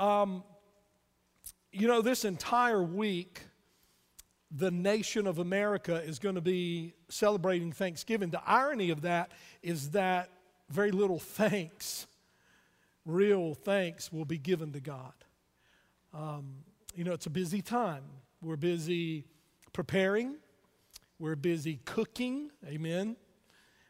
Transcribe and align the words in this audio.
Um, 0.00 0.44
you 1.72 1.86
know, 1.86 2.00
this 2.00 2.24
entire 2.24 2.82
week, 2.82 3.42
the 4.50 4.70
nation 4.70 5.26
of 5.26 5.38
America 5.38 6.02
is 6.02 6.18
going 6.18 6.36
to 6.36 6.40
be 6.40 6.94
celebrating 7.10 7.70
Thanksgiving. 7.70 8.30
The 8.30 8.40
irony 8.46 8.88
of 8.88 9.02
that 9.02 9.30
is 9.62 9.90
that 9.90 10.30
very 10.70 10.90
little 10.90 11.18
thanks, 11.18 12.06
real 13.04 13.52
thanks, 13.52 14.10
will 14.10 14.24
be 14.24 14.38
given 14.38 14.72
to 14.72 14.80
God. 14.80 15.12
Um, 16.14 16.54
you 16.96 17.04
know, 17.04 17.12
it's 17.12 17.26
a 17.26 17.30
busy 17.30 17.60
time. 17.60 18.04
We're 18.40 18.56
busy 18.56 19.26
preparing, 19.74 20.36
we're 21.18 21.36
busy 21.36 21.78
cooking, 21.84 22.50
amen. 22.66 23.16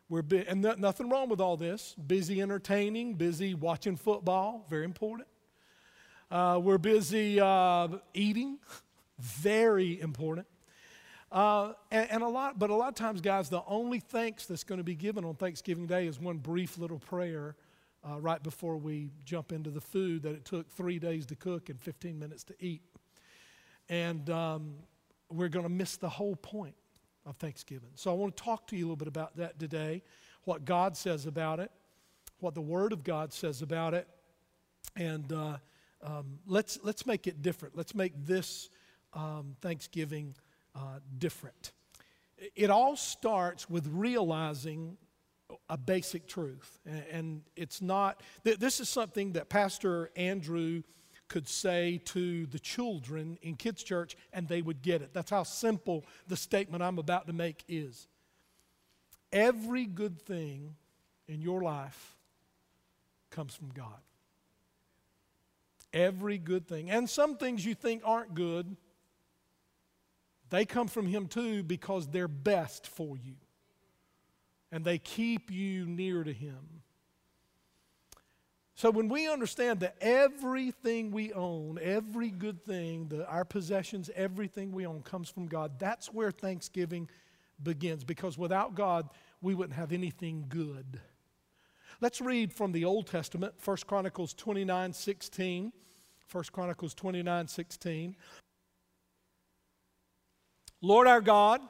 We're 0.09 0.23
bu- 0.23 0.43
and 0.49 0.61
no- 0.61 0.75
nothing 0.75 1.09
wrong 1.09 1.29
with 1.29 1.41
all 1.41 1.57
this. 1.57 1.95
Busy 1.95 2.43
entertaining, 2.43 3.15
busy 3.15 3.55
watching 3.55 3.95
football, 3.95 4.67
very 4.69 4.85
important. 4.85 5.29
Uh, 6.31 6.61
we're 6.63 6.79
busy 6.79 7.41
uh, 7.41 7.89
eating, 8.15 8.57
very 9.19 10.01
important. 10.01 10.47
Uh, 11.33 11.73
and, 11.91 12.09
and, 12.09 12.23
a 12.23 12.29
lot, 12.29 12.57
but 12.57 12.71
a 12.71 12.75
lot 12.75 12.89
of 12.89 12.95
times, 12.95 13.21
guys, 13.21 13.49
the 13.49 13.63
only 13.67 13.99
thanks 13.99 14.47
that's 14.47 14.63
going 14.63 14.79
to 14.79 14.85
be 14.85 14.95
given 14.95 15.25
on 15.25 15.35
Thanksgiving 15.35 15.87
Day 15.87 16.07
is 16.07 16.21
one 16.21 16.39
brief 16.39 16.79
little 16.79 17.01
prayer 17.01 17.57
uh, 18.09 18.21
right 18.21 18.41
before 18.43 18.77
we 18.77 19.11
jump 19.25 19.51
into 19.51 19.71
the 19.71 19.81
food 19.81 20.23
that 20.23 20.33
it 20.33 20.45
took 20.45 20.71
three 20.71 21.01
days 21.01 21.27
to 21.27 21.35
cook 21.35 21.69
and 21.69 21.81
15 21.81 22.17
minutes 22.17 22.45
to 22.45 22.55
eat. 22.61 22.83
And 23.89 24.31
um, 24.31 24.75
we're 25.31 25.49
going 25.49 25.65
to 25.65 25.69
miss 25.69 25.97
the 25.97 26.09
whole 26.09 26.37
point 26.37 26.77
of 27.27 27.37
Thanksgiving. 27.37 27.91
So 27.97 28.13
I 28.13 28.15
want 28.15 28.37
to 28.37 28.43
talk 28.43 28.69
to 28.69 28.77
you 28.77 28.85
a 28.85 28.87
little 28.87 28.97
bit 28.97 29.09
about 29.09 29.37
that 29.37 29.59
today, 29.59 30.05
what 30.45 30.65
God 30.65 30.97
says 30.97 31.27
about 31.27 31.59
it, 31.59 31.73
what 32.39 32.55
the 32.55 32.61
Word 32.61 32.93
of 32.93 33.03
God 33.03 33.33
says 33.33 33.63
about 33.63 33.95
it, 33.95 34.07
and 34.97 35.33
uh, 35.33 35.57
um, 36.03 36.39
let's 36.47 36.79
let's 36.83 37.07
make 37.07 37.27
it 37.27 37.43
different. 37.43 37.77
Let's 37.77 37.95
make 37.95 38.13
this 38.27 38.71
um, 39.13 39.57
Thanksgiving 39.61 40.35
uh, 40.75 41.01
different. 41.19 41.73
It 42.57 42.71
all 42.71 42.97
starts 42.97 43.69
with 43.69 43.87
realizing 43.89 44.97
a 45.69 45.77
basic 45.77 46.27
truth, 46.27 46.79
and, 47.11 47.43
it's 47.57 47.83
not. 47.83 48.23
Th- 48.45 48.59
this 48.59 48.81
is 48.81 48.89
something 48.89 49.33
that 49.33 49.49
Pastor 49.49 50.11
Andrew 50.17 50.83
could 51.29 51.49
say 51.49 52.01
to 52.05 52.45
the 52.47 52.59
children 52.59 53.39
in 53.41 53.55
kids' 53.55 53.83
church 53.83 54.17
and 54.33 54.49
they 54.49 54.61
would 54.61 54.83
get 54.83 55.01
it. 55.01 55.15
That's 55.15 55.31
how 55.31 55.45
simple 55.45 56.05
the 56.27 56.37
statement 56.37 56.83
I'm 56.83 56.99
about 56.99 57.29
to 57.29 57.33
make 57.33 57.65
is. 57.69 58.09
Every 59.33 59.87
good 59.87 60.21
thing 60.21 60.75
in 61.29 61.41
your 61.41 61.63
life 61.63 62.17
comes 63.31 63.55
from 63.55 63.69
God. 63.69 64.01
Every 65.93 66.39
good 66.39 66.67
thing. 66.67 66.91
And 66.91 67.09
some 67.09 67.37
things 67.37 67.65
you 67.65 67.75
think 67.75 68.03
aren't 68.05 68.35
good, 68.35 68.77
they 70.51 70.65
come 70.65 70.89
from 70.89 71.07
Him 71.07 71.27
too 71.27 71.63
because 71.63 72.09
they're 72.09 72.29
best 72.29 72.87
for 72.87 73.17
you. 73.17 73.35
And 74.73 74.85
they 74.85 74.99
keep 74.99 75.51
you 75.51 75.87
near 75.87 76.23
to 76.23 76.33
Him. 76.33 76.83
So 78.81 78.91
when 78.91 79.09
we 79.09 79.29
understand 79.29 79.81
that 79.81 79.97
everything 80.01 81.11
we 81.11 81.35
own, 81.35 81.79
every 81.83 82.31
good 82.31 82.65
thing, 82.65 83.09
the, 83.09 83.29
our 83.29 83.45
possessions, 83.45 84.09
everything 84.17 84.73
we 84.73 84.87
own 84.87 85.03
comes 85.03 85.29
from 85.29 85.49
God, 85.49 85.79
that's 85.79 86.13
where 86.15 86.31
Thanksgiving 86.31 87.11
begins. 87.63 88.05
Because 88.05 88.39
without 88.39 88.75
God, 88.75 89.11
we 89.43 89.55
wouldn't 89.55 89.77
have 89.77 89.93
anything 89.93 90.47
good. 90.49 90.99
Let's 92.03 92.23
read 92.23 92.51
from 92.51 92.73
the 92.73 92.87
Old 92.87 93.07
Testament, 93.07 93.53
1 93.63 93.77
Chronicles 93.87 94.33
29 94.33 94.95
16. 94.95 95.73
1 96.33 96.45
Chronicles 96.51 96.95
29 96.95 97.47
16. 97.47 98.17
Lord 100.81 101.07
our 101.07 101.21
God, 101.21 101.61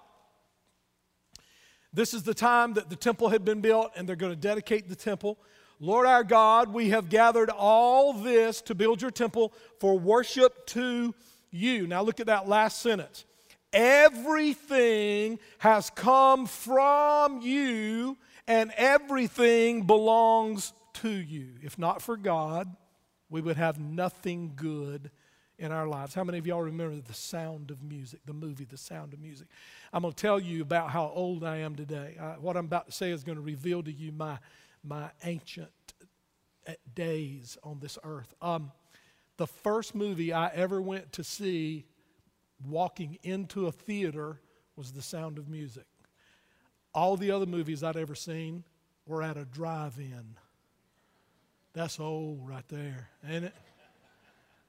this 1.93 2.15
is 2.15 2.23
the 2.23 2.35
time 2.35 2.75
that 2.75 2.89
the 2.89 2.95
temple 2.95 3.31
had 3.31 3.45
been 3.45 3.61
built 3.61 3.91
and 3.97 4.09
they're 4.09 4.15
going 4.15 4.33
to 4.33 4.39
dedicate 4.39 4.89
the 4.89 4.95
temple. 4.95 5.37
Lord 5.81 6.07
our 6.07 6.23
God, 6.23 6.73
we 6.73 6.91
have 6.91 7.09
gathered 7.09 7.51
all 7.51 8.13
this 8.13 8.61
to 8.63 8.75
build 8.77 9.03
your 9.03 9.11
temple 9.11 9.53
for 9.81 9.99
worship 9.99 10.65
to 10.69 11.13
you. 11.51 11.89
Now 11.89 12.03
look 12.03 12.21
at 12.21 12.27
that 12.27 12.47
last 12.47 12.81
sentence. 12.81 13.25
Everything 13.73 15.41
has 15.59 15.91
come 15.91 16.47
from 16.47 17.41
you, 17.41 18.17
and 18.47 18.73
everything 18.77 19.87
belongs 19.87 20.73
to 20.95 21.11
you. 21.11 21.55
If 21.63 21.79
not 21.79 22.03
for 22.03 22.17
God, 22.17 22.75
we 23.29 23.41
would 23.41 23.57
have 23.57 23.79
nothing 23.79 24.53
good 24.57 25.11
in 25.59 25.73
our 25.73 25.87
lives. 25.87 26.15
How 26.15 26.25
many 26.25 26.39
of 26.39 26.47
y'all 26.47 26.63
remember 26.63 27.01
the 27.01 27.15
sound 27.15 27.71
of 27.71 27.83
music, 27.83 28.21
the 28.25 28.33
movie, 28.33 28.65
The 28.65 28.79
Sound 28.79 29.13
of 29.13 29.21
Music? 29.21 29.47
I'm 29.93 30.03
going 30.03 30.15
to 30.15 30.21
tell 30.21 30.41
you 30.41 30.63
about 30.63 30.91
how 30.91 31.13
old 31.15 31.45
I 31.45 31.59
am 31.59 31.77
today. 31.77 32.17
Uh, 32.19 32.35
what 32.35 32.57
I'm 32.57 32.65
about 32.65 32.87
to 32.87 32.93
say 32.93 33.11
is 33.11 33.23
going 33.23 33.37
to 33.37 33.43
reveal 33.43 33.83
to 33.83 33.93
you 33.93 34.13
my 34.13 34.39
my 34.83 35.11
ancient 35.25 35.71
days 36.95 37.59
on 37.63 37.79
this 37.81 37.99
earth. 38.05 38.35
Um, 38.41 38.73
the 39.37 39.47
first 39.47 39.95
movie 39.95 40.33
I 40.33 40.49
ever 40.49 40.81
went 40.81 41.13
to 41.15 41.25
see 41.25 41.87
walking 42.67 43.19
into 43.23 43.67
a 43.67 43.73
theater 43.73 44.41
was 44.77 44.93
The 44.93 45.03
Sound 45.03 45.39
of 45.39 45.49
Music. 45.49 45.85
All 46.95 47.17
the 47.17 47.31
other 47.31 47.47
movies 47.47 47.83
I'd 47.83 47.97
ever 47.97 48.15
seen 48.15 48.65
were 49.07 49.23
at 49.23 49.37
a 49.37 49.45
drive 49.45 49.99
in. 49.99 50.37
That's 51.73 52.01
old 52.01 52.49
right 52.49 52.67
there, 52.69 53.09
ain't 53.29 53.45
it? 53.45 53.55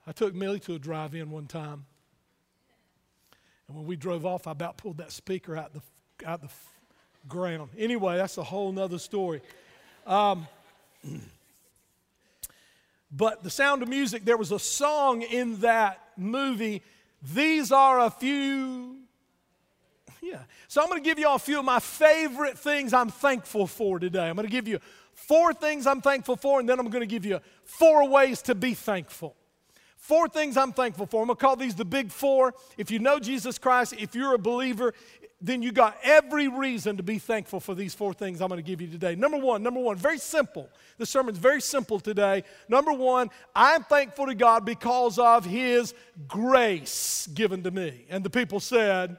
I 0.05 0.11
took 0.11 0.33
Millie 0.33 0.59
to 0.61 0.75
a 0.75 0.79
drive 0.79 1.15
in 1.15 1.31
one 1.31 1.47
time. 1.47 1.85
And 3.67 3.77
when 3.77 3.85
we 3.85 3.95
drove 3.95 4.25
off, 4.25 4.47
I 4.47 4.51
about 4.51 4.77
pulled 4.77 4.97
that 4.97 5.11
speaker 5.11 5.55
out 5.55 5.73
the, 5.73 5.81
out 6.25 6.41
the 6.41 6.49
ground. 7.27 7.69
Anyway, 7.77 8.17
that's 8.17 8.37
a 8.37 8.43
whole 8.43 8.71
nother 8.71 8.99
story. 8.99 9.41
Um, 10.05 10.47
but 13.11 13.43
the 13.43 13.49
sound 13.49 13.81
of 13.83 13.89
music, 13.89 14.25
there 14.25 14.37
was 14.37 14.51
a 14.51 14.59
song 14.59 15.21
in 15.21 15.59
that 15.61 15.99
movie. 16.17 16.81
These 17.33 17.71
are 17.71 17.99
a 17.99 18.09
few. 18.09 18.97
Yeah. 20.21 20.43
So 20.67 20.81
I'm 20.81 20.87
going 20.87 21.03
to 21.03 21.09
give 21.09 21.17
you 21.17 21.27
all 21.27 21.35
a 21.35 21.39
few 21.39 21.59
of 21.59 21.65
my 21.65 21.79
favorite 21.79 22.57
things 22.57 22.93
I'm 22.93 23.09
thankful 23.09 23.65
for 23.65 23.99
today. 23.99 24.29
I'm 24.29 24.35
going 24.35 24.47
to 24.47 24.51
give 24.51 24.67
you 24.67 24.79
four 25.13 25.53
things 25.53 25.87
I'm 25.87 26.01
thankful 26.01 26.35
for, 26.35 26.59
and 26.59 26.69
then 26.69 26.79
I'm 26.79 26.89
going 26.89 27.01
to 27.01 27.07
give 27.07 27.25
you 27.25 27.39
four 27.63 28.07
ways 28.07 28.41
to 28.43 28.55
be 28.55 28.75
thankful. 28.75 29.35
Four 29.97 30.27
things 30.29 30.57
I'm 30.57 30.73
thankful 30.73 31.05
for. 31.05 31.21
I'm 31.21 31.27
going 31.27 31.37
to 31.37 31.41
call 31.41 31.55
these 31.55 31.75
the 31.75 31.85
big 31.85 32.11
four. 32.11 32.53
If 32.77 32.91
you 32.91 32.99
know 32.99 33.19
Jesus 33.19 33.57
Christ, 33.57 33.93
if 33.97 34.15
you're 34.15 34.33
a 34.33 34.39
believer, 34.39 34.93
then 35.41 35.63
you 35.63 35.71
got 35.71 35.97
every 36.03 36.47
reason 36.47 36.97
to 36.97 37.03
be 37.03 37.17
thankful 37.17 37.59
for 37.59 37.73
these 37.73 37.95
four 37.95 38.13
things 38.13 38.41
I'm 38.41 38.49
going 38.49 38.63
to 38.63 38.67
give 38.67 38.79
you 38.79 38.87
today. 38.87 39.15
Number 39.15 39.37
one, 39.37 39.63
number 39.63 39.79
one, 39.79 39.97
very 39.97 40.19
simple. 40.19 40.69
The 40.97 41.05
sermon's 41.05 41.39
very 41.39 41.61
simple 41.61 41.99
today. 41.99 42.43
Number 42.69 42.93
one, 42.93 43.31
I'm 43.55 43.83
thankful 43.83 44.27
to 44.27 44.35
God 44.35 44.65
because 44.65 45.17
of 45.17 45.45
His 45.45 45.95
grace 46.27 47.27
given 47.33 47.63
to 47.63 47.71
me. 47.71 48.05
And 48.09 48.23
the 48.23 48.29
people 48.29 48.59
said, 48.59 49.17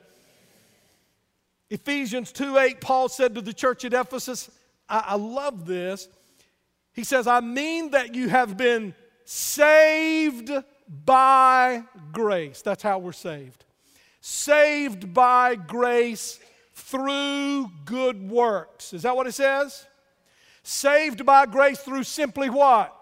Ephesians 1.73 2.33
2 2.33 2.59
8, 2.59 2.81
Paul 2.83 3.09
said 3.09 3.35
to 3.35 3.41
the 3.41 3.55
church 3.55 3.87
at 3.87 3.95
Ephesus, 3.95 4.51
I, 4.91 5.05
I 5.09 5.15
love 5.15 5.65
this. 5.65 6.07
He 6.93 7.03
says, 7.03 7.27
I 7.27 7.41
mean 7.41 7.93
that 7.93 8.15
you 8.15 8.29
have 8.29 8.59
been 8.59 8.95
saved 9.25 10.51
by 10.87 11.83
grace. 12.13 12.61
That's 12.61 12.83
how 12.83 12.99
we're 12.99 13.13
saved. 13.13 13.65
Saved 14.21 15.15
by 15.15 15.55
grace 15.55 16.39
through 16.75 17.71
good 17.87 18.29
works. 18.29 18.93
Is 18.93 19.05
that 19.05 19.17
what 19.17 19.27
it 19.27 19.33
says? 19.33 19.87
Saved 20.63 21.25
by 21.25 21.47
grace 21.47 21.81
through 21.81 22.05
simply 22.05 22.51
what? 22.51 22.95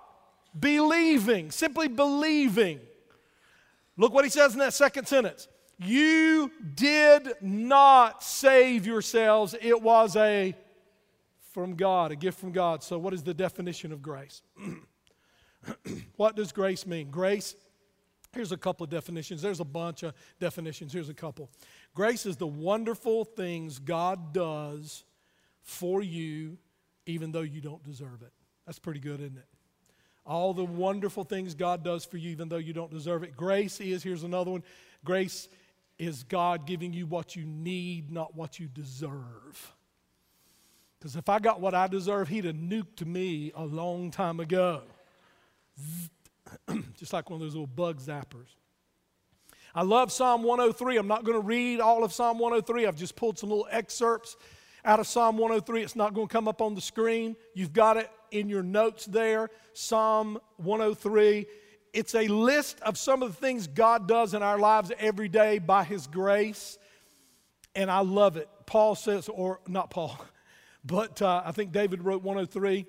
Believing. 0.57 1.51
Simply 1.51 1.89
believing. 1.89 2.79
Look 3.97 4.15
what 4.15 4.25
he 4.25 4.31
says 4.31 4.53
in 4.53 4.61
that 4.61 4.75
second 4.75 5.09
sentence. 5.09 5.49
You 5.83 6.53
did 6.75 7.35
not 7.41 8.23
save 8.23 8.87
yourselves. 8.87 9.55
It 9.61 9.81
was 9.81 10.15
a 10.17 10.55
from 11.53 11.75
God, 11.75 12.13
a 12.13 12.17
gift 12.17 12.39
from 12.39 12.53
God. 12.53 12.83
So, 12.83 12.99
what 12.99 13.15
is 13.15 13.23
the 13.23 13.35
definition 13.35 13.93
of 13.93 14.03
grace? 14.03 14.43
what 16.17 16.37
does 16.37 16.53
grace 16.53 16.87
mean? 16.87 17.11
Grace 17.11 17.55
Here's 18.33 18.53
a 18.53 18.57
couple 18.57 18.85
of 18.85 18.91
definitions. 18.91 19.43
There's 19.43 19.61
a 19.61 19.65
bunch 19.65 20.05
of 20.05 20.15
definitions. 20.39 20.93
Here's 20.93 21.09
a 21.09 21.15
couple. 21.15 21.51
Grace 21.95 22.27
is 22.27 22.37
the 22.37 22.47
wonderful 22.47 23.25
things 23.25 23.79
God 23.79 24.33
does 24.33 25.05
for 25.63 26.01
you, 26.01 26.57
even 27.07 27.33
though 27.33 27.41
you 27.41 27.61
don't 27.61 27.83
deserve 27.83 28.23
it. 28.23 28.33
That's 28.67 28.79
pretty 28.79 29.01
good, 29.01 29.21
isn't 29.21 29.37
it? 29.37 29.47
All 30.25 30.55
the 30.55 30.65
wonderful 30.65 31.25
things 31.25 31.55
God 31.55 31.83
does 31.83 32.05
for 32.05 32.19
you, 32.19 32.31
even 32.31 32.49
though 32.49 32.57
you 32.57 32.73
don't 32.73 32.91
deserve 32.91 33.25
it. 33.25 33.37
Grace 33.37 33.81
is, 33.81 34.03
here's 34.03 34.23
another 34.23 34.53
one 34.53 34.63
grace 35.03 35.49
is 36.01 36.23
God 36.23 36.67
giving 36.67 36.95
you 36.95 37.05
what 37.05 37.37
you 37.37 37.45
need, 37.45 38.11
not 38.11 38.35
what 38.35 38.59
you 38.59 38.69
deserve. 38.69 39.75
Because 40.99 41.15
if 41.15 41.29
I 41.29 41.39
got 41.39 41.61
what 41.61 41.75
I 41.75 41.89
deserve, 41.89 42.29
He'd 42.29 42.47
have 42.47 42.57
nuked 42.57 43.05
me 43.05 43.53
a 43.55 43.65
long 43.65 44.11
time 44.11 44.41
ago. 44.41 44.81
just 46.97 47.13
like 47.13 47.29
one 47.29 47.37
of 47.37 47.41
those 47.43 47.53
little 47.53 47.67
bug 47.67 48.01
zappers. 48.01 48.49
I 49.75 49.83
love 49.83 50.11
Psalm 50.11 50.43
103. 50.43 50.97
I'm 50.97 51.07
not 51.07 51.25
going 51.25 51.39
to 51.39 51.47
read 51.47 51.81
all 51.81 52.03
of 52.03 52.15
Psalm 52.15 52.39
103. 52.39 52.87
I've 52.87 52.97
just 52.97 53.15
pulled 53.15 53.39
some 53.39 53.51
little 53.51 53.69
excerpts 53.71 54.37
out 54.87 55.01
of 55.01 55.07
Psalm 55.07 55.37
103. 55.37 55.83
It's 55.83 55.97
not 55.97 56.15
going 56.15 56.29
to 56.29 56.33
come 56.33 56.49
up 56.49 56.63
on 56.63 56.75
the 56.75 56.81
screen. 56.81 57.37
You've 57.53 57.75
got 57.75 57.99
it 57.99 58.11
in 58.31 58.49
your 58.49 58.63
notes 58.63 59.05
there. 59.05 59.51
Psalm 59.75 60.41
103. 60.57 61.47
It's 61.93 62.15
a 62.15 62.29
list 62.29 62.81
of 62.81 62.97
some 62.97 63.23
of 63.23 63.31
the 63.31 63.37
things 63.37 63.67
God 63.67 64.07
does 64.07 64.35
in 64.35 64.43
our 64.43 64.59
lives 64.59 64.93
every 64.99 65.29
day 65.29 65.59
by 65.59 65.85
His 65.85 66.07
grace. 66.07 66.79
And 67.75 67.91
I 67.91 68.01
love 68.01 68.37
it. 68.37 68.49
Paul 68.67 68.95
says, 68.95 69.29
or 69.29 69.61
not 69.67 69.91
Paul, 69.91 70.19
but 70.85 71.21
uh, 71.21 71.43
I 71.45 71.53
think 71.53 71.73
David 71.73 72.05
wrote 72.05 72.23
103. 72.23 72.87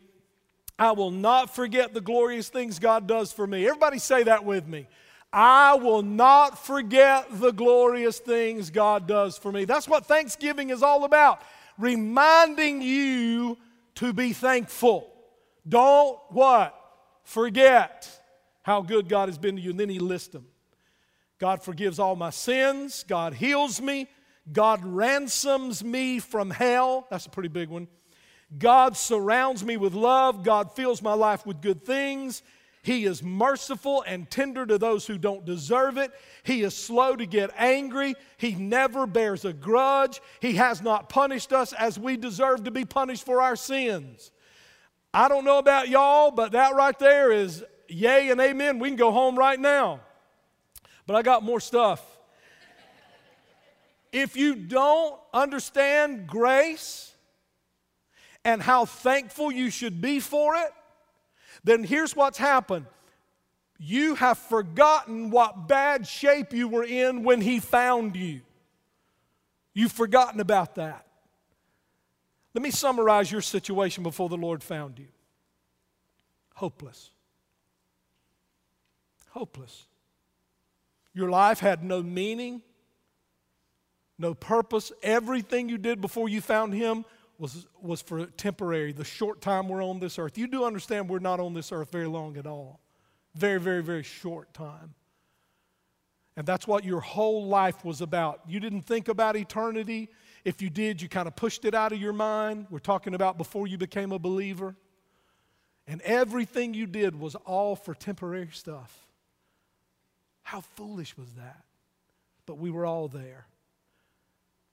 I 0.77 0.91
will 0.91 1.11
not 1.11 1.53
forget 1.53 1.93
the 1.93 2.01
glorious 2.01 2.49
things 2.49 2.79
God 2.79 3.07
does 3.07 3.31
for 3.31 3.45
me. 3.45 3.67
Everybody 3.67 3.99
say 3.99 4.23
that 4.23 4.45
with 4.45 4.67
me. 4.67 4.87
I 5.33 5.75
will 5.75 6.01
not 6.01 6.63
forget 6.65 7.27
the 7.39 7.51
glorious 7.51 8.19
things 8.19 8.69
God 8.69 9.07
does 9.07 9.37
for 9.37 9.51
me. 9.51 9.65
That's 9.65 9.87
what 9.87 10.05
Thanksgiving 10.05 10.71
is 10.71 10.83
all 10.83 11.05
about. 11.05 11.41
Reminding 11.77 12.81
you 12.81 13.57
to 13.95 14.11
be 14.11 14.33
thankful. 14.33 15.11
Don't 15.67 16.19
what? 16.29 16.75
Forget 17.23 18.20
how 18.63 18.81
good 18.81 19.09
God 19.09 19.29
has 19.29 19.37
been 19.37 19.55
to 19.55 19.61
you. 19.61 19.71
And 19.71 19.79
then 19.79 19.89
he 19.89 19.99
lists 19.99 20.29
them. 20.29 20.45
God 21.39 21.63
forgives 21.63 21.99
all 21.99 22.15
my 22.15 22.29
sins. 22.29 23.03
God 23.07 23.33
heals 23.33 23.81
me. 23.81 24.07
God 24.51 24.83
ransoms 24.83 25.83
me 25.83 26.19
from 26.19 26.49
hell. 26.49 27.07
That's 27.09 27.25
a 27.25 27.29
pretty 27.29 27.49
big 27.49 27.69
one. 27.69 27.87
God 28.57 28.97
surrounds 28.97 29.63
me 29.63 29.77
with 29.77 29.93
love. 29.93 30.43
God 30.43 30.73
fills 30.73 31.01
my 31.01 31.13
life 31.13 31.45
with 31.45 31.61
good 31.61 31.85
things. 31.85 32.43
He 32.83 33.05
is 33.05 33.21
merciful 33.21 34.03
and 34.07 34.29
tender 34.29 34.65
to 34.65 34.77
those 34.77 35.05
who 35.05 35.17
don't 35.17 35.45
deserve 35.45 35.97
it. 35.97 36.11
He 36.43 36.63
is 36.63 36.75
slow 36.75 37.15
to 37.15 37.25
get 37.27 37.51
angry. 37.55 38.15
He 38.37 38.55
never 38.55 39.05
bears 39.05 39.45
a 39.45 39.53
grudge. 39.53 40.19
He 40.39 40.55
has 40.55 40.81
not 40.81 41.07
punished 41.07 41.53
us 41.53 41.73
as 41.73 41.99
we 41.99 42.17
deserve 42.17 42.63
to 42.63 42.71
be 42.71 42.85
punished 42.85 43.23
for 43.23 43.41
our 43.41 43.55
sins. 43.55 44.31
I 45.13 45.27
don't 45.27 45.45
know 45.45 45.59
about 45.59 45.89
y'all, 45.89 46.31
but 46.31 46.53
that 46.53 46.73
right 46.73 46.97
there 46.97 47.31
is 47.31 47.63
yay 47.93 48.29
and 48.29 48.39
amen. 48.39 48.79
We 48.79 48.89
can 48.89 48.97
go 48.97 49.11
home 49.11 49.37
right 49.37 49.59
now. 49.59 49.99
But 51.05 51.15
I 51.15 51.21
got 51.21 51.43
more 51.43 51.59
stuff. 51.59 52.05
If 54.13 54.35
you 54.35 54.55
don't 54.55 55.17
understand 55.33 56.27
grace 56.27 57.13
and 58.43 58.61
how 58.61 58.83
thankful 58.83 59.53
you 59.53 59.69
should 59.69 60.01
be 60.01 60.19
for 60.19 60.55
it, 60.55 60.73
then 61.63 61.85
here's 61.85 62.13
what's 62.13 62.37
happened. 62.37 62.87
You 63.79 64.15
have 64.15 64.37
forgotten 64.37 65.29
what 65.29 65.69
bad 65.69 66.05
shape 66.05 66.51
you 66.53 66.67
were 66.67 66.83
in 66.83 67.23
when 67.23 67.39
He 67.39 67.59
found 67.59 68.17
you. 68.17 68.41
You've 69.73 69.93
forgotten 69.93 70.41
about 70.41 70.75
that. 70.75 71.05
Let 72.53 72.61
me 72.61 72.71
summarize 72.71 73.31
your 73.31 73.41
situation 73.41 74.03
before 74.03 74.27
the 74.27 74.37
Lord 74.37 74.61
found 74.61 74.99
you 74.99 75.07
hopeless. 76.61 77.09
Hopeless. 79.31 79.87
Your 81.13 81.29
life 81.29 81.59
had 81.59 81.83
no 81.83 82.01
meaning, 82.01 82.61
no 84.17 84.33
purpose. 84.33 84.91
Everything 85.03 85.67
you 85.67 85.77
did 85.77 85.99
before 85.99 86.29
you 86.29 86.39
found 86.41 86.73
Him 86.73 87.05
was, 87.37 87.65
was 87.81 88.01
for 88.01 88.25
temporary, 88.25 88.91
the 88.93 89.03
short 89.03 89.41
time 89.41 89.67
we're 89.67 89.83
on 89.83 89.99
this 89.99 90.19
earth. 90.19 90.37
You 90.37 90.47
do 90.47 90.63
understand 90.63 91.09
we're 91.09 91.19
not 91.19 91.39
on 91.39 91.53
this 91.53 91.71
earth 91.71 91.91
very 91.91 92.07
long 92.07 92.37
at 92.37 92.45
all. 92.45 92.79
Very, 93.33 93.59
very, 93.59 93.81
very 93.81 94.03
short 94.03 94.53
time. 94.53 94.93
And 96.37 96.45
that's 96.45 96.67
what 96.67 96.85
your 96.85 97.01
whole 97.01 97.47
life 97.47 97.83
was 97.83 98.01
about. 98.01 98.41
You 98.47 98.59
didn't 98.59 98.83
think 98.83 99.07
about 99.07 99.35
eternity. 99.35 100.09
If 100.45 100.61
you 100.61 100.69
did, 100.69 101.01
you 101.01 101.09
kind 101.09 101.27
of 101.27 101.35
pushed 101.35 101.65
it 101.65 101.73
out 101.73 101.91
of 101.91 101.99
your 101.99 102.13
mind. 102.13 102.67
We're 102.69 102.79
talking 102.79 103.13
about 103.13 103.37
before 103.37 103.67
you 103.67 103.77
became 103.77 104.11
a 104.11 104.19
believer. 104.19 104.75
And 105.87 106.01
everything 106.01 106.73
you 106.73 106.85
did 106.85 107.19
was 107.19 107.35
all 107.35 107.75
for 107.75 107.93
temporary 107.93 108.49
stuff. 108.51 109.07
How 110.51 110.59
foolish 110.59 111.15
was 111.15 111.31
that? 111.35 111.63
But 112.45 112.57
we 112.57 112.71
were 112.71 112.85
all 112.85 113.07
there. 113.07 113.45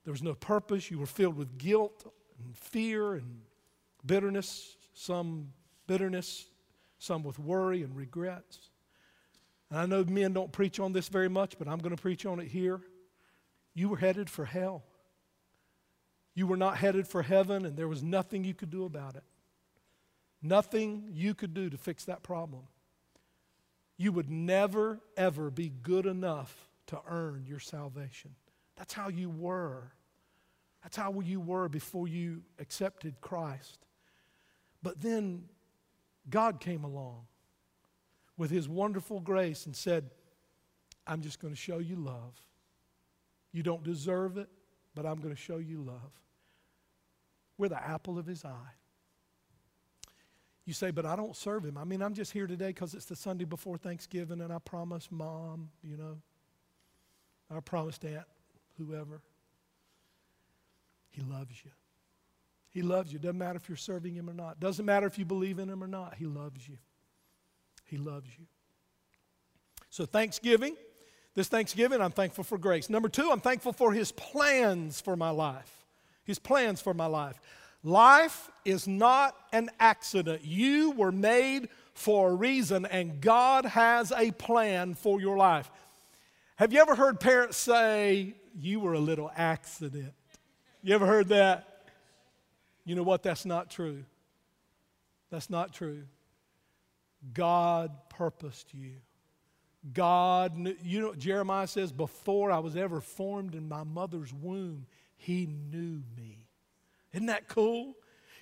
There 0.03 0.11
was 0.11 0.21
no 0.21 0.33
purpose. 0.33 0.91
You 0.91 0.99
were 0.99 1.05
filled 1.05 1.37
with 1.37 1.57
guilt 1.57 2.03
and 2.43 2.57
fear 2.57 3.13
and 3.13 3.39
bitterness, 4.05 4.75
some 4.93 5.53
bitterness, 5.87 6.49
some 6.97 7.23
with 7.23 7.39
worry 7.39 7.81
and 7.81 7.95
regrets. 7.95 8.71
And 9.69 9.79
I 9.79 9.85
know 9.85 10.03
men 10.03 10.33
don't 10.33 10.51
preach 10.51 10.81
on 10.81 10.91
this 10.91 11.07
very 11.07 11.29
much, 11.29 11.57
but 11.57 11.69
I'm 11.69 11.79
going 11.79 11.95
to 11.95 12.01
preach 12.01 12.25
on 12.25 12.41
it 12.41 12.49
here. 12.49 12.81
You 13.73 13.87
were 13.87 13.95
headed 13.95 14.29
for 14.29 14.43
hell. 14.43 14.83
You 16.35 16.45
were 16.45 16.57
not 16.57 16.75
headed 16.75 17.07
for 17.07 17.21
heaven, 17.21 17.65
and 17.65 17.77
there 17.77 17.87
was 17.87 18.03
nothing 18.03 18.43
you 18.43 18.53
could 18.53 18.69
do 18.69 18.83
about 18.83 19.15
it. 19.15 19.23
Nothing 20.41 21.05
you 21.13 21.33
could 21.33 21.53
do 21.53 21.69
to 21.69 21.77
fix 21.77 22.03
that 22.03 22.21
problem. 22.21 22.63
You 23.99 24.13
would 24.13 24.31
never, 24.31 25.01
ever 25.17 25.51
be 25.51 25.73
good 25.83 26.05
enough 26.05 26.69
to 26.87 27.01
earn 27.05 27.43
your 27.45 27.59
salvation. 27.59 28.31
That's 28.77 28.93
how 28.93 29.09
you 29.09 29.29
were. 29.29 29.91
That's 30.81 30.95
how 30.95 31.19
you 31.19 31.41
were 31.41 31.67
before 31.67 32.07
you 32.07 32.41
accepted 32.59 33.19
Christ. 33.19 33.77
But 34.81 35.01
then 35.01 35.43
God 36.29 36.61
came 36.61 36.85
along 36.85 37.27
with 38.37 38.49
his 38.51 38.69
wonderful 38.69 39.19
grace 39.19 39.65
and 39.65 39.75
said, 39.75 40.09
I'm 41.05 41.21
just 41.21 41.41
going 41.41 41.53
to 41.53 41.59
show 41.59 41.79
you 41.79 41.97
love. 41.97 42.39
You 43.51 43.63
don't 43.63 43.83
deserve 43.83 44.37
it, 44.37 44.47
but 44.95 45.05
I'm 45.05 45.17
going 45.17 45.35
to 45.35 45.41
show 45.41 45.57
you 45.57 45.81
love. 45.81 46.13
We're 47.57 47.67
the 47.67 47.85
apple 47.85 48.17
of 48.17 48.25
his 48.25 48.45
eye. 48.45 48.78
You 50.69 50.73
say, 50.73 50.91
but 50.91 51.03
I 51.03 51.15
don't 51.15 51.35
serve 51.35 51.65
him. 51.65 51.79
I 51.79 51.83
mean, 51.83 51.99
I'm 52.03 52.13
just 52.13 52.31
here 52.31 52.45
today 52.45 52.67
because 52.67 52.93
it's 52.93 53.05
the 53.05 53.15
Sunday 53.15 53.43
before 53.43 53.79
Thanksgiving 53.79 54.39
and 54.39 54.53
I 54.53 54.59
promised 54.59 55.11
mom, 55.11 55.71
you 55.83 55.97
know, 55.97 56.21
I 57.49 57.59
promised 57.59 58.05
aunt, 58.05 58.27
whoever. 58.77 59.19
He 61.09 61.23
loves 61.23 61.55
you. 61.65 61.71
He 62.69 62.83
loves 62.83 63.11
you. 63.11 63.17
Doesn't 63.17 63.39
matter 63.39 63.57
if 63.57 63.67
you're 63.67 63.77
serving 63.77 64.13
Him 64.13 64.29
or 64.29 64.33
not. 64.33 64.59
Doesn't 64.59 64.85
matter 64.85 65.07
if 65.07 65.17
you 65.17 65.25
believe 65.25 65.57
in 65.57 65.67
Him 65.67 65.83
or 65.83 65.87
not. 65.87 66.13
He 66.13 66.25
loves 66.27 66.69
you. 66.69 66.77
He 67.85 67.97
loves 67.97 68.29
you. 68.37 68.45
So, 69.89 70.05
Thanksgiving, 70.05 70.75
this 71.33 71.47
Thanksgiving, 71.47 71.99
I'm 71.99 72.11
thankful 72.11 72.43
for 72.43 72.59
grace. 72.59 72.91
Number 72.91 73.09
two, 73.09 73.31
I'm 73.31 73.41
thankful 73.41 73.73
for 73.73 73.91
His 73.91 74.11
plans 74.11 75.01
for 75.01 75.15
my 75.15 75.31
life. 75.31 75.83
His 76.25 76.37
plans 76.37 76.79
for 76.79 76.93
my 76.93 77.07
life. 77.07 77.41
Life 77.83 78.49
is 78.65 78.87
not 78.87 79.35
an 79.53 79.69
accident. 79.79 80.43
You 80.43 80.91
were 80.91 81.11
made 81.11 81.69
for 81.93 82.31
a 82.31 82.35
reason, 82.35 82.85
and 82.85 83.21
God 83.21 83.65
has 83.65 84.11
a 84.11 84.31
plan 84.31 84.93
for 84.93 85.21
your 85.21 85.37
life. 85.37 85.69
Have 86.57 86.73
you 86.73 86.81
ever 86.81 86.95
heard 86.95 87.19
parents 87.19 87.57
say, 87.57 88.35
You 88.57 88.79
were 88.81 88.93
a 88.93 88.99
little 88.99 89.31
accident? 89.35 90.13
You 90.81 90.95
ever 90.95 91.05
heard 91.05 91.29
that? 91.29 91.87
You 92.85 92.95
know 92.95 93.03
what? 93.03 93.23
That's 93.23 93.45
not 93.45 93.69
true. 93.69 94.03
That's 95.29 95.49
not 95.49 95.73
true. 95.73 96.03
God 97.33 97.91
purposed 98.09 98.73
you. 98.73 98.93
God, 99.93 100.57
knew, 100.57 100.75
you 100.83 101.01
know, 101.01 101.13
Jeremiah 101.13 101.67
says, 101.67 101.91
before 101.91 102.51
I 102.51 102.59
was 102.59 102.75
ever 102.75 102.99
formed 102.99 103.55
in 103.55 103.69
my 103.69 103.83
mother's 103.83 104.33
womb, 104.33 104.85
he 105.15 105.45
knew 105.45 106.01
me. 106.17 106.48
Isn't 107.13 107.27
that 107.27 107.47
cool? 107.47 107.95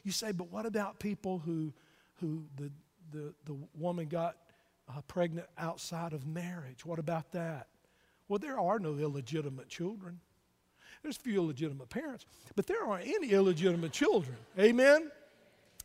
You 0.03 0.11
say, 0.11 0.31
but 0.31 0.51
what 0.51 0.65
about 0.65 0.99
people 0.99 1.39
who, 1.39 1.73
who 2.21 2.43
the, 2.55 2.71
the, 3.11 3.33
the 3.45 3.57
woman 3.77 4.07
got 4.07 4.37
uh, 4.89 5.01
pregnant 5.07 5.47
outside 5.57 6.13
of 6.13 6.25
marriage? 6.25 6.85
What 6.85 6.99
about 6.99 7.31
that? 7.31 7.67
Well, 8.27 8.39
there 8.39 8.59
are 8.59 8.79
no 8.79 8.97
illegitimate 8.97 9.69
children. 9.69 10.19
There's 11.03 11.17
few 11.17 11.39
illegitimate 11.41 11.89
parents, 11.89 12.25
but 12.55 12.67
there 12.67 12.83
aren't 12.83 13.07
any 13.07 13.29
illegitimate 13.31 13.91
children. 13.91 14.35
Amen? 14.59 15.11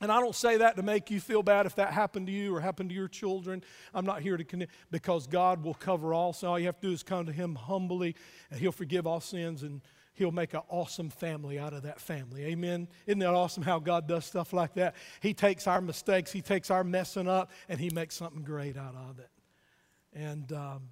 And 0.00 0.10
I 0.10 0.18
don't 0.18 0.34
say 0.34 0.56
that 0.56 0.74
to 0.76 0.82
make 0.82 1.12
you 1.12 1.20
feel 1.20 1.44
bad 1.44 1.64
if 1.64 1.76
that 1.76 1.92
happened 1.92 2.26
to 2.26 2.32
you 2.32 2.54
or 2.54 2.60
happened 2.60 2.88
to 2.88 2.94
your 2.94 3.06
children. 3.06 3.62
I'm 3.94 4.04
not 4.04 4.20
here 4.20 4.36
to 4.36 4.66
because 4.90 5.28
God 5.28 5.62
will 5.62 5.74
cover 5.74 6.12
all. 6.12 6.32
So 6.32 6.48
all 6.48 6.58
you 6.58 6.66
have 6.66 6.80
to 6.80 6.88
do 6.88 6.92
is 6.92 7.04
come 7.04 7.26
to 7.26 7.32
Him 7.32 7.54
humbly, 7.54 8.16
and 8.50 8.58
He'll 8.58 8.72
forgive 8.72 9.06
all 9.06 9.20
sins, 9.20 9.62
and 9.62 9.80
He'll 10.14 10.32
make 10.32 10.52
an 10.54 10.60
awesome 10.68 11.08
family 11.08 11.58
out 11.58 11.72
of 11.72 11.82
that 11.84 12.00
family. 12.00 12.44
Amen. 12.44 12.88
Isn't 13.06 13.20
that 13.20 13.32
awesome 13.34 13.62
how 13.62 13.78
God 13.78 14.06
does 14.06 14.26
stuff 14.26 14.52
like 14.52 14.74
that? 14.74 14.94
He 15.20 15.32
takes 15.32 15.66
our 15.66 15.80
mistakes, 15.80 16.30
He 16.30 16.42
takes 16.42 16.70
our 16.70 16.84
messing 16.84 17.28
up, 17.28 17.50
and 17.68 17.80
He 17.80 17.90
makes 17.90 18.16
something 18.16 18.42
great 18.42 18.76
out 18.76 18.94
of 18.94 19.18
it. 19.18 19.30
And 20.12 20.52
um, 20.52 20.90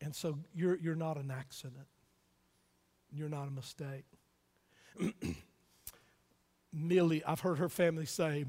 and 0.00 0.14
so 0.14 0.38
you're 0.54 0.76
you're 0.76 0.94
not 0.94 1.16
an 1.16 1.30
accident. 1.30 1.86
You're 3.12 3.28
not 3.28 3.48
a 3.48 3.50
mistake. 3.50 4.04
Millie, 6.72 7.22
I've 7.24 7.40
heard 7.40 7.58
her 7.58 7.68
family 7.68 8.06
say, 8.06 8.46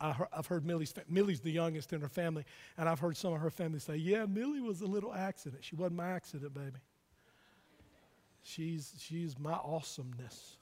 I 0.00 0.14
have 0.32 0.46
heard 0.46 0.64
Millie's, 0.64 0.94
Millie's 1.08 1.40
the 1.40 1.50
youngest 1.50 1.92
in 1.92 2.00
her 2.00 2.08
family, 2.08 2.44
and 2.78 2.88
I've 2.88 3.00
heard 3.00 3.16
some 3.16 3.34
of 3.34 3.40
her 3.40 3.50
family 3.50 3.80
say, 3.80 3.96
Yeah, 3.96 4.24
Millie 4.24 4.60
was 4.60 4.80
a 4.80 4.86
little 4.86 5.12
accident. 5.12 5.62
She 5.64 5.76
wasn't 5.76 5.96
my 5.96 6.10
accident, 6.10 6.54
baby. 6.54 6.78
She's, 8.42 8.94
she's 8.98 9.38
my 9.38 9.52
awesomeness. 9.52 10.56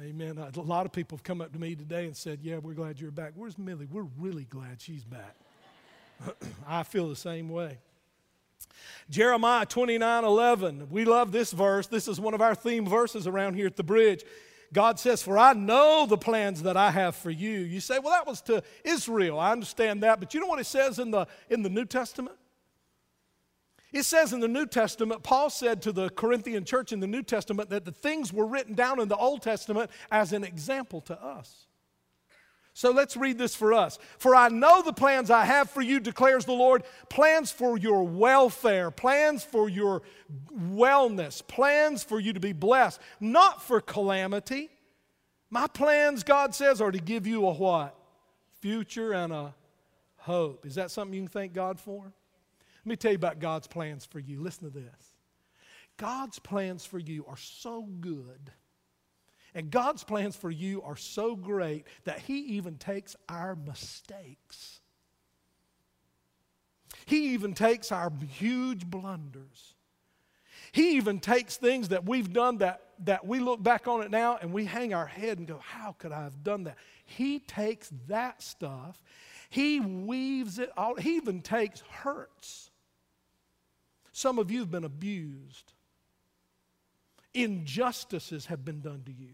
Amen. 0.00 0.38
A 0.38 0.60
lot 0.60 0.86
of 0.86 0.92
people 0.92 1.16
have 1.16 1.22
come 1.22 1.40
up 1.40 1.52
to 1.52 1.58
me 1.58 1.74
today 1.76 2.06
and 2.06 2.16
said, 2.16 2.40
Yeah, 2.42 2.58
we're 2.58 2.74
glad 2.74 3.00
you're 3.00 3.10
back. 3.10 3.32
Where's 3.36 3.58
Millie? 3.58 3.86
We're 3.90 4.08
really 4.18 4.44
glad 4.44 4.80
she's 4.80 5.04
back. 5.04 5.36
I 6.66 6.82
feel 6.82 7.08
the 7.08 7.16
same 7.16 7.48
way. 7.48 7.78
Jeremiah 9.10 9.66
29 9.66 10.24
11. 10.24 10.88
We 10.90 11.04
love 11.04 11.30
this 11.30 11.52
verse. 11.52 11.86
This 11.86 12.08
is 12.08 12.18
one 12.18 12.34
of 12.34 12.40
our 12.40 12.54
theme 12.54 12.86
verses 12.86 13.26
around 13.26 13.54
here 13.54 13.66
at 13.66 13.76
the 13.76 13.84
bridge. 13.84 14.24
God 14.72 14.98
says, 14.98 15.22
For 15.22 15.38
I 15.38 15.52
know 15.52 16.06
the 16.08 16.16
plans 16.16 16.62
that 16.62 16.76
I 16.76 16.90
have 16.90 17.14
for 17.14 17.30
you. 17.30 17.58
You 17.60 17.78
say, 17.80 17.98
Well, 17.98 18.12
that 18.12 18.26
was 18.26 18.40
to 18.42 18.62
Israel. 18.84 19.38
I 19.38 19.52
understand 19.52 20.02
that. 20.02 20.18
But 20.18 20.34
you 20.34 20.40
know 20.40 20.46
what 20.46 20.60
it 20.60 20.66
says 20.66 20.98
in 20.98 21.10
the, 21.10 21.26
in 21.50 21.62
the 21.62 21.70
New 21.70 21.84
Testament? 21.84 22.36
It 23.92 24.04
says 24.04 24.32
in 24.32 24.40
the 24.40 24.48
New 24.48 24.66
Testament, 24.66 25.22
Paul 25.22 25.50
said 25.50 25.82
to 25.82 25.92
the 25.92 26.08
Corinthian 26.08 26.64
church 26.64 26.92
in 26.92 27.00
the 27.00 27.06
New 27.06 27.22
Testament 27.22 27.68
that 27.70 27.84
the 27.84 27.92
things 27.92 28.32
were 28.32 28.46
written 28.46 28.74
down 28.74 29.00
in 29.00 29.08
the 29.08 29.16
Old 29.16 29.42
Testament 29.42 29.90
as 30.10 30.32
an 30.32 30.44
example 30.44 31.02
to 31.02 31.22
us. 31.22 31.66
So 32.74 32.90
let's 32.90 33.18
read 33.18 33.36
this 33.36 33.54
for 33.54 33.74
us. 33.74 33.98
For 34.16 34.34
I 34.34 34.48
know 34.48 34.82
the 34.82 34.94
plans 34.94 35.30
I 35.30 35.44
have 35.44 35.68
for 35.68 35.82
you, 35.82 36.00
declares 36.00 36.46
the 36.46 36.52
Lord 36.52 36.84
plans 37.10 37.50
for 37.52 37.76
your 37.76 38.02
welfare, 38.02 38.90
plans 38.90 39.44
for 39.44 39.68
your 39.68 40.00
wellness, 40.50 41.46
plans 41.46 42.02
for 42.02 42.18
you 42.18 42.32
to 42.32 42.40
be 42.40 42.54
blessed, 42.54 42.98
not 43.20 43.62
for 43.62 43.82
calamity. 43.82 44.70
My 45.50 45.66
plans, 45.66 46.22
God 46.22 46.54
says, 46.54 46.80
are 46.80 46.90
to 46.90 46.98
give 46.98 47.26
you 47.26 47.46
a 47.46 47.52
what? 47.52 47.94
Future 48.60 49.12
and 49.12 49.34
a 49.34 49.54
hope. 50.16 50.64
Is 50.64 50.76
that 50.76 50.90
something 50.90 51.12
you 51.12 51.20
can 51.22 51.28
thank 51.28 51.52
God 51.52 51.78
for? 51.78 52.10
Let 52.84 52.90
me 52.90 52.96
tell 52.96 53.12
you 53.12 53.16
about 53.16 53.38
God's 53.38 53.68
plans 53.68 54.04
for 54.04 54.18
you. 54.18 54.40
Listen 54.40 54.64
to 54.64 54.76
this. 54.76 55.14
God's 55.96 56.40
plans 56.40 56.84
for 56.84 56.98
you 56.98 57.24
are 57.26 57.36
so 57.36 57.82
good, 58.00 58.50
and 59.54 59.70
God's 59.70 60.02
plans 60.02 60.34
for 60.34 60.50
you 60.50 60.82
are 60.82 60.96
so 60.96 61.36
great 61.36 61.86
that 62.04 62.18
He 62.18 62.38
even 62.56 62.78
takes 62.78 63.14
our 63.28 63.54
mistakes. 63.54 64.80
He 67.06 67.34
even 67.34 67.54
takes 67.54 67.92
our 67.92 68.12
huge 68.36 68.86
blunders. 68.86 69.74
He 70.72 70.96
even 70.96 71.20
takes 71.20 71.56
things 71.56 71.88
that 71.88 72.04
we've 72.04 72.32
done 72.32 72.58
that, 72.58 72.80
that 73.04 73.26
we 73.26 73.40
look 73.40 73.62
back 73.62 73.86
on 73.86 74.02
it 74.02 74.10
now 74.10 74.38
and 74.40 74.52
we 74.52 74.64
hang 74.64 74.94
our 74.94 75.06
head 75.06 75.38
and 75.38 75.46
go, 75.46 75.60
How 75.62 75.94
could 75.98 76.12
I 76.12 76.22
have 76.24 76.42
done 76.42 76.64
that? 76.64 76.78
He 77.04 77.38
takes 77.38 77.90
that 78.08 78.42
stuff, 78.42 79.00
he 79.50 79.78
weaves 79.78 80.58
it 80.58 80.70
all, 80.76 80.96
he 80.96 81.16
even 81.16 81.42
takes 81.42 81.80
hurts 81.82 82.71
some 84.12 84.38
of 84.38 84.50
you 84.50 84.60
have 84.60 84.70
been 84.70 84.84
abused. 84.84 85.72
Injustices 87.34 88.46
have 88.46 88.64
been 88.64 88.80
done 88.80 89.02
to 89.06 89.12
you. 89.12 89.30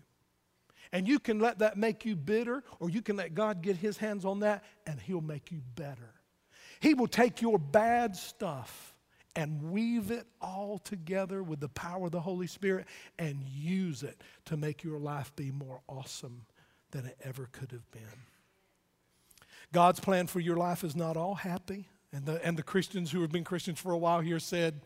And 0.92 1.06
you 1.06 1.18
can 1.18 1.38
let 1.38 1.58
that 1.58 1.76
make 1.76 2.04
you 2.04 2.16
bitter, 2.16 2.62
or 2.80 2.88
you 2.88 3.02
can 3.02 3.16
let 3.16 3.35
God 3.35 3.61
get 3.62 3.76
his 3.76 3.99
hands 3.99 4.25
on 4.25 4.40
that, 4.40 4.64
and 4.87 5.00
he'll 5.00 5.20
make 5.20 5.50
you 5.50 5.61
better. 5.75 6.14
He 6.80 6.94
will 6.94 7.08
take 7.08 7.42
your 7.42 7.58
bad 7.58 8.16
stuff 8.16 8.94
and 9.37 9.70
weave 9.70 10.11
it 10.11 10.26
all 10.40 10.78
together 10.78 11.42
with 11.42 11.61
the 11.61 11.68
power 11.68 12.06
of 12.06 12.12
the 12.12 12.20
Holy 12.20 12.47
Spirit 12.47 12.87
and 13.18 13.42
use 13.44 14.02
it 14.02 14.23
to 14.47 14.56
make 14.56 14.82
your 14.82 14.99
life 14.99 15.35
be 15.37 15.50
more 15.50 15.80
awesome 15.87 16.47
than 16.90 17.04
it 17.04 17.16
ever 17.23 17.49
could 17.52 17.70
have 17.73 17.88
been. 17.90 18.02
God's 19.73 20.00
plan 20.00 20.26
for 20.26 20.40
your 20.40 20.56
life 20.56 20.82
is 20.82 20.97
not 20.97 21.16
all 21.16 21.35
happy. 21.35 21.88
And 22.12 22.24
the, 22.24 22.44
and 22.44 22.56
the 22.56 22.62
Christians 22.62 23.10
who 23.10 23.20
have 23.22 23.30
been 23.30 23.44
Christians 23.44 23.78
for 23.78 23.92
a 23.92 23.98
while 23.98 24.20
here 24.20 24.38
said, 24.38 24.80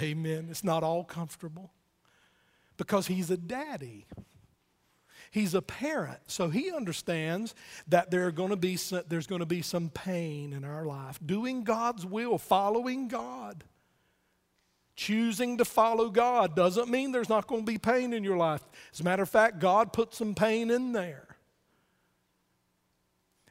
Amen. 0.00 0.48
It's 0.50 0.64
not 0.64 0.82
all 0.82 1.04
comfortable 1.04 1.72
because 2.76 3.08
he's 3.08 3.30
a 3.30 3.36
daddy. 3.36 4.06
He's 5.32 5.54
a 5.54 5.62
parent, 5.62 6.18
so 6.26 6.48
he 6.48 6.72
understands 6.72 7.54
that 7.86 8.10
there 8.10 8.26
are 8.26 8.32
going 8.32 8.50
to 8.50 8.56
be 8.56 8.76
some, 8.76 9.02
there's 9.08 9.28
going 9.28 9.40
to 9.40 9.46
be 9.46 9.62
some 9.62 9.88
pain 9.88 10.52
in 10.52 10.64
our 10.64 10.84
life. 10.84 11.20
Doing 11.24 11.62
God's 11.62 12.04
will, 12.04 12.36
following 12.36 13.06
God, 13.06 13.62
choosing 14.96 15.58
to 15.58 15.64
follow 15.64 16.10
God 16.10 16.56
doesn't 16.56 16.88
mean 16.88 17.12
there's 17.12 17.28
not 17.28 17.46
going 17.46 17.64
to 17.64 17.72
be 17.72 17.78
pain 17.78 18.12
in 18.12 18.24
your 18.24 18.36
life. 18.36 18.62
As 18.92 19.00
a 19.00 19.04
matter 19.04 19.22
of 19.22 19.28
fact, 19.28 19.60
God 19.60 19.92
put 19.92 20.14
some 20.14 20.34
pain 20.34 20.68
in 20.68 20.90
there. 20.90 21.29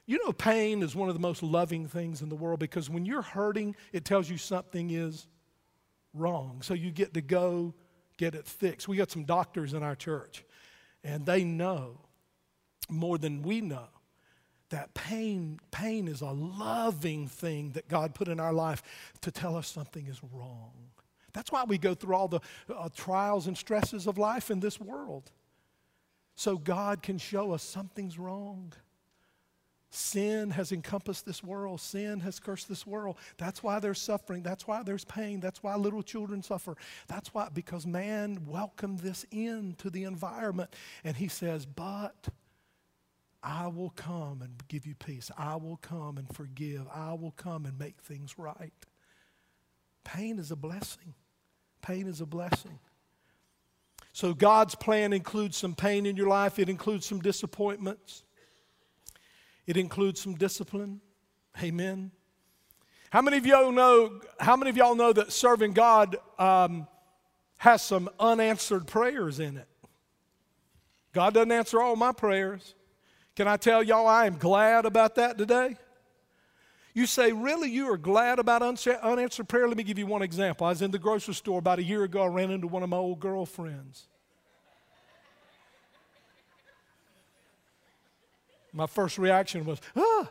You 0.10 0.18
know, 0.26 0.34
pain 0.34 0.82
is 0.82 0.96
one 0.96 1.08
of 1.08 1.14
the 1.14 1.22
most 1.22 1.44
loving 1.44 1.86
things 1.86 2.24
in 2.24 2.30
the 2.30 2.36
world 2.36 2.60
because 2.60 2.90
when 2.90 3.06
you're 3.06 3.22
hurting, 3.22 3.76
it 3.94 4.06
tells 4.06 4.28
you 4.28 4.38
something 4.38 4.90
is 4.90 5.28
wrong. 6.16 6.64
So 6.64 6.74
you 6.74 6.90
get 6.90 7.14
to 7.14 7.22
go 7.22 7.76
get 8.18 8.34
it 8.34 8.48
fixed. 8.48 8.88
We 8.88 8.98
got 8.98 9.12
some 9.12 9.24
doctors 9.24 9.76
in 9.76 9.84
our 9.84 9.94
church, 9.94 10.44
and 11.04 11.28
they 11.28 11.44
know 11.44 12.00
more 12.90 13.20
than 13.20 13.44
we 13.44 13.62
know 13.62 13.86
that 14.72 14.96
pain 14.96 15.60
pain 15.70 16.08
is 16.08 16.22
a 16.22 16.32
loving 16.32 17.28
thing 17.28 17.74
that 17.74 17.88
God 17.88 18.16
put 18.16 18.30
in 18.30 18.40
our 18.40 18.52
life 18.52 18.82
to 19.22 19.30
tell 19.30 19.56
us 19.56 19.68
something 19.68 20.08
is 20.08 20.20
wrong. 20.34 20.74
That's 21.34 21.52
why 21.52 21.66
we 21.66 21.78
go 21.78 21.94
through 21.94 22.16
all 22.16 22.28
the 22.28 22.40
uh, 22.76 22.90
trials 22.96 23.46
and 23.46 23.56
stresses 23.56 24.08
of 24.08 24.18
life 24.18 24.50
in 24.50 24.60
this 24.60 24.80
world. 24.80 25.30
So 26.36 26.58
God 26.58 27.04
can 27.04 27.20
show 27.20 27.52
us 27.52 27.62
something's 27.62 28.18
wrong. 28.18 28.74
Sin 29.92 30.52
has 30.52 30.72
encompassed 30.72 31.26
this 31.26 31.44
world. 31.44 31.82
Sin 31.82 32.20
has 32.20 32.40
cursed 32.40 32.70
this 32.70 32.86
world. 32.86 33.18
That's 33.38 33.64
why 33.64 33.80
there's 33.80 34.00
suffering. 34.00 34.44
That's 34.44 34.68
why 34.68 34.84
there's 34.84 35.04
pain. 35.04 35.40
That's 35.40 35.64
why 35.64 35.76
little 35.76 36.04
children 36.04 36.44
suffer. 36.44 36.78
That's 37.08 37.34
why, 37.34 37.50
because 37.52 37.88
man 37.88 38.46
welcomed 38.46 39.00
this 39.00 39.26
into 39.32 39.90
the 39.90 40.04
environment. 40.04 40.76
And 41.04 41.18
he 41.18 41.28
says, 41.28 41.66
But 41.66 42.30
I 43.42 43.68
will 43.68 43.90
come 43.90 44.42
and 44.44 44.54
give 44.68 44.86
you 44.86 44.94
peace. 44.94 45.32
I 45.36 45.56
will 45.56 45.78
come 45.78 46.20
and 46.20 46.34
forgive. 46.36 46.86
I 46.94 47.14
will 47.14 47.32
come 47.32 47.66
and 47.66 47.80
make 47.80 48.00
things 48.02 48.38
right. 48.38 48.74
Pain 50.04 50.38
is 50.38 50.52
a 50.52 50.56
blessing. 50.56 51.16
Pain 51.82 52.08
is 52.08 52.22
a 52.22 52.26
blessing. 52.28 52.80
So 54.12 54.34
God's 54.34 54.76
plan 54.76 55.14
includes 55.14 55.58
some 55.58 55.74
pain 55.74 56.06
in 56.06 56.16
your 56.16 56.28
life, 56.28 56.60
it 56.60 56.70
includes 56.70 57.06
some 57.06 57.20
disappointments. 57.20 58.24
It 59.70 59.78
includes 59.78 60.20
some 60.20 60.34
discipline. 60.34 61.00
Amen. 61.62 62.10
How 63.12 63.22
many 63.22 63.38
of 63.38 63.46
y'all 63.46 63.72
know? 63.72 64.20
How 64.40 64.56
many 64.56 64.72
of 64.72 64.78
y'all 64.78 64.96
know 64.96 65.14
that 65.14 65.32
serving 65.32 65.74
God 65.74 66.18
um, 66.40 66.88
has 67.58 67.84
some 67.84 68.10
unanswered 68.20 68.88
prayers 68.88 69.40
in 69.40 69.58
it? 69.58 69.68
God 71.14 71.36
doesn't 71.36 71.52
answer 71.52 71.80
all 71.80 71.96
my 71.96 72.12
prayers. 72.12 72.74
Can 73.36 73.48
I 73.48 73.58
tell 73.58 73.84
y'all 73.84 74.08
I 74.08 74.26
am 74.26 74.40
glad 74.40 74.88
about 74.88 75.14
that 75.16 75.38
today? 75.38 75.78
You 76.96 77.06
say, 77.06 77.32
really, 77.32 77.70
you 77.70 77.94
are 77.94 77.98
glad 77.98 78.40
about 78.40 78.64
unanswered 78.64 79.48
prayer? 79.48 79.68
Let 79.68 79.78
me 79.78 79.84
give 79.84 80.00
you 80.00 80.08
one 80.08 80.24
example. 80.24 80.66
I 80.66 80.72
was 80.72 80.82
in 80.82 80.90
the 80.90 80.98
grocery 80.98 81.36
store 81.36 81.60
about 81.60 81.78
a 81.78 81.84
year 81.84 82.04
ago. 82.06 82.24
I 82.24 82.28
ran 82.28 82.50
into 82.50 82.66
one 82.66 82.82
of 82.82 82.90
my 82.90 82.98
old 82.98 83.20
girlfriends. 83.20 84.08
My 88.80 88.88
first 88.88 89.18
reaction 89.18 89.66
was, 89.66 89.82
ah. 89.98 90.30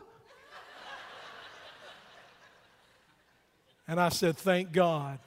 and 3.87 3.99
I 3.99 4.09
said, 4.09 4.37
thank 4.37 4.71
God 4.71 5.19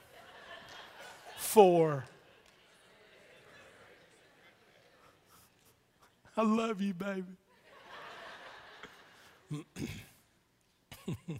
for. 1.37 2.03
I 6.35 6.41
love 6.41 6.81
you, 6.81 6.93
baby. 6.93 7.23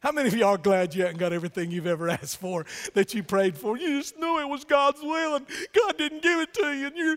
How 0.00 0.12
many 0.12 0.28
of 0.28 0.36
y'all 0.36 0.50
are 0.50 0.58
glad 0.58 0.94
you 0.94 1.02
haven't 1.02 1.18
got 1.18 1.32
everything 1.32 1.72
you've 1.72 1.88
ever 1.88 2.08
asked 2.08 2.38
for 2.38 2.66
that 2.94 3.14
you 3.14 3.24
prayed 3.24 3.58
for? 3.58 3.76
You 3.76 3.98
just 3.98 4.16
knew 4.16 4.38
it 4.38 4.48
was 4.48 4.62
God's 4.62 5.02
will 5.02 5.34
and 5.34 5.46
God 5.74 5.98
didn't 5.98 6.22
give 6.22 6.38
it 6.38 6.54
to 6.54 6.72
you. 6.72 6.86
And, 6.86 6.96
you 6.96 7.16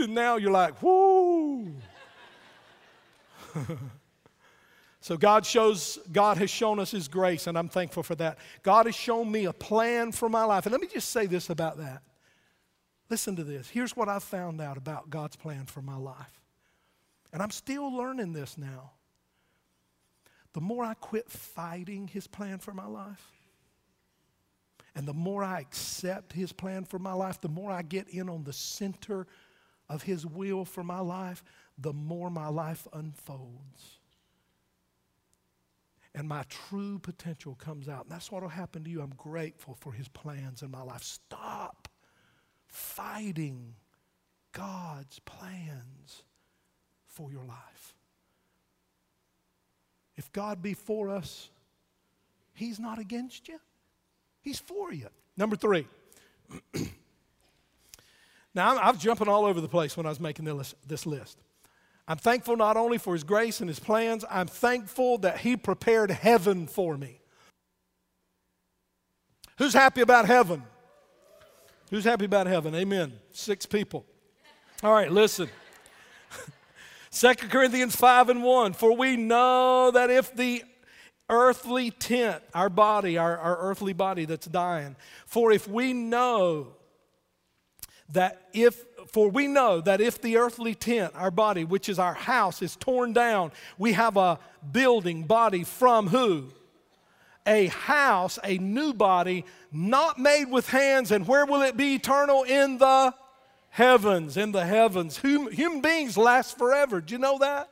and 0.02 0.12
now 0.16 0.34
you're 0.34 0.50
like, 0.50 0.82
whoo. 0.82 1.72
so 5.00 5.16
God 5.16 5.44
shows, 5.46 5.98
God 6.10 6.38
has 6.38 6.50
shown 6.50 6.78
us 6.78 6.90
His 6.90 7.08
grace, 7.08 7.46
and 7.46 7.56
I'm 7.56 7.68
thankful 7.68 8.02
for 8.02 8.14
that. 8.16 8.38
God 8.62 8.86
has 8.86 8.94
shown 8.94 9.30
me 9.30 9.46
a 9.46 9.52
plan 9.52 10.12
for 10.12 10.28
my 10.28 10.44
life. 10.44 10.66
And 10.66 10.72
let 10.72 10.80
me 10.80 10.88
just 10.88 11.10
say 11.10 11.26
this 11.26 11.50
about 11.50 11.78
that. 11.78 12.02
Listen 13.10 13.36
to 13.36 13.44
this. 13.44 13.68
Here's 13.68 13.96
what 13.96 14.08
I've 14.08 14.22
found 14.22 14.60
out 14.60 14.76
about 14.76 15.10
God's 15.10 15.36
plan 15.36 15.66
for 15.66 15.82
my 15.82 15.96
life. 15.96 16.40
And 17.32 17.42
I'm 17.42 17.50
still 17.50 17.94
learning 17.94 18.32
this 18.32 18.56
now. 18.56 18.92
The 20.52 20.60
more 20.60 20.84
I 20.84 20.94
quit 20.94 21.30
fighting 21.30 22.08
His 22.08 22.26
plan 22.26 22.58
for 22.58 22.72
my 22.72 22.86
life, 22.86 23.30
and 24.94 25.06
the 25.06 25.14
more 25.14 25.42
I 25.42 25.60
accept 25.60 26.32
His 26.32 26.52
plan 26.52 26.84
for 26.84 26.98
my 26.98 27.14
life, 27.14 27.40
the 27.40 27.48
more 27.48 27.70
I 27.70 27.82
get 27.82 28.08
in 28.08 28.28
on 28.28 28.44
the 28.44 28.52
center 28.52 29.26
of 29.88 30.02
His 30.02 30.26
will 30.26 30.64
for 30.64 30.84
my 30.84 31.00
life, 31.00 31.42
the 31.82 31.92
more 31.92 32.30
my 32.30 32.48
life 32.48 32.86
unfolds. 32.92 33.98
And 36.14 36.28
my 36.28 36.44
true 36.48 36.98
potential 36.98 37.54
comes 37.54 37.88
out. 37.88 38.04
And 38.04 38.10
that's 38.12 38.30
what 38.30 38.42
will 38.42 38.50
happen 38.50 38.84
to 38.84 38.90
you. 38.90 39.00
I'm 39.00 39.14
grateful 39.16 39.76
for 39.80 39.92
His 39.92 40.08
plans 40.08 40.62
in 40.62 40.70
my 40.70 40.82
life. 40.82 41.02
Stop 41.02 41.88
fighting 42.66 43.74
God's 44.52 45.18
plans 45.20 46.22
for 47.06 47.30
your 47.32 47.44
life. 47.44 47.94
If 50.16 50.30
God 50.32 50.62
be 50.62 50.74
for 50.74 51.08
us, 51.08 51.48
He's 52.52 52.78
not 52.78 52.98
against 52.98 53.48
you, 53.48 53.58
He's 54.42 54.58
for 54.58 54.92
you. 54.92 55.08
Number 55.36 55.56
three. 55.56 55.86
now, 58.54 58.76
I'm 58.76 58.98
jumping 58.98 59.28
all 59.28 59.46
over 59.46 59.62
the 59.62 59.68
place 59.68 59.96
when 59.96 60.04
I 60.04 60.10
was 60.10 60.20
making 60.20 60.44
this 60.86 61.06
list. 61.06 61.38
I'm 62.08 62.18
thankful 62.18 62.56
not 62.56 62.76
only 62.76 62.98
for 62.98 63.14
His 63.14 63.24
grace 63.24 63.60
and 63.60 63.68
His 63.68 63.78
plans, 63.78 64.24
I'm 64.30 64.46
thankful 64.46 65.18
that 65.18 65.38
He 65.38 65.56
prepared 65.56 66.10
heaven 66.10 66.66
for 66.66 66.96
me. 66.96 67.20
Who's 69.58 69.74
happy 69.74 70.00
about 70.00 70.26
heaven? 70.26 70.62
Who's 71.90 72.04
happy 72.04 72.24
about 72.24 72.46
heaven? 72.46 72.74
Amen. 72.74 73.12
Six 73.32 73.66
people. 73.66 74.06
All 74.82 74.92
right, 74.92 75.12
listen. 75.12 75.48
2 77.12 77.34
Corinthians 77.34 77.94
5 77.94 78.30
and 78.30 78.42
1. 78.42 78.72
For 78.72 78.96
we 78.96 79.16
know 79.16 79.90
that 79.90 80.10
if 80.10 80.34
the 80.34 80.64
earthly 81.28 81.90
tent, 81.90 82.42
our 82.54 82.70
body, 82.70 83.18
our, 83.18 83.36
our 83.38 83.58
earthly 83.58 83.92
body 83.92 84.24
that's 84.24 84.46
dying, 84.46 84.96
for 85.26 85.52
if 85.52 85.68
we 85.68 85.92
know 85.92 86.74
that 88.10 88.48
if 88.52 88.84
for 89.08 89.28
we 89.28 89.46
know 89.46 89.80
that 89.80 90.00
if 90.00 90.20
the 90.20 90.36
earthly 90.36 90.74
tent 90.74 91.12
our 91.16 91.30
body 91.30 91.64
which 91.64 91.88
is 91.88 91.98
our 91.98 92.14
house 92.14 92.62
is 92.62 92.76
torn 92.76 93.12
down 93.12 93.50
we 93.78 93.92
have 93.92 94.16
a 94.16 94.38
building 94.70 95.22
body 95.24 95.64
from 95.64 96.08
who 96.08 96.44
a 97.46 97.66
house 97.66 98.38
a 98.44 98.58
new 98.58 98.92
body 98.92 99.44
not 99.72 100.18
made 100.18 100.44
with 100.44 100.68
hands 100.68 101.10
and 101.10 101.26
where 101.26 101.46
will 101.46 101.62
it 101.62 101.76
be 101.76 101.94
eternal 101.94 102.42
in 102.44 102.78
the 102.78 103.14
heavens, 103.72 104.36
in 104.36 104.52
the 104.52 104.64
heavens. 104.64 105.18
Human 105.18 105.80
beings 105.80 106.16
last 106.16 106.58
forever. 106.58 107.00
Do 107.00 107.14
you 107.14 107.18
know 107.18 107.38
that? 107.38 107.70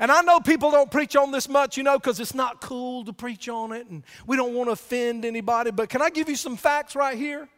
And 0.00 0.10
I 0.10 0.22
know 0.22 0.40
people 0.40 0.72
don't 0.72 0.90
preach 0.90 1.14
on 1.14 1.30
this 1.30 1.48
much, 1.48 1.76
you 1.76 1.84
know, 1.84 1.98
because 1.98 2.18
it's 2.18 2.34
not 2.34 2.60
cool 2.60 3.04
to 3.04 3.12
preach 3.12 3.48
on 3.48 3.72
it 3.72 3.86
and 3.86 4.02
we 4.26 4.36
don't 4.36 4.54
want 4.54 4.66
to 4.66 4.72
offend 4.72 5.24
anybody. 5.24 5.70
But 5.70 5.88
can 5.88 6.02
I 6.02 6.10
give 6.10 6.28
you 6.28 6.34
some 6.34 6.56
facts 6.56 6.96
right 6.96 7.16
here? 7.16 7.48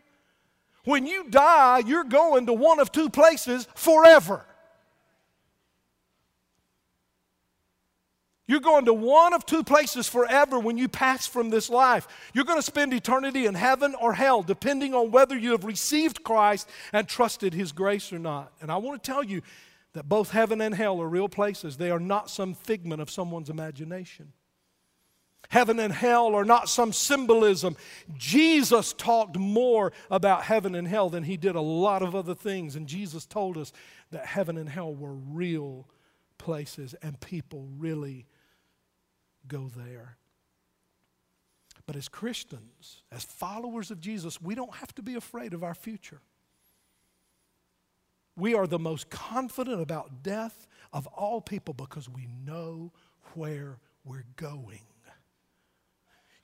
When 0.87 1.05
you 1.05 1.29
die, 1.29 1.81
you're 1.81 2.05
going 2.05 2.47
to 2.47 2.53
one 2.53 2.79
of 2.79 2.93
two 2.93 3.11
places 3.11 3.67
forever. 3.75 4.47
You're 8.47 8.61
going 8.61 8.85
to 8.85 8.95
one 8.95 9.35
of 9.35 9.45
two 9.45 9.65
places 9.65 10.07
forever 10.07 10.61
when 10.61 10.79
you 10.79 10.87
pass 10.87 11.27
from 11.27 11.51
this 11.51 11.69
life. 11.69 12.07
You're 12.33 12.45
going 12.45 12.61
to 12.61 12.63
spend 12.63 12.95
eternity 12.95 13.47
in 13.47 13.55
heaven 13.55 13.97
or 14.01 14.15
hell, 14.15 14.45
depending 14.45 14.95
on 14.95 15.11
whether 15.11 15.37
you 15.37 15.51
have 15.51 15.65
received 15.65 16.23
Christ 16.23 16.71
and 16.93 17.09
trusted 17.09 17.53
His 17.53 17.73
grace 17.73 18.13
or 18.13 18.21
not. 18.21 18.53
And 18.61 18.71
I 18.71 18.77
want 18.77 19.03
to 19.03 19.11
tell 19.11 19.25
you 19.25 19.43
that 19.95 20.09
both 20.09 20.31
heaven 20.31 20.61
and 20.61 20.73
hell 20.73 21.03
are 21.03 21.09
real 21.09 21.29
places, 21.29 21.79
they 21.79 21.91
are 21.91 21.99
not 21.99 22.31
some 22.31 22.55
figment 22.55 23.03
of 23.03 23.11
someone's 23.11 23.51
imagination. 23.51 24.33
Heaven 25.49 25.79
and 25.79 25.93
hell 25.93 26.35
are 26.35 26.45
not 26.45 26.69
some 26.69 26.93
symbolism. 26.93 27.77
Jesus 28.15 28.93
talked 28.93 29.39
more 29.39 29.93
about 30.11 30.43
heaven 30.43 30.75
and 30.75 30.89
hell 30.89 31.09
than 31.09 31.25
he 31.25 31.37
did 31.37 31.55
a 31.55 31.61
lot 31.61 32.03
of 32.03 32.15
other 32.15 32.35
things. 32.35 32.77
And 32.77 32.87
Jesus 32.87 33.27
told 33.27 33.57
us 33.57 33.73
that 34.11 34.27
heaven 34.27 34.57
and 34.57 34.69
hell 34.69 34.95
were 34.95 35.15
real 35.15 35.89
places 36.39 36.95
and 37.03 37.21
people 37.21 37.69
really 37.79 38.27
go 39.47 39.71
there. 39.77 40.17
But 41.87 41.97
as 41.97 42.09
Christians, 42.09 43.03
as 43.13 43.25
followers 43.25 43.91
of 43.91 44.01
Jesus, 44.01 44.41
we 44.41 44.55
don't 44.55 44.75
have 44.75 44.95
to 44.97 45.03
be 45.03 45.15
afraid 45.15 45.55
of 45.55 45.63
our 45.63 45.75
future. 45.75 46.21
We 48.37 48.55
are 48.55 48.67
the 48.67 48.79
most 48.79 49.09
confident 49.09 49.81
about 49.81 50.23
death 50.23 50.67
of 50.93 51.07
all 51.07 51.41
people 51.41 51.75
because 51.75 52.09
we 52.09 52.27
know 52.45 52.93
where 53.35 53.79
we're 54.05 54.27
going. 54.37 54.81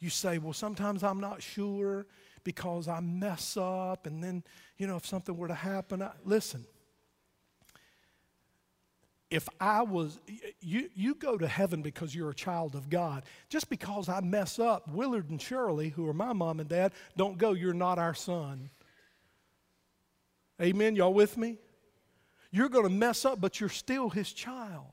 You 0.03 0.11
say, 0.11 0.39
well, 0.39 0.53
sometimes 0.53 1.05
I'm 1.05 1.21
not 1.21 1.41
sure 1.41 2.07
because 2.43 2.89
I 2.89 2.99
mess 2.99 3.57
up, 3.57 4.05
and 4.05 4.23
then, 4.23 4.43
you 4.77 4.89
know, 4.89 4.97
if 4.97 5.07
something 5.07 5.37
were 5.37 5.47
to 5.47 5.55
happen, 5.55 6.03
I, 6.03 6.11
listen, 6.25 6.65
if 9.31 9.49
I 9.61 9.83
was, 9.83 10.19
you, 10.61 10.91
you 10.97 11.15
go 11.15 11.39
to 11.39 11.47
heaven 11.47 11.83
because 11.83 12.17
you're 12.17 12.31
a 12.31 12.35
child 12.35 12.75
of 12.75 12.91
God. 12.91 13.23
Just 13.49 13.71
because 13.71 14.09
I 14.09 14.21
mess 14.21 14.59
up, 14.59 14.89
Willard 14.89 15.31
and 15.31 15.41
Shirley, 15.41 15.91
who 15.91 16.09
are 16.09 16.13
my 16.13 16.33
mom 16.33 16.59
and 16.59 16.69
dad, 16.69 16.93
don't 17.17 17.39
go, 17.39 17.53
you're 17.53 17.73
not 17.73 18.01
our 18.01 18.13
son. 18.13 18.71
Amen? 20.61 20.97
Y'all 20.97 21.15
with 21.15 21.39
me? 21.39 21.59
You're 22.51 22.69
going 22.69 22.85
to 22.87 22.91
mess 22.91 23.25
up, 23.25 23.41
but 23.41 23.61
you're 23.61 23.69
still 23.69 24.11
his 24.11 24.33
child. 24.33 24.91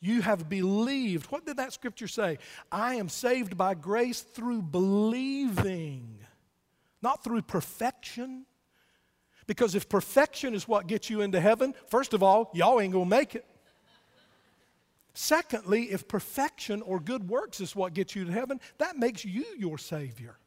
You 0.00 0.22
have 0.22 0.48
believed. 0.48 1.26
What 1.26 1.44
did 1.44 1.56
that 1.56 1.72
scripture 1.72 2.08
say? 2.08 2.38
I 2.70 2.94
am 2.96 3.08
saved 3.08 3.56
by 3.56 3.74
grace 3.74 4.20
through 4.20 4.62
believing, 4.62 6.18
not 7.02 7.24
through 7.24 7.42
perfection. 7.42 8.46
Because 9.46 9.74
if 9.74 9.88
perfection 9.88 10.54
is 10.54 10.68
what 10.68 10.86
gets 10.86 11.08
you 11.08 11.22
into 11.22 11.40
heaven, 11.40 11.74
first 11.86 12.12
of 12.12 12.22
all, 12.22 12.50
y'all 12.52 12.80
ain't 12.80 12.92
gonna 12.92 13.06
make 13.06 13.34
it. 13.34 13.46
Secondly, 15.14 15.84
if 15.84 16.06
perfection 16.06 16.82
or 16.82 17.00
good 17.00 17.28
works 17.28 17.60
is 17.60 17.74
what 17.74 17.92
gets 17.92 18.14
you 18.14 18.24
to 18.26 18.30
heaven, 18.30 18.60
that 18.76 18.96
makes 18.96 19.24
you 19.24 19.44
your 19.58 19.78
Savior. 19.78 20.38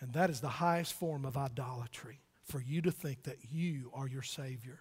And 0.00 0.14
that 0.14 0.30
is 0.30 0.40
the 0.40 0.48
highest 0.48 0.94
form 0.94 1.24
of 1.24 1.36
idolatry 1.36 2.20
for 2.42 2.60
you 2.60 2.82
to 2.82 2.90
think 2.90 3.22
that 3.24 3.36
you 3.52 3.92
are 3.94 4.08
your 4.08 4.22
Savior. 4.22 4.80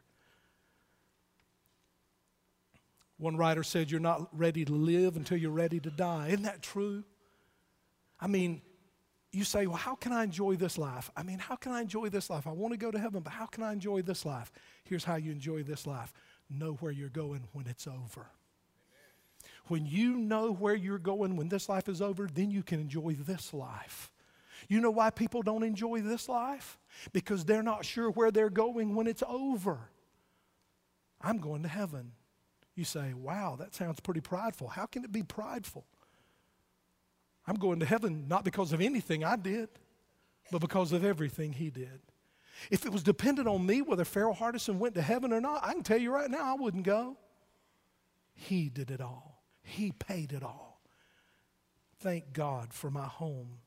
One 3.19 3.37
writer 3.37 3.61
said, 3.63 3.91
You're 3.91 3.99
not 3.99 4.27
ready 4.31 4.65
to 4.65 4.73
live 4.73 5.15
until 5.15 5.37
you're 5.37 5.51
ready 5.51 5.79
to 5.79 5.91
die. 5.91 6.29
Isn't 6.29 6.43
that 6.43 6.63
true? 6.63 7.03
I 8.19 8.27
mean, 8.27 8.61
you 9.31 9.43
say, 9.43 9.67
well, 9.67 9.77
how 9.77 9.95
can 9.95 10.11
I 10.11 10.23
enjoy 10.23 10.55
this 10.55 10.77
life? 10.77 11.11
I 11.15 11.23
mean, 11.23 11.37
how 11.37 11.55
can 11.55 11.71
I 11.71 11.81
enjoy 11.81 12.09
this 12.09 12.29
life? 12.29 12.47
I 12.47 12.51
want 12.51 12.73
to 12.73 12.77
go 12.77 12.89
to 12.89 12.97
heaven, 12.97 13.21
but 13.21 13.31
how 13.31 13.45
can 13.45 13.63
I 13.63 13.71
enjoy 13.71 14.01
this 14.01 14.25
life? 14.25 14.51
Here's 14.83 15.03
how 15.03 15.15
you 15.15 15.31
enjoy 15.31 15.63
this 15.63 15.85
life 15.85 16.13
know 16.49 16.73
where 16.79 16.91
you're 16.91 17.09
going 17.09 17.47
when 17.53 17.67
it's 17.67 17.85
over. 17.85 18.25
When 19.67 19.85
you 19.85 20.17
know 20.17 20.51
where 20.51 20.73
you're 20.73 20.97
going 20.97 21.35
when 21.35 21.47
this 21.47 21.69
life 21.69 21.87
is 21.87 22.01
over, 22.01 22.27
then 22.33 22.49
you 22.49 22.63
can 22.63 22.79
enjoy 22.79 23.15
this 23.19 23.53
life. 23.53 24.11
You 24.67 24.81
know 24.81 24.89
why 24.89 25.11
people 25.11 25.43
don't 25.43 25.61
enjoy 25.61 26.01
this 26.01 26.27
life? 26.27 26.79
Because 27.13 27.45
they're 27.45 27.61
not 27.61 27.85
sure 27.85 28.09
where 28.09 28.31
they're 28.31 28.49
going 28.49 28.95
when 28.95 29.05
it's 29.05 29.23
over. 29.27 29.91
I'm 31.21 31.37
going 31.37 31.61
to 31.61 31.69
heaven. 31.69 32.13
You 32.79 32.85
say, 32.85 33.13
wow, 33.13 33.57
that 33.59 33.75
sounds 33.75 33.99
pretty 33.99 34.21
prideful. 34.21 34.69
How 34.69 34.85
can 34.85 35.03
it 35.03 35.11
be 35.11 35.21
prideful? 35.21 35.83
I'm 37.45 37.57
going 37.57 37.81
to 37.81 37.85
heaven 37.85 38.29
not 38.29 38.45
because 38.45 38.71
of 38.71 38.79
anything 38.79 39.21
I 39.25 39.35
did, 39.35 39.67
but 40.49 40.61
because 40.61 40.93
of 40.93 41.03
everything 41.03 41.51
he 41.51 41.71
did. 41.71 41.99
If 42.71 42.85
it 42.85 42.93
was 42.93 43.03
dependent 43.03 43.49
on 43.49 43.65
me 43.65 43.81
whether 43.81 44.05
Farrell 44.05 44.33
Hardison 44.33 44.77
went 44.77 44.95
to 44.95 45.01
heaven 45.01 45.33
or 45.33 45.41
not, 45.41 45.61
I 45.61 45.73
can 45.73 45.83
tell 45.83 45.97
you 45.97 46.09
right 46.13 46.31
now 46.31 46.53
I 46.53 46.55
wouldn't 46.57 46.83
go. 46.83 47.17
He 48.33 48.69
did 48.69 48.91
it 48.91 49.01
all, 49.01 49.43
He 49.61 49.91
paid 49.91 50.31
it 50.31 50.41
all. 50.41 50.81
Thank 51.99 52.31
God 52.31 52.73
for 52.73 52.89
my 52.89 53.07
home 53.07 53.57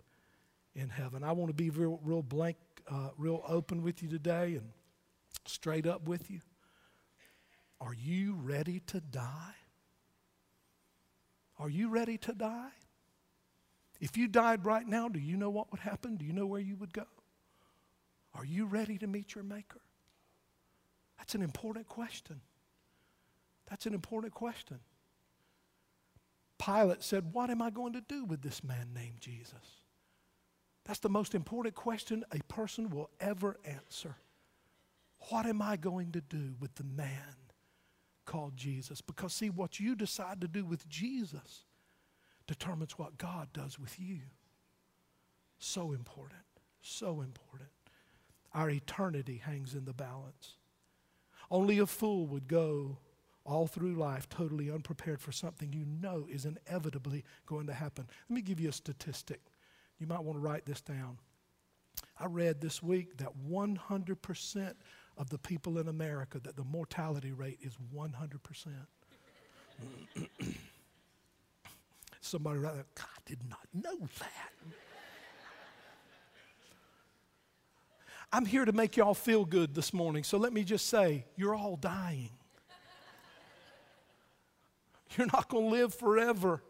in 0.75 0.89
heaven. 0.89 1.23
I 1.23 1.33
want 1.33 1.51
to 1.51 1.55
be 1.55 1.69
real, 1.69 2.01
real 2.03 2.23
blank, 2.23 2.57
uh, 2.91 3.11
real 3.19 3.45
open 3.47 3.83
with 3.83 4.03
you 4.03 4.09
today 4.09 4.55
and 4.55 4.71
straight 5.45 5.87
up 5.87 6.09
with 6.09 6.31
you. 6.31 6.41
Are 7.83 7.95
you 7.95 8.35
ready 8.41 8.81
to 8.87 9.01
die? 9.01 9.57
Are 11.59 11.69
you 11.69 11.89
ready 11.89 12.17
to 12.19 12.33
die? 12.33 12.71
If 14.01 14.17
you 14.17 14.29
died 14.29 14.65
right 14.65 14.87
now, 14.87 15.09
do 15.09 15.19
you 15.19 15.37
know 15.37 15.51
what 15.51 15.73
would 15.73 15.81
happen? 15.81 16.17
Do 16.17 16.25
you 16.25 16.33
know 16.33 16.47
where 16.47 16.61
you 16.61 16.77
would 16.77 16.93
go? 16.93 17.07
Are 18.35 18.45
you 18.45 18.67
ready 18.67 18.99
to 18.99 19.07
meet 19.09 19.35
your 19.35 19.43
Maker? 19.43 19.81
That's 21.19 21.35
an 21.35 21.43
important 21.43 21.89
question. 21.89 22.41
That's 23.69 23.87
an 23.87 23.95
important 23.95 24.33
question. 24.33 24.79
Pilate 26.65 27.03
said, 27.03 27.33
What 27.33 27.51
am 27.51 27.61
I 27.61 27.71
going 27.71 27.95
to 27.95 28.01
do 28.01 28.25
with 28.25 28.43
this 28.43 28.63
man 28.63 28.91
named 28.95 29.21
Jesus? 29.21 29.83
That's 30.85 31.01
the 31.01 31.09
most 31.09 31.35
important 31.35 31.75
question 31.75 32.25
a 32.33 32.39
person 32.45 32.91
will 32.91 33.11
ever 33.21 33.57
answer. 33.65 34.17
What 35.31 35.47
am 35.47 35.61
I 35.61 35.77
going 35.77 36.13
to 36.13 36.21
do 36.21 36.55
with 36.61 36.75
the 36.77 36.85
man 36.85 37.37
called 38.25 38.57
Jesus? 38.57 39.01
Because, 39.01 39.33
see, 39.33 39.51
what 39.51 39.81
you 39.81 39.95
decide 39.95 40.41
to 40.41 40.49
do 40.49 40.65
with 40.65 40.89
Jesus 40.89 41.65
determines 42.47 42.99
what 42.99 43.19
God 43.19 43.49
does 43.53 43.79
with 43.79 43.99
you. 43.99 44.21
So 45.59 45.93
important. 45.93 46.43
So 46.81 47.21
important. 47.21 47.71
Our 48.55 48.71
eternity 48.71 49.41
hangs 49.45 49.75
in 49.75 49.85
the 49.85 49.93
balance. 49.93 50.57
Only 51.51 51.79
a 51.79 51.87
fool 51.87 52.27
would 52.27 52.49
go 52.49 52.99
all 53.45 53.67
through 53.67 53.95
life 53.95 54.29
totally 54.29 54.71
unprepared 54.71 55.21
for 55.21 55.33
something 55.33 55.73
you 55.73 55.85
know 55.85 56.27
is 56.31 56.45
inevitably 56.45 57.25
going 57.47 57.67
to 57.67 57.75
happen. 57.75 58.07
Let 58.29 58.35
me 58.35 58.43
give 58.43 58.61
you 58.61 58.69
a 58.69 58.73
statistic. 58.73 59.41
You 59.99 60.07
might 60.07 60.23
want 60.23 60.37
to 60.39 60.43
write 60.43 60.65
this 60.67 60.81
down. 60.81 61.19
I 62.19 62.27
read 62.27 62.61
this 62.61 62.83
week 62.83 63.17
that 63.19 63.33
100% 63.49 64.75
of 65.17 65.31
the 65.31 65.39
people 65.39 65.79
in 65.79 65.89
America, 65.89 66.41
that 66.41 66.57
the 66.57 66.65
mortality 66.65 67.33
rate 67.33 67.59
is 67.63 67.77
100%. 67.95 68.69
Somebody 72.21 72.59
right 72.59 72.75
there, 72.75 72.85
God 72.95 73.07
did 73.27 73.41
not 73.49 73.67
know 73.75 74.09
that. 74.19 74.53
I'm 78.35 78.47
here 78.47 78.65
to 78.65 78.73
make 78.73 78.97
y'all 78.97 79.13
feel 79.13 79.45
good 79.45 79.75
this 79.75 79.93
morning, 79.93 80.25
so 80.25 80.39
let 80.39 80.55
me 80.55 80.65
just 80.65 80.89
say, 80.89 81.27
you're 81.37 81.55
all 81.55 81.77
dying. 81.77 82.31
You're 85.19 85.27
not 85.27 85.49
going 85.49 85.69
to 85.69 85.71
live 85.71 85.95
forever. 85.95 86.63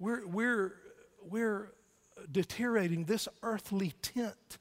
We're, 0.00 0.26
we're, 0.26 0.74
we're 1.22 1.72
deteriorating. 2.30 3.04
This 3.04 3.28
earthly 3.42 3.92
tent 4.02 4.58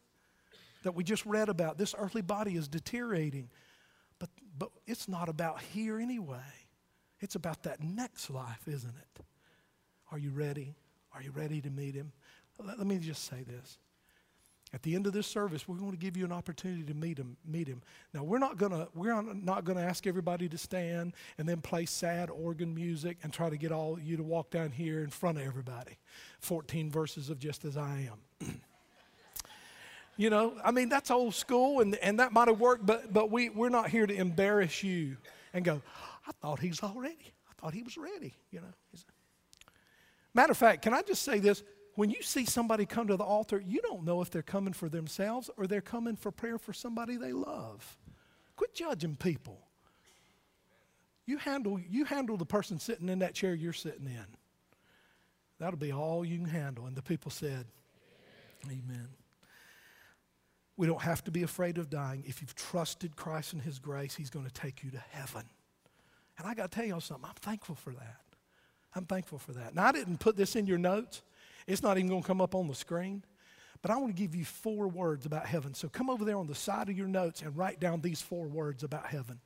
that 0.83 0.95
we 0.95 1.03
just 1.03 1.25
read 1.25 1.49
about, 1.49 1.77
this 1.77 1.95
earthly 1.97 2.21
body 2.21 2.55
is 2.55 2.67
deteriorating. 2.67 3.49
But, 4.19 4.29
but 4.57 4.69
it's 4.85 5.07
not 5.07 5.29
about 5.29 5.61
here 5.61 5.99
anyway. 5.99 6.37
It's 7.19 7.35
about 7.35 7.63
that 7.63 7.83
next 7.83 8.29
life, 8.29 8.67
isn't 8.67 8.95
it? 8.95 9.25
Are 10.11 10.17
you 10.17 10.31
ready? 10.31 10.75
Are 11.13 11.21
you 11.21 11.31
ready 11.31 11.61
to 11.61 11.69
meet 11.69 11.95
him? 11.95 12.11
Let, 12.59 12.77
let 12.77 12.87
me 12.87 12.97
just 12.97 13.25
say 13.25 13.43
this. 13.43 13.77
At 14.73 14.83
the 14.83 14.95
end 14.95 15.05
of 15.05 15.11
this 15.11 15.27
service, 15.27 15.67
we're 15.67 15.75
going 15.75 15.91
to 15.91 15.97
give 15.97 16.15
you 16.15 16.23
an 16.23 16.31
opportunity 16.31 16.83
to 16.83 16.93
meet 16.93 17.17
him. 17.17 17.35
Meet 17.45 17.67
him. 17.67 17.81
Now, 18.13 18.23
we're 18.23 18.39
not 18.39 18.57
going 18.57 18.71
to 18.71 18.87
we're 18.95 19.21
not 19.21 19.65
going 19.65 19.77
to 19.77 19.83
ask 19.83 20.07
everybody 20.07 20.47
to 20.47 20.57
stand 20.57 21.13
and 21.37 21.47
then 21.47 21.59
play 21.59 21.85
sad 21.85 22.29
organ 22.29 22.73
music 22.73 23.17
and 23.23 23.33
try 23.33 23.49
to 23.49 23.57
get 23.57 23.73
all 23.73 23.99
you 23.99 24.15
to 24.15 24.23
walk 24.23 24.49
down 24.49 24.71
here 24.71 25.03
in 25.03 25.09
front 25.09 25.37
of 25.37 25.45
everybody. 25.45 25.97
14 26.39 26.89
verses 26.89 27.29
of 27.29 27.37
just 27.37 27.65
as 27.65 27.75
I 27.75 28.09
am. 28.41 28.61
you 30.21 30.29
know, 30.29 30.53
I 30.63 30.71
mean 30.71 30.89
that's 30.89 31.09
old 31.09 31.33
school 31.33 31.81
and, 31.81 31.95
and 31.95 32.19
that 32.19 32.31
might 32.31 32.47
have 32.47 32.59
worked, 32.59 32.85
but 32.85 33.11
but 33.11 33.31
we 33.31 33.49
we're 33.49 33.69
not 33.69 33.89
here 33.89 34.05
to 34.05 34.13
embarrass 34.13 34.83
you 34.83 35.17
and 35.53 35.65
go, 35.65 35.81
I 36.27 36.31
thought 36.41 36.59
he's 36.59 36.81
all 36.83 36.95
ready. 36.95 37.33
I 37.49 37.53
thought 37.59 37.73
he 37.73 37.83
was 37.83 37.97
ready, 37.97 38.33
you 38.51 38.61
know. 38.61 38.73
Matter 40.33 40.51
of 40.51 40.57
fact, 40.57 40.83
can 40.83 40.93
I 40.93 41.01
just 41.01 41.23
say 41.23 41.39
this? 41.39 41.63
when 41.95 42.09
you 42.09 42.21
see 42.21 42.45
somebody 42.45 42.85
come 42.85 43.07
to 43.07 43.17
the 43.17 43.23
altar, 43.23 43.61
you 43.67 43.81
don't 43.81 44.03
know 44.03 44.21
if 44.21 44.29
they're 44.29 44.41
coming 44.41 44.73
for 44.73 44.87
themselves 44.87 45.49
or 45.57 45.67
they're 45.67 45.81
coming 45.81 46.15
for 46.15 46.31
prayer 46.31 46.57
for 46.57 46.73
somebody 46.73 47.17
they 47.17 47.33
love. 47.33 47.97
Quit 48.55 48.73
judging 48.73 49.15
people. 49.15 49.59
You 51.25 51.37
handle, 51.37 51.79
you 51.79 52.05
handle 52.05 52.37
the 52.37 52.45
person 52.45 52.79
sitting 52.79 53.09
in 53.09 53.19
that 53.19 53.33
chair 53.33 53.53
you're 53.53 53.73
sitting 53.73 54.07
in. 54.07 54.25
That'll 55.59 55.77
be 55.77 55.91
all 55.91 56.23
you 56.25 56.37
can 56.37 56.47
handle. 56.47 56.85
And 56.85 56.95
the 56.95 57.01
people 57.03 57.29
said, 57.29 57.65
Amen. 58.65 58.81
Amen. 58.89 59.07
We 60.81 60.87
don't 60.87 61.03
have 61.03 61.23
to 61.25 61.31
be 61.31 61.43
afraid 61.43 61.77
of 61.77 61.91
dying. 61.91 62.23
If 62.25 62.41
you've 62.41 62.55
trusted 62.55 63.15
Christ 63.15 63.53
and 63.53 63.61
His 63.61 63.77
grace, 63.77 64.15
He's 64.15 64.31
going 64.31 64.47
to 64.47 64.51
take 64.51 64.83
you 64.83 64.89
to 64.89 65.03
heaven. 65.11 65.43
And 66.39 66.47
I 66.47 66.55
got 66.55 66.71
to 66.71 66.75
tell 66.75 66.83
y'all 66.83 66.99
something. 66.99 67.29
I'm 67.29 67.35
thankful 67.35 67.75
for 67.75 67.93
that. 67.93 68.21
I'm 68.95 69.05
thankful 69.05 69.37
for 69.37 69.51
that. 69.51 69.75
Now, 69.75 69.85
I 69.85 69.91
didn't 69.91 70.17
put 70.17 70.37
this 70.37 70.55
in 70.55 70.65
your 70.65 70.79
notes. 70.79 71.21
It's 71.67 71.83
not 71.83 71.99
even 71.99 72.09
going 72.09 72.23
to 72.23 72.27
come 72.27 72.41
up 72.41 72.55
on 72.55 72.67
the 72.67 72.73
screen. 72.73 73.23
But 73.83 73.91
I 73.91 73.97
want 73.97 74.15
to 74.15 74.19
give 74.19 74.33
you 74.33 74.43
four 74.43 74.87
words 74.87 75.27
about 75.27 75.45
heaven. 75.45 75.75
So 75.75 75.87
come 75.87 76.09
over 76.09 76.25
there 76.25 76.37
on 76.37 76.47
the 76.47 76.55
side 76.55 76.89
of 76.89 76.97
your 76.97 77.07
notes 77.07 77.43
and 77.43 77.55
write 77.55 77.79
down 77.79 78.01
these 78.01 78.23
four 78.23 78.47
words 78.47 78.81
about 78.83 79.05
heaven. 79.05 79.39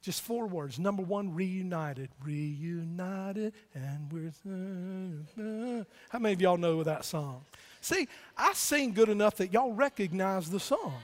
Just 0.00 0.22
four 0.22 0.46
words. 0.46 0.78
Number 0.78 1.02
one, 1.02 1.34
reunited. 1.34 2.08
Reunited, 2.24 3.52
and 3.74 4.10
we're. 4.10 4.32
Uh, 4.48 5.42
uh. 5.42 5.84
How 6.08 6.18
many 6.18 6.32
of 6.32 6.40
y'all 6.40 6.56
know 6.56 6.82
that 6.84 7.04
song? 7.04 7.44
See, 7.80 8.08
I 8.36 8.52
sing 8.52 8.92
good 8.92 9.08
enough 9.08 9.36
that 9.36 9.52
y'all 9.52 9.72
recognize 9.72 10.50
the 10.50 10.60
song. 10.60 10.94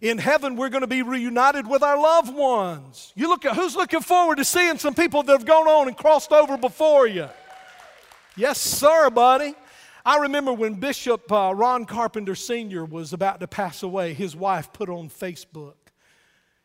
In 0.00 0.18
heaven, 0.18 0.56
we're 0.56 0.68
going 0.68 0.82
to 0.82 0.86
be 0.86 1.02
reunited 1.02 1.66
with 1.66 1.82
our 1.82 1.98
loved 1.98 2.34
ones. 2.34 3.12
You 3.16 3.28
look 3.28 3.44
at 3.46 3.54
who's 3.56 3.74
looking 3.74 4.02
forward 4.02 4.36
to 4.36 4.44
seeing 4.44 4.76
some 4.76 4.94
people 4.94 5.22
that 5.22 5.32
have 5.32 5.46
gone 5.46 5.66
on 5.66 5.88
and 5.88 5.96
crossed 5.96 6.30
over 6.30 6.58
before 6.58 7.06
you. 7.06 7.28
Yes, 8.36 8.60
sir, 8.60 9.08
buddy. 9.10 9.54
I 10.04 10.18
remember 10.18 10.52
when 10.52 10.74
Bishop 10.74 11.32
uh, 11.32 11.54
Ron 11.54 11.86
Carpenter 11.86 12.34
Sr. 12.34 12.84
was 12.84 13.14
about 13.14 13.40
to 13.40 13.48
pass 13.48 13.82
away, 13.82 14.12
his 14.12 14.36
wife 14.36 14.70
put 14.74 14.90
on 14.90 15.08
Facebook, 15.08 15.74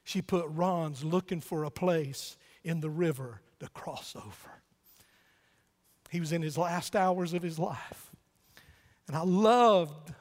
she 0.03 0.21
put, 0.21 0.45
Ron's 0.49 1.05
looking 1.05 1.39
for 1.39 1.63
a 1.63 1.71
place 1.71 2.35
in 2.65 2.81
the 2.81 2.89
river 2.89 3.39
to 3.61 3.69
cross 3.69 4.15
over. 4.17 4.58
He 6.09 6.19
was 6.19 6.31
in 6.31 6.41
his 6.41 6.57
last 6.57 6.95
hours 6.95 7.33
of 7.33 7.43
his 7.43 7.59
life. 7.59 8.11
And 9.07 9.15
I 9.15 9.23
loved 9.23 10.13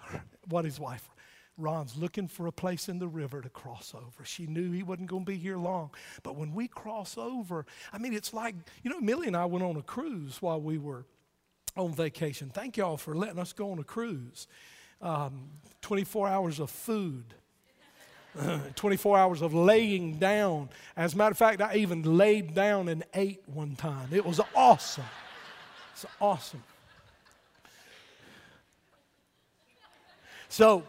what 0.48 0.64
his 0.64 0.80
wife 0.80 1.08
Ron's 1.58 1.96
looking 1.96 2.28
for 2.28 2.46
a 2.46 2.52
place 2.52 2.88
in 2.88 3.00
the 3.00 3.08
river 3.08 3.42
to 3.42 3.48
cross 3.48 3.92
over. 3.94 4.24
She 4.24 4.46
knew 4.46 4.70
he 4.70 4.84
wasn't 4.84 5.08
going 5.08 5.24
to 5.24 5.30
be 5.32 5.36
here 5.36 5.58
long. 5.58 5.90
But 6.22 6.36
when 6.36 6.54
we 6.54 6.68
cross 6.68 7.18
over, 7.18 7.66
I 7.92 7.98
mean, 7.98 8.14
it's 8.14 8.32
like, 8.32 8.54
you 8.84 8.90
know, 8.90 9.00
Millie 9.00 9.26
and 9.26 9.36
I 9.36 9.44
went 9.44 9.64
on 9.64 9.76
a 9.76 9.82
cruise 9.82 10.40
while 10.40 10.60
we 10.60 10.78
were 10.78 11.04
on 11.76 11.92
vacation. 11.92 12.48
Thank 12.48 12.76
y'all 12.76 12.96
for 12.96 13.14
letting 13.14 13.40
us 13.40 13.52
go 13.52 13.72
on 13.72 13.80
a 13.80 13.84
cruise. 13.84 14.46
Um, 15.02 15.50
24 15.82 16.28
hours 16.28 16.60
of 16.60 16.70
food. 16.70 17.34
24 18.76 19.18
hours 19.18 19.42
of 19.42 19.52
laying 19.52 20.18
down. 20.18 20.68
As 20.96 21.14
a 21.14 21.16
matter 21.16 21.32
of 21.32 21.38
fact, 21.38 21.60
I 21.60 21.76
even 21.76 22.16
laid 22.16 22.54
down 22.54 22.88
and 22.88 23.04
ate 23.14 23.42
one 23.48 23.74
time. 23.74 24.10
It 24.12 24.24
was 24.24 24.40
awesome. 24.54 25.04
It's 26.00 26.06
awesome. 26.20 26.62
So, 30.48 30.84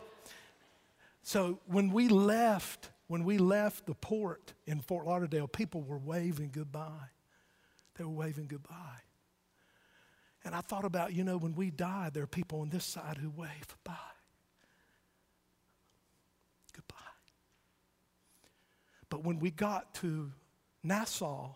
so 1.23 1.57
when 1.65 1.91
we 1.91 2.09
left, 2.09 2.91
when 3.07 3.23
we 3.23 3.39
left 3.39 3.87
the 3.87 3.95
port 3.95 4.53
in 4.67 4.81
Fort 4.81 5.07
Lauderdale, 5.07 5.47
people 5.47 5.81
were 5.81 5.97
waving 5.97 6.51
goodbye. 6.53 7.09
They 7.97 8.03
were 8.03 8.11
waving 8.11 8.45
goodbye. 8.45 9.01
And 10.45 10.53
I 10.53 10.61
thought 10.61 10.85
about, 10.85 11.11
you 11.11 11.23
know, 11.23 11.37
when 11.37 11.55
we 11.55 11.71
die, 11.71 12.11
there 12.13 12.21
are 12.21 12.27
people 12.27 12.61
on 12.61 12.69
this 12.69 12.85
side 12.85 13.17
who 13.17 13.31
wave 13.31 13.75
bye. 13.83 13.95
Goodbye. 16.71 16.95
But 19.09 19.23
when 19.23 19.39
we 19.39 19.49
got 19.49 19.91
to 19.95 20.31
Nassau 20.83 21.55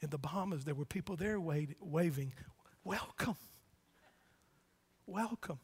in 0.00 0.10
the 0.10 0.18
Bahamas, 0.18 0.64
there 0.64 0.74
were 0.74 0.84
people 0.84 1.14
there 1.14 1.38
waving, 1.38 2.34
welcome. 2.84 3.36
Welcome. 5.06 5.58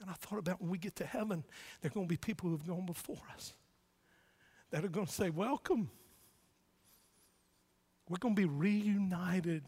And 0.00 0.10
I 0.10 0.14
thought 0.14 0.38
about 0.38 0.60
when 0.60 0.70
we 0.70 0.78
get 0.78 0.96
to 0.96 1.06
heaven, 1.06 1.44
there 1.80 1.90
are 1.90 1.94
going 1.94 2.06
to 2.06 2.12
be 2.12 2.16
people 2.16 2.48
who 2.50 2.56
have 2.56 2.66
gone 2.66 2.86
before 2.86 3.22
us 3.34 3.54
that 4.70 4.84
are 4.84 4.88
going 4.88 5.06
to 5.06 5.12
say, 5.12 5.30
Welcome. 5.30 5.90
We're 8.08 8.18
going 8.18 8.34
to 8.36 8.42
be 8.42 8.46
reunited 8.46 9.64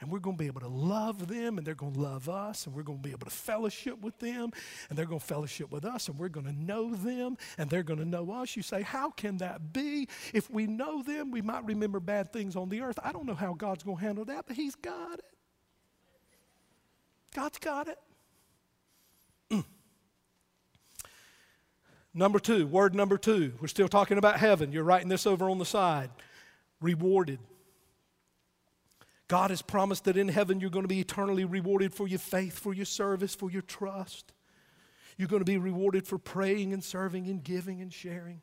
and 0.00 0.12
we're 0.12 0.20
going 0.20 0.36
to 0.36 0.40
be 0.40 0.46
able 0.46 0.60
to 0.60 0.68
love 0.68 1.26
them 1.26 1.58
and 1.58 1.66
they're 1.66 1.74
going 1.74 1.94
to 1.94 2.00
love 2.00 2.28
us 2.28 2.66
and 2.66 2.76
we're 2.76 2.82
going 2.82 2.98
to 2.98 3.02
be 3.02 3.10
able 3.10 3.24
to 3.24 3.34
fellowship 3.34 3.98
with 4.00 4.18
them 4.18 4.50
and 4.88 4.96
they're 4.96 5.06
going 5.06 5.18
to 5.18 5.26
fellowship 5.26 5.72
with 5.72 5.84
us 5.84 6.08
and 6.08 6.18
we're 6.18 6.28
going 6.28 6.46
to 6.46 6.52
know 6.52 6.94
them 6.94 7.36
and 7.58 7.68
they're 7.68 7.82
going 7.82 7.98
to 7.98 8.04
know 8.04 8.30
us. 8.30 8.54
You 8.54 8.62
say, 8.62 8.82
How 8.82 9.10
can 9.10 9.38
that 9.38 9.72
be? 9.72 10.08
If 10.32 10.50
we 10.50 10.66
know 10.66 11.02
them, 11.02 11.30
we 11.30 11.42
might 11.42 11.64
remember 11.64 11.98
bad 11.98 12.32
things 12.32 12.54
on 12.56 12.68
the 12.68 12.82
earth. 12.82 12.98
I 13.02 13.10
don't 13.10 13.26
know 13.26 13.34
how 13.34 13.54
God's 13.54 13.82
going 13.82 13.98
to 13.98 14.04
handle 14.04 14.24
that, 14.26 14.46
but 14.46 14.54
He's 14.54 14.76
got 14.76 15.18
it. 15.18 15.35
God's 17.36 17.58
got 17.58 17.86
it. 17.86 17.98
Mm. 19.50 19.64
Number 22.14 22.38
two, 22.38 22.66
word 22.66 22.94
number 22.94 23.18
two. 23.18 23.52
We're 23.60 23.68
still 23.68 23.88
talking 23.88 24.16
about 24.16 24.38
heaven. 24.38 24.72
You're 24.72 24.84
writing 24.84 25.10
this 25.10 25.26
over 25.26 25.50
on 25.50 25.58
the 25.58 25.66
side. 25.66 26.08
Rewarded. 26.80 27.38
God 29.28 29.50
has 29.50 29.60
promised 29.60 30.04
that 30.04 30.16
in 30.16 30.28
heaven 30.28 30.60
you're 30.60 30.70
going 30.70 30.84
to 30.84 30.88
be 30.88 31.00
eternally 31.00 31.44
rewarded 31.44 31.92
for 31.92 32.08
your 32.08 32.18
faith, 32.18 32.58
for 32.58 32.72
your 32.72 32.86
service, 32.86 33.34
for 33.34 33.50
your 33.50 33.60
trust. 33.60 34.32
You're 35.18 35.28
going 35.28 35.40
to 35.40 35.44
be 35.44 35.58
rewarded 35.58 36.06
for 36.06 36.16
praying 36.16 36.72
and 36.72 36.82
serving 36.82 37.26
and 37.26 37.44
giving 37.44 37.82
and 37.82 37.92
sharing. 37.92 38.40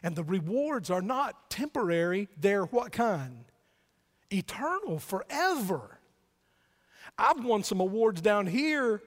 And 0.00 0.14
the 0.14 0.22
rewards 0.22 0.90
are 0.90 1.02
not 1.02 1.50
temporary, 1.50 2.28
they're 2.38 2.66
what 2.66 2.92
kind? 2.92 3.46
Eternal, 4.30 5.00
forever. 5.00 5.97
I've 7.18 7.44
won 7.44 7.64
some 7.64 7.80
awards 7.80 8.20
down 8.20 8.46
here 8.46 9.02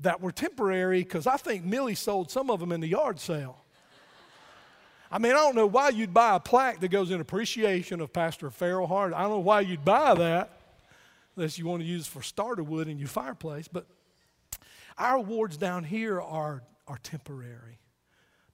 that 0.00 0.20
were 0.20 0.32
temporary 0.32 1.02
because 1.02 1.26
I 1.26 1.36
think 1.36 1.64
Millie 1.64 1.94
sold 1.94 2.30
some 2.30 2.50
of 2.50 2.60
them 2.60 2.72
in 2.72 2.80
the 2.80 2.88
yard 2.88 3.18
sale. 3.18 3.58
I 5.10 5.18
mean, 5.18 5.32
I 5.32 5.36
don't 5.36 5.54
know 5.56 5.66
why 5.66 5.90
you'd 5.90 6.14
buy 6.14 6.36
a 6.36 6.40
plaque 6.40 6.80
that 6.80 6.88
goes 6.88 7.10
in 7.10 7.20
appreciation 7.20 8.00
of 8.00 8.12
Pastor 8.12 8.50
Farrell 8.50 8.86
Hart. 8.86 9.12
I 9.12 9.22
don't 9.22 9.30
know 9.30 9.38
why 9.40 9.60
you'd 9.60 9.84
buy 9.84 10.14
that 10.14 10.58
unless 11.36 11.58
you 11.58 11.66
want 11.66 11.82
to 11.82 11.86
use 11.88 12.06
for 12.06 12.22
starter 12.22 12.62
wood 12.62 12.88
in 12.88 12.98
your 12.98 13.08
fireplace. 13.08 13.68
But 13.68 13.86
Our 14.96 15.16
awards 15.16 15.56
down 15.56 15.84
here 15.84 16.20
are, 16.20 16.62
are 16.86 16.98
temporary, 17.02 17.78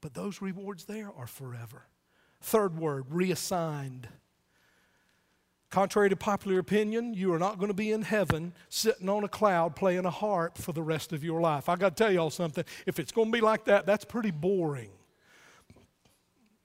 but 0.01 0.15
those 0.15 0.41
rewards 0.41 0.85
there 0.85 1.13
are 1.17 1.27
forever. 1.27 1.87
Third 2.41 2.77
word, 2.79 3.05
reassigned. 3.11 4.09
Contrary 5.71 6.09
to 6.09 6.17
popular 6.17 6.59
opinion, 6.59 7.13
you 7.13 7.33
are 7.33 7.39
not 7.39 7.59
going 7.59 7.69
to 7.69 7.75
be 7.75 7.93
in 7.93 8.01
heaven 8.01 8.55
sitting 8.71 9.09
on 9.09 9.23
a 9.23 9.29
cloud 9.29 9.77
playing 9.77 10.07
a 10.07 10.11
harp 10.11 10.57
for 10.57 10.73
the 10.73 10.83
rest 10.83 11.13
of 11.13 11.23
your 11.23 11.43
life. 11.43 11.69
I 11.69 11.77
got 11.77 11.95
to 11.95 12.05
tell 12.05 12.13
y'all 12.13 12.31
something. 12.31 12.65
If 12.87 12.99
it's 12.99 13.13
going 13.13 13.31
to 13.31 13.33
be 13.33 13.43
like 13.43 13.65
that, 13.67 13.85
that's 13.85 14.05
pretty 14.05 14.31
boring. 14.31 14.91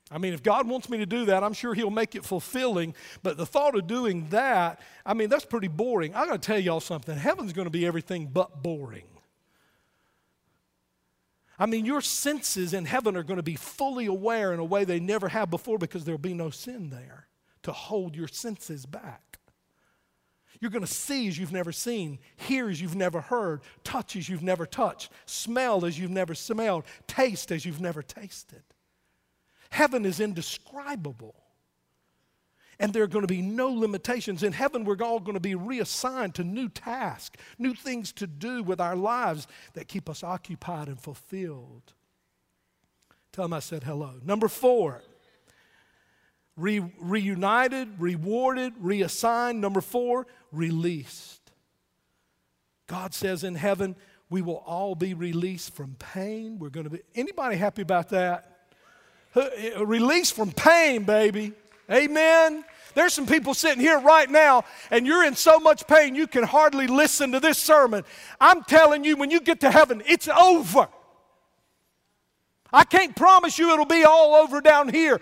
I 0.09 0.19
mean, 0.19 0.33
if 0.33 0.41
God 0.41 0.67
wants 0.69 0.89
me 0.89 0.99
to 0.99 1.05
do 1.05 1.25
that, 1.25 1.43
I'm 1.43 1.53
sure 1.53 1.73
He'll 1.73 1.89
make 1.89 2.15
it 2.15 2.23
fulfilling. 2.23 2.95
But 3.23 3.35
the 3.35 3.45
thought 3.45 3.75
of 3.75 3.87
doing 3.87 4.29
that, 4.29 4.79
I 5.05 5.13
mean, 5.13 5.27
that's 5.27 5.45
pretty 5.45 5.67
boring. 5.67 6.15
I 6.15 6.25
got 6.25 6.41
to 6.41 6.45
tell 6.45 6.59
y'all 6.59 6.79
something. 6.79 7.17
Heaven's 7.17 7.51
going 7.51 7.65
to 7.65 7.71
be 7.71 7.85
everything 7.85 8.27
but 8.27 8.63
boring. 8.63 9.07
I 11.59 11.65
mean, 11.65 11.85
your 11.85 12.01
senses 12.01 12.73
in 12.73 12.85
heaven 12.85 13.17
are 13.17 13.23
going 13.23 13.37
to 13.37 13.43
be 13.43 13.55
fully 13.55 14.05
aware 14.05 14.53
in 14.53 14.59
a 14.59 14.65
way 14.65 14.85
they 14.85 15.01
never 15.01 15.27
have 15.27 15.49
before 15.49 15.77
because 15.77 16.05
there'll 16.05 16.17
be 16.17 16.33
no 16.33 16.49
sin 16.49 16.89
there 16.89 17.27
to 17.63 17.71
hold 17.71 18.15
your 18.15 18.27
senses 18.27 18.85
back. 18.85 19.39
You're 20.59 20.71
going 20.71 20.85
to 20.85 20.93
see 20.93 21.27
as 21.27 21.37
you've 21.37 21.51
never 21.51 21.71
seen, 21.71 22.19
hear 22.37 22.69
as 22.69 22.81
you've 22.81 22.95
never 22.95 23.19
heard, 23.19 23.61
touch 23.83 24.15
as 24.15 24.29
you've 24.29 24.43
never 24.43 24.65
touched, 24.65 25.11
smell 25.25 25.83
as 25.83 25.99
you've 25.99 26.11
never 26.11 26.33
smelled, 26.33 26.85
taste 27.05 27.51
as 27.51 27.65
you've 27.65 27.81
never 27.81 28.01
tasted. 28.01 28.63
Heaven 29.71 30.05
is 30.05 30.19
indescribable. 30.19 31.35
And 32.79 32.93
there 32.93 33.03
are 33.03 33.07
going 33.07 33.23
to 33.23 33.33
be 33.33 33.41
no 33.41 33.69
limitations. 33.69 34.41
In 34.41 34.53
heaven, 34.53 34.83
we're 34.83 35.01
all 35.01 35.19
going 35.19 35.35
to 35.35 35.39
be 35.39 35.55
reassigned 35.55 36.35
to 36.35 36.43
new 36.43 36.69
tasks, 36.69 37.37
new 37.57 37.73
things 37.73 38.11
to 38.13 38.27
do 38.27 38.63
with 38.63 38.79
our 38.79 38.95
lives 38.95 39.47
that 39.73 39.87
keep 39.87 40.09
us 40.09 40.23
occupied 40.23 40.87
and 40.87 40.99
fulfilled. 40.99 41.93
Tell 43.31 43.45
them 43.45 43.53
I 43.53 43.59
said 43.59 43.83
hello. 43.83 44.13
Number 44.23 44.47
four, 44.47 45.01
re- 46.55 46.91
reunited, 46.99 47.99
rewarded, 47.99 48.73
reassigned. 48.79 49.61
Number 49.61 49.81
four, 49.81 50.27
released. 50.51 51.51
God 52.87 53.13
says 53.13 53.43
in 53.43 53.55
heaven, 53.55 53.95
we 54.29 54.41
will 54.41 54.63
all 54.65 54.95
be 54.95 55.13
released 55.13 55.73
from 55.73 55.95
pain. 55.99 56.59
We're 56.59 56.69
going 56.69 56.85
to 56.85 56.89
be, 56.89 57.01
anybody 57.15 57.55
happy 57.55 57.81
about 57.81 58.09
that? 58.09 58.67
Eh, 59.35 59.49
eh, 59.57 59.71
release 59.83 60.31
from 60.31 60.51
pain, 60.51 61.03
baby. 61.03 61.53
Amen. 61.91 62.63
There's 62.95 63.13
some 63.13 63.25
people 63.25 63.53
sitting 63.53 63.81
here 63.81 63.99
right 63.99 64.29
now, 64.29 64.63
and 64.91 65.05
you're 65.05 65.23
in 65.23 65.35
so 65.35 65.59
much 65.59 65.87
pain 65.87 66.15
you 66.15 66.27
can 66.27 66.43
hardly 66.43 66.87
listen 66.87 67.31
to 67.31 67.39
this 67.39 67.57
sermon. 67.57 68.03
I'm 68.39 68.63
telling 68.63 69.03
you, 69.03 69.17
when 69.17 69.31
you 69.31 69.41
get 69.41 69.59
to 69.61 69.71
heaven, 69.71 70.01
it's 70.05 70.27
over. 70.27 70.87
I 72.73 72.83
can't 72.83 73.15
promise 73.15 73.59
you 73.59 73.71
it'll 73.71 73.85
be 73.85 74.03
all 74.03 74.33
over 74.33 74.59
down 74.59 74.89
here. 74.89 75.21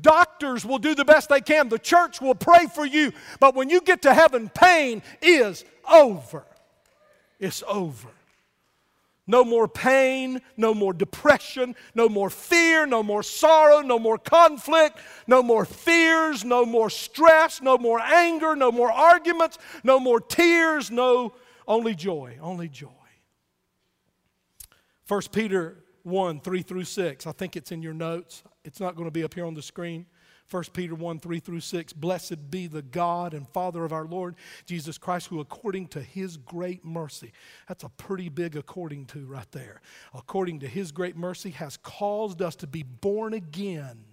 Doctors 0.00 0.64
will 0.64 0.78
do 0.78 0.94
the 0.94 1.04
best 1.04 1.28
they 1.28 1.40
can, 1.40 1.68
the 1.68 1.78
church 1.78 2.20
will 2.20 2.36
pray 2.36 2.66
for 2.72 2.86
you, 2.86 3.12
but 3.40 3.56
when 3.56 3.68
you 3.68 3.80
get 3.80 4.02
to 4.02 4.14
heaven, 4.14 4.48
pain 4.48 5.02
is 5.20 5.64
over. 5.90 6.44
It's 7.40 7.64
over. 7.66 8.08
No 9.26 9.44
more 9.44 9.68
pain, 9.68 10.40
no 10.56 10.74
more 10.74 10.92
depression, 10.92 11.76
no 11.94 12.08
more 12.08 12.30
fear, 12.30 12.86
no 12.86 13.02
more 13.02 13.22
sorrow, 13.22 13.80
no 13.80 13.98
more 13.98 14.18
conflict, 14.18 14.98
no 15.26 15.42
more 15.42 15.64
fears, 15.64 16.44
no 16.44 16.64
more 16.64 16.90
stress, 16.90 17.60
no 17.62 17.78
more 17.78 18.00
anger, 18.00 18.56
no 18.56 18.72
more 18.72 18.90
arguments, 18.90 19.58
no 19.84 20.00
more 20.00 20.20
tears, 20.20 20.90
no 20.90 21.34
only 21.68 21.94
joy, 21.94 22.36
only 22.40 22.68
joy. 22.68 22.88
1 25.06 25.20
Peter 25.32 25.81
1 26.04 26.40
3 26.40 26.62
through 26.62 26.84
6. 26.84 27.26
I 27.26 27.32
think 27.32 27.56
it's 27.56 27.72
in 27.72 27.82
your 27.82 27.94
notes. 27.94 28.42
It's 28.64 28.80
not 28.80 28.94
going 28.94 29.06
to 29.06 29.12
be 29.12 29.24
up 29.24 29.34
here 29.34 29.46
on 29.46 29.54
the 29.54 29.62
screen. 29.62 30.06
1 30.50 30.64
Peter 30.74 30.94
1 30.94 31.18
3 31.18 31.40
through 31.40 31.60
6. 31.60 31.92
Blessed 31.94 32.50
be 32.50 32.66
the 32.66 32.82
God 32.82 33.32
and 33.32 33.48
Father 33.48 33.84
of 33.84 33.92
our 33.92 34.04
Lord 34.04 34.34
Jesus 34.66 34.98
Christ, 34.98 35.28
who 35.28 35.40
according 35.40 35.88
to 35.88 36.00
his 36.02 36.36
great 36.36 36.84
mercy, 36.84 37.32
that's 37.68 37.84
a 37.84 37.88
pretty 37.88 38.28
big 38.28 38.56
according 38.56 39.06
to 39.06 39.24
right 39.26 39.50
there, 39.52 39.80
according 40.12 40.60
to 40.60 40.68
his 40.68 40.92
great 40.92 41.16
mercy, 41.16 41.50
has 41.50 41.78
caused 41.78 42.42
us 42.42 42.54
to 42.56 42.66
be 42.66 42.82
born 42.82 43.32
again 43.32 44.04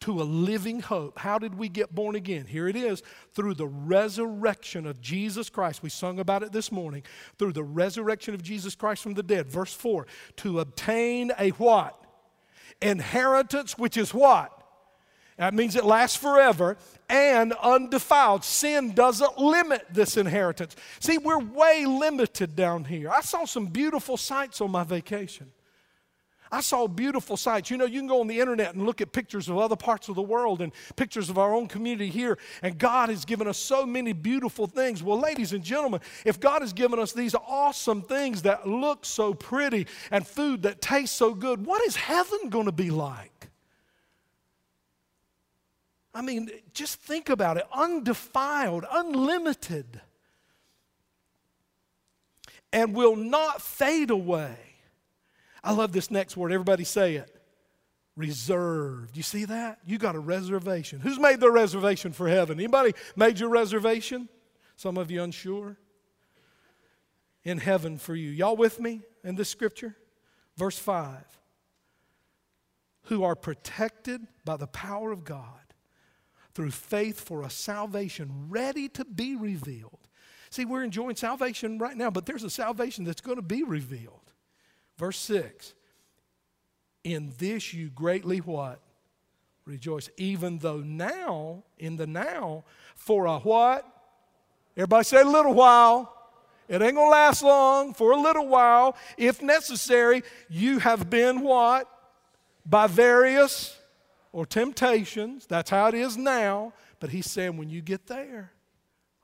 to 0.00 0.20
a 0.20 0.24
living 0.24 0.80
hope. 0.80 1.18
How 1.18 1.38
did 1.38 1.56
we 1.56 1.68
get 1.68 1.94
born 1.94 2.14
again? 2.14 2.46
Here 2.46 2.68
it 2.68 2.76
is 2.76 3.02
through 3.32 3.54
the 3.54 3.66
resurrection 3.66 4.86
of 4.86 5.00
Jesus 5.00 5.48
Christ. 5.48 5.82
We 5.82 5.90
sung 5.90 6.18
about 6.18 6.42
it 6.42 6.52
this 6.52 6.70
morning. 6.72 7.02
Through 7.38 7.52
the 7.52 7.64
resurrection 7.64 8.34
of 8.34 8.42
Jesus 8.42 8.74
Christ 8.74 9.02
from 9.02 9.14
the 9.14 9.22
dead. 9.22 9.46
Verse 9.46 9.72
4 9.72 10.06
to 10.36 10.60
obtain 10.60 11.32
a 11.38 11.50
what? 11.50 12.00
Inheritance, 12.82 13.78
which 13.78 13.96
is 13.96 14.12
what? 14.12 14.50
That 15.36 15.52
means 15.52 15.74
it 15.74 15.84
lasts 15.84 16.16
forever 16.16 16.76
and 17.08 17.52
undefiled. 17.54 18.44
Sin 18.44 18.92
doesn't 18.92 19.36
limit 19.36 19.84
this 19.90 20.16
inheritance. 20.16 20.76
See, 21.00 21.18
we're 21.18 21.40
way 21.40 21.86
limited 21.86 22.54
down 22.54 22.84
here. 22.84 23.10
I 23.10 23.20
saw 23.20 23.44
some 23.44 23.66
beautiful 23.66 24.16
sights 24.16 24.60
on 24.60 24.70
my 24.70 24.84
vacation. 24.84 25.50
I 26.52 26.60
saw 26.60 26.86
beautiful 26.86 27.36
sights. 27.36 27.70
You 27.70 27.76
know, 27.76 27.84
you 27.84 27.98
can 27.98 28.06
go 28.06 28.20
on 28.20 28.26
the 28.26 28.38
internet 28.38 28.74
and 28.74 28.84
look 28.86 29.00
at 29.00 29.12
pictures 29.12 29.48
of 29.48 29.58
other 29.58 29.76
parts 29.76 30.08
of 30.08 30.14
the 30.14 30.22
world 30.22 30.60
and 30.62 30.72
pictures 30.94 31.30
of 31.30 31.38
our 31.38 31.54
own 31.54 31.66
community 31.66 32.10
here, 32.10 32.38
and 32.62 32.78
God 32.78 33.08
has 33.08 33.24
given 33.24 33.48
us 33.48 33.58
so 33.58 33.84
many 33.84 34.12
beautiful 34.12 34.66
things. 34.66 35.02
Well, 35.02 35.18
ladies 35.18 35.52
and 35.52 35.64
gentlemen, 35.64 36.00
if 36.24 36.38
God 36.38 36.62
has 36.62 36.72
given 36.72 36.98
us 36.98 37.12
these 37.12 37.34
awesome 37.34 38.02
things 38.02 38.42
that 38.42 38.68
look 38.68 39.04
so 39.04 39.34
pretty 39.34 39.86
and 40.10 40.26
food 40.26 40.62
that 40.62 40.80
tastes 40.80 41.16
so 41.16 41.34
good, 41.34 41.66
what 41.66 41.82
is 41.86 41.96
heaven 41.96 42.50
going 42.50 42.66
to 42.66 42.72
be 42.72 42.90
like? 42.90 43.50
I 46.14 46.22
mean, 46.22 46.50
just 46.72 47.00
think 47.00 47.28
about 47.28 47.56
it 47.56 47.64
undefiled, 47.72 48.84
unlimited, 48.92 50.00
and 52.72 52.94
will 52.94 53.16
not 53.16 53.60
fade 53.60 54.10
away. 54.10 54.73
I 55.64 55.72
love 55.72 55.92
this 55.92 56.10
next 56.10 56.36
word. 56.36 56.52
Everybody 56.52 56.84
say 56.84 57.14
it. 57.16 57.30
Reserved. 58.16 59.16
You 59.16 59.22
see 59.22 59.46
that? 59.46 59.78
You 59.84 59.98
got 59.98 60.14
a 60.14 60.20
reservation. 60.20 61.00
Who's 61.00 61.18
made 61.18 61.40
their 61.40 61.50
reservation 61.50 62.12
for 62.12 62.28
heaven? 62.28 62.60
Anybody 62.60 62.92
made 63.16 63.40
your 63.40 63.48
reservation? 63.48 64.28
Some 64.76 64.98
of 64.98 65.10
you 65.10 65.22
unsure? 65.22 65.78
In 67.42 67.58
heaven 67.58 67.98
for 67.98 68.14
you. 68.14 68.30
Y'all 68.30 68.56
with 68.56 68.78
me 68.78 69.02
in 69.24 69.34
this 69.34 69.48
scripture? 69.48 69.96
Verse 70.56 70.78
5. 70.78 71.24
Who 73.04 73.24
are 73.24 73.34
protected 73.34 74.26
by 74.44 74.58
the 74.58 74.66
power 74.66 75.10
of 75.10 75.24
God 75.24 75.48
through 76.54 76.70
faith 76.70 77.20
for 77.20 77.42
a 77.42 77.50
salvation 77.50 78.48
ready 78.48 78.88
to 78.90 79.04
be 79.04 79.34
revealed. 79.34 79.98
See, 80.50 80.64
we're 80.64 80.84
enjoying 80.84 81.16
salvation 81.16 81.78
right 81.78 81.96
now, 81.96 82.10
but 82.10 82.26
there's 82.26 82.44
a 82.44 82.50
salvation 82.50 83.04
that's 83.04 83.20
going 83.20 83.36
to 83.36 83.42
be 83.42 83.64
revealed. 83.64 84.23
Verse 84.96 85.18
6 85.18 85.74
In 87.02 87.32
this 87.38 87.72
you 87.74 87.90
greatly 87.90 88.38
what? 88.38 88.80
Rejoice. 89.64 90.10
Even 90.16 90.58
though 90.58 90.78
now, 90.78 91.64
in 91.78 91.96
the 91.96 92.06
now, 92.06 92.64
for 92.94 93.26
a 93.26 93.38
what? 93.38 93.86
Everybody 94.76 95.04
say 95.04 95.20
a 95.20 95.24
little 95.24 95.54
while. 95.54 96.10
It 96.68 96.82
ain't 96.82 96.96
to 96.96 97.02
last 97.02 97.42
long. 97.42 97.94
For 97.94 98.12
a 98.12 98.16
little 98.16 98.46
while, 98.46 98.96
if 99.16 99.42
necessary, 99.42 100.22
you 100.48 100.78
have 100.78 101.08
been 101.10 101.40
what? 101.40 101.88
By 102.66 102.86
various 102.86 103.78
or 104.32 104.46
temptations. 104.46 105.46
That's 105.46 105.70
how 105.70 105.88
it 105.88 105.94
is 105.94 106.16
now. 106.16 106.72
But 107.00 107.10
he's 107.10 107.30
saying 107.30 107.56
when 107.56 107.68
you 107.68 107.82
get 107.82 108.06
there, 108.06 108.52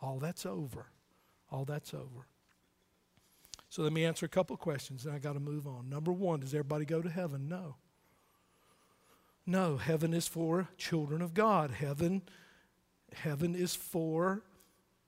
all 0.01 0.19
that's 0.19 0.47
over. 0.47 0.87
All 1.51 1.65
that's 1.65 1.95
over. 1.95 2.27
So 3.71 3.83
let 3.83 3.93
me 3.93 4.05
answer 4.05 4.27
a 4.27 4.29
couple 4.29 4.57
questions, 4.57 5.07
and 5.07 5.15
I 5.15 5.21
got 5.21 5.35
to 5.35 5.41
move 5.41 5.69
on. 5.69 5.89
Number 5.89 6.13
one, 6.13 6.41
does 6.41 6.53
everybody 6.53 6.85
go 6.85 7.01
to 7.01 7.09
heaven? 7.09 7.49
No. 7.49 7.77
No, 9.47 9.77
heaven 9.77 10.13
is 10.13 10.27
for 10.27 10.69
children 10.77 11.23
of 11.23 11.35
God. 11.35 11.71
Heaven, 11.71 12.23
heaven 13.15 13.55
is 13.55 13.77
for 13.77 14.43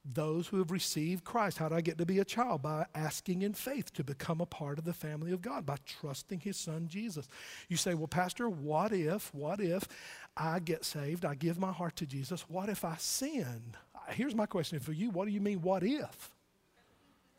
those 0.04 0.46
who 0.46 0.58
have 0.58 0.70
received 0.70 1.24
Christ. 1.24 1.58
How 1.58 1.68
do 1.68 1.74
I 1.74 1.80
get 1.80 1.98
to 1.98 2.06
be 2.06 2.20
a 2.20 2.24
child? 2.24 2.62
By 2.62 2.86
asking 2.94 3.42
in 3.42 3.52
faith 3.52 3.92
to 3.94 4.04
become 4.04 4.40
a 4.40 4.46
part 4.46 4.78
of 4.78 4.84
the 4.84 4.92
family 4.92 5.32
of 5.32 5.42
God, 5.42 5.66
by 5.66 5.76
trusting 5.84 6.40
His 6.40 6.56
Son 6.56 6.86
Jesus. 6.86 7.28
You 7.68 7.76
say, 7.76 7.94
Well, 7.94 8.06
Pastor, 8.06 8.48
what 8.48 8.92
if, 8.92 9.34
what 9.34 9.60
if 9.60 9.88
I 10.36 10.60
get 10.60 10.84
saved, 10.84 11.24
I 11.24 11.34
give 11.34 11.58
my 11.58 11.72
heart 11.72 11.96
to 11.96 12.06
Jesus, 12.06 12.48
what 12.48 12.68
if 12.68 12.84
I 12.84 12.94
sin? 12.96 13.74
Here's 14.10 14.36
my 14.36 14.46
question 14.46 14.78
for 14.78 14.92
you 14.92 15.10
What 15.10 15.26
do 15.26 15.32
you 15.32 15.40
mean, 15.40 15.62
what 15.62 15.82
if? 15.82 16.30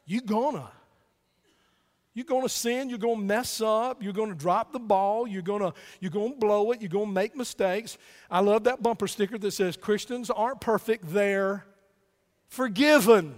You 0.06 0.20
gonna. 0.20 0.70
You're 2.14 2.26
going 2.26 2.44
to 2.44 2.50
sin, 2.50 2.90
you're 2.90 3.00
going 3.00 3.18
to 3.18 3.24
mess 3.24 3.60
up, 3.60 4.04
you're 4.04 4.14
going 4.14 4.30
to 4.30 4.36
drop 4.36 4.72
the 4.72 4.80
ball, 4.80 5.28
you're 5.28 5.42
going 5.42 5.62
to 5.62 5.74
you're 6.00 6.12
going 6.12 6.34
to 6.34 6.38
blow 6.38 6.72
it, 6.72 6.82
you're 6.82 6.90
going 6.90 7.08
to 7.08 7.12
make 7.12 7.36
mistakes. 7.36 7.98
I 8.30 8.40
love 8.42 8.66
that 8.66 8.84
bumper 8.84 9.08
sticker 9.08 9.38
that 9.38 9.52
says 9.52 9.78
Christians 9.78 10.30
aren't 10.30 10.62
perfect, 10.62 11.12
they're 11.12 11.66
forgiven. 12.48 13.36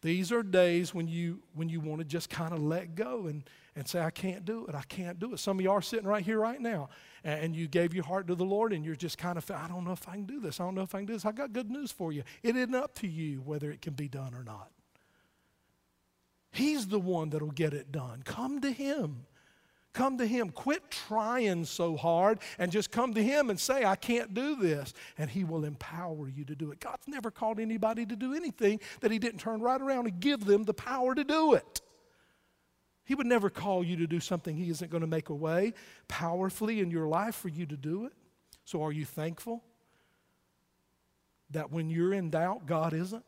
These 0.00 0.30
are 0.30 0.42
days 0.42 0.94
when 0.94 1.08
you 1.08 1.40
when 1.54 1.68
you 1.68 1.80
want 1.80 2.00
to 2.00 2.04
just 2.04 2.30
kind 2.30 2.52
of 2.52 2.60
let 2.60 2.94
go 2.94 3.26
and, 3.26 3.42
and 3.74 3.86
say, 3.86 4.00
I 4.00 4.10
can't 4.10 4.44
do 4.44 4.66
it. 4.66 4.74
I 4.74 4.82
can't 4.82 5.20
do 5.20 5.34
it. 5.34 5.38
Some 5.38 5.58
of 5.58 5.62
you 5.62 5.70
are 5.70 5.82
sitting 5.82 6.06
right 6.06 6.24
here 6.24 6.38
right 6.38 6.60
now 6.60 6.88
and, 7.22 7.54
you 7.54 7.68
gave 7.68 7.94
your 7.94 8.04
heart 8.04 8.26
to 8.28 8.34
the 8.34 8.44
Lord 8.44 8.72
and 8.72 8.84
you're 8.84 8.96
just 8.96 9.18
kind 9.18 9.38
of, 9.38 9.48
I 9.50 9.68
don't 9.68 9.84
know 9.84 9.92
if 9.92 10.08
I 10.08 10.12
can 10.12 10.24
do 10.24 10.40
this. 10.40 10.60
I 10.60 10.64
don't 10.64 10.74
know 10.74 10.82
if 10.82 10.94
I 10.94 10.98
can 10.98 11.06
do 11.06 11.12
this. 11.12 11.24
I 11.24 11.32
got 11.32 11.52
good 11.52 11.70
news 11.70 11.92
for 11.92 12.12
you. 12.12 12.22
It 12.42 12.56
isn't 12.56 12.74
up 12.74 12.94
to 12.96 13.08
you 13.08 13.40
whether 13.40 13.70
it 13.70 13.82
can 13.82 13.94
be 13.94 14.08
done 14.08 14.34
or 14.34 14.42
not. 14.42 14.70
He's 16.58 16.88
the 16.88 16.98
one 16.98 17.30
that'll 17.30 17.52
get 17.52 17.72
it 17.72 17.92
done. 17.92 18.22
Come 18.24 18.60
to 18.62 18.72
Him. 18.72 19.26
Come 19.92 20.18
to 20.18 20.26
Him. 20.26 20.50
Quit 20.50 20.90
trying 20.90 21.64
so 21.64 21.96
hard 21.96 22.40
and 22.58 22.72
just 22.72 22.90
come 22.90 23.14
to 23.14 23.22
Him 23.22 23.48
and 23.48 23.60
say, 23.60 23.84
I 23.84 23.94
can't 23.94 24.34
do 24.34 24.56
this. 24.56 24.92
And 25.18 25.30
He 25.30 25.44
will 25.44 25.64
empower 25.64 26.28
you 26.28 26.44
to 26.46 26.56
do 26.56 26.72
it. 26.72 26.80
God's 26.80 27.06
never 27.06 27.30
called 27.30 27.60
anybody 27.60 28.04
to 28.06 28.16
do 28.16 28.34
anything 28.34 28.80
that 29.02 29.12
He 29.12 29.20
didn't 29.20 29.38
turn 29.38 29.60
right 29.60 29.80
around 29.80 30.08
and 30.08 30.18
give 30.18 30.46
them 30.46 30.64
the 30.64 30.74
power 30.74 31.14
to 31.14 31.22
do 31.22 31.54
it. 31.54 31.80
He 33.04 33.14
would 33.14 33.28
never 33.28 33.50
call 33.50 33.84
you 33.84 33.94
to 33.98 34.08
do 34.08 34.18
something 34.18 34.56
He 34.56 34.68
isn't 34.68 34.90
going 34.90 35.02
to 35.02 35.06
make 35.06 35.28
a 35.28 35.36
way 35.36 35.74
powerfully 36.08 36.80
in 36.80 36.90
your 36.90 37.06
life 37.06 37.36
for 37.36 37.50
you 37.50 37.66
to 37.66 37.76
do 37.76 38.06
it. 38.06 38.12
So, 38.64 38.82
are 38.82 38.92
you 38.92 39.04
thankful 39.04 39.62
that 41.50 41.70
when 41.70 41.88
you're 41.88 42.12
in 42.12 42.30
doubt, 42.30 42.66
God 42.66 42.94
isn't? 42.94 43.24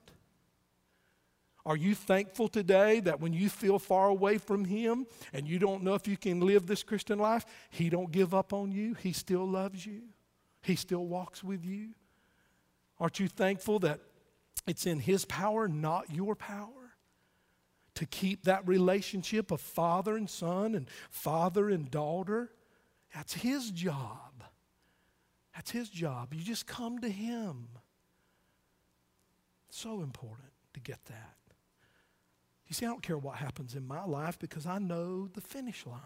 Are 1.67 1.77
you 1.77 1.95
thankful 1.95 2.49
today 2.49 3.01
that 3.01 3.21
when 3.21 3.33
you 3.33 3.51
feel 3.51 3.79
far 3.79 4.09
away 4.09 4.39
from 4.39 4.65
him 4.65 5.07
and 5.33 5.47
you 5.47 5.59
don't 5.59 5.83
know 5.83 5.95
if 5.95 6.09
you 6.09 6.17
can 6.17 6.41
live 6.41 6.67
this 6.67 6.83
Christian 6.83 7.19
life, 7.19 7.45
he 7.69 7.91
don't 7.91 8.11
give 8.11 8.35
up 8.35 8.53
on 8.53 8.73
you. 8.73 8.95
He 8.95 9.13
still 9.13 9.47
loves 9.47 9.85
you. 9.85 10.03
He 10.63 10.75
still 10.75 11.07
walks 11.07 11.45
with 11.45 11.65
you. 11.65 11.91
Aren't 12.99 13.21
you 13.21 13.29
thankful 13.29 13.79
that 13.81 14.01
it's 14.67 14.87
in 14.87 15.01
his 15.01 15.25
power, 15.25 15.69
not 15.69 16.11
your 16.11 16.35
power? 16.35 16.69
To 17.95 18.07
keep 18.07 18.45
that 18.45 18.67
relationship 18.67 19.51
of 19.51 19.61
father 19.61 20.17
and 20.17 20.31
son 20.31 20.75
and 20.75 20.89
father 21.11 21.69
and 21.69 21.91
daughter. 21.91 22.51
That's 23.15 23.35
his 23.35 23.71
job. 23.71 24.45
That's 25.55 25.71
his 25.71 25.91
job. 25.91 26.33
You 26.33 26.43
just 26.43 26.67
come 26.67 27.01
to 27.01 27.11
him. 27.11 27.69
So 29.69 30.01
important 30.03 30.49
to 30.75 30.81
get 30.81 31.05
that. 31.07 31.40
You 32.71 32.75
see, 32.75 32.87
I 32.87 32.89
don't 32.89 33.03
care 33.03 33.19
what 33.19 33.35
happens 33.35 33.75
in 33.75 33.85
my 33.85 34.05
life 34.05 34.39
because 34.39 34.65
I 34.65 34.79
know 34.79 35.27
the 35.27 35.41
finish 35.41 35.85
line. 35.85 35.99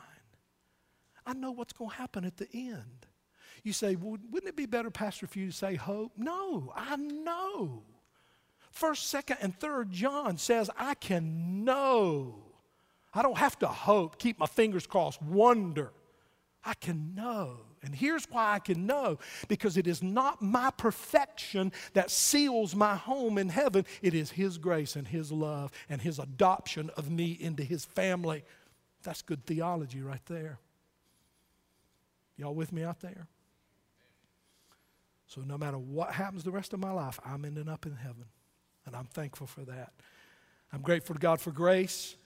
I 1.26 1.34
know 1.34 1.50
what's 1.50 1.74
going 1.74 1.90
to 1.90 1.96
happen 1.96 2.24
at 2.24 2.38
the 2.38 2.48
end. 2.54 3.06
You 3.62 3.74
say, 3.74 3.96
well, 3.96 4.16
wouldn't 4.30 4.48
it 4.48 4.56
be 4.56 4.64
better, 4.64 4.90
Pastor, 4.90 5.26
for 5.26 5.38
you 5.38 5.46
to 5.48 5.52
say 5.52 5.74
hope? 5.74 6.12
No, 6.16 6.72
I 6.74 6.96
know. 6.96 7.82
First, 8.70 9.08
second, 9.08 9.36
and 9.42 9.54
third 9.54 9.90
John 9.90 10.38
says, 10.38 10.70
I 10.78 10.94
can 10.94 11.64
know. 11.64 12.42
I 13.12 13.20
don't 13.20 13.38
have 13.38 13.58
to 13.58 13.68
hope, 13.68 14.18
keep 14.18 14.38
my 14.38 14.46
fingers 14.46 14.86
crossed, 14.86 15.20
wonder. 15.20 15.92
I 16.64 16.74
can 16.74 17.14
know. 17.14 17.58
And 17.82 17.94
here's 17.94 18.24
why 18.30 18.54
I 18.54 18.58
can 18.58 18.86
know 18.86 19.18
because 19.48 19.76
it 19.76 19.86
is 19.86 20.02
not 20.02 20.40
my 20.40 20.70
perfection 20.70 21.72
that 21.92 22.10
seals 22.10 22.74
my 22.74 22.96
home 22.96 23.36
in 23.36 23.50
heaven, 23.50 23.84
it 24.00 24.14
is 24.14 24.30
His 24.30 24.56
grace 24.56 24.96
and 24.96 25.06
His 25.06 25.30
love 25.30 25.70
and 25.88 26.00
His 26.00 26.18
adoption 26.18 26.90
of 26.96 27.10
me 27.10 27.36
into 27.38 27.62
His 27.62 27.84
family. 27.84 28.44
That's 29.02 29.20
good 29.20 29.44
theology 29.44 30.00
right 30.00 30.24
there. 30.26 30.58
Y'all 32.36 32.54
with 32.54 32.72
me 32.72 32.82
out 32.82 33.00
there? 33.00 33.28
So, 35.26 35.42
no 35.42 35.58
matter 35.58 35.78
what 35.78 36.12
happens 36.12 36.44
the 36.44 36.50
rest 36.50 36.72
of 36.72 36.80
my 36.80 36.90
life, 36.90 37.18
I'm 37.24 37.44
ending 37.44 37.68
up 37.68 37.86
in 37.86 37.96
heaven. 37.96 38.24
And 38.86 38.94
I'm 38.94 39.06
thankful 39.06 39.46
for 39.46 39.62
that. 39.62 39.92
I'm 40.72 40.82
grateful 40.82 41.14
to 41.14 41.20
God 41.20 41.40
for 41.40 41.50
grace. 41.50 42.16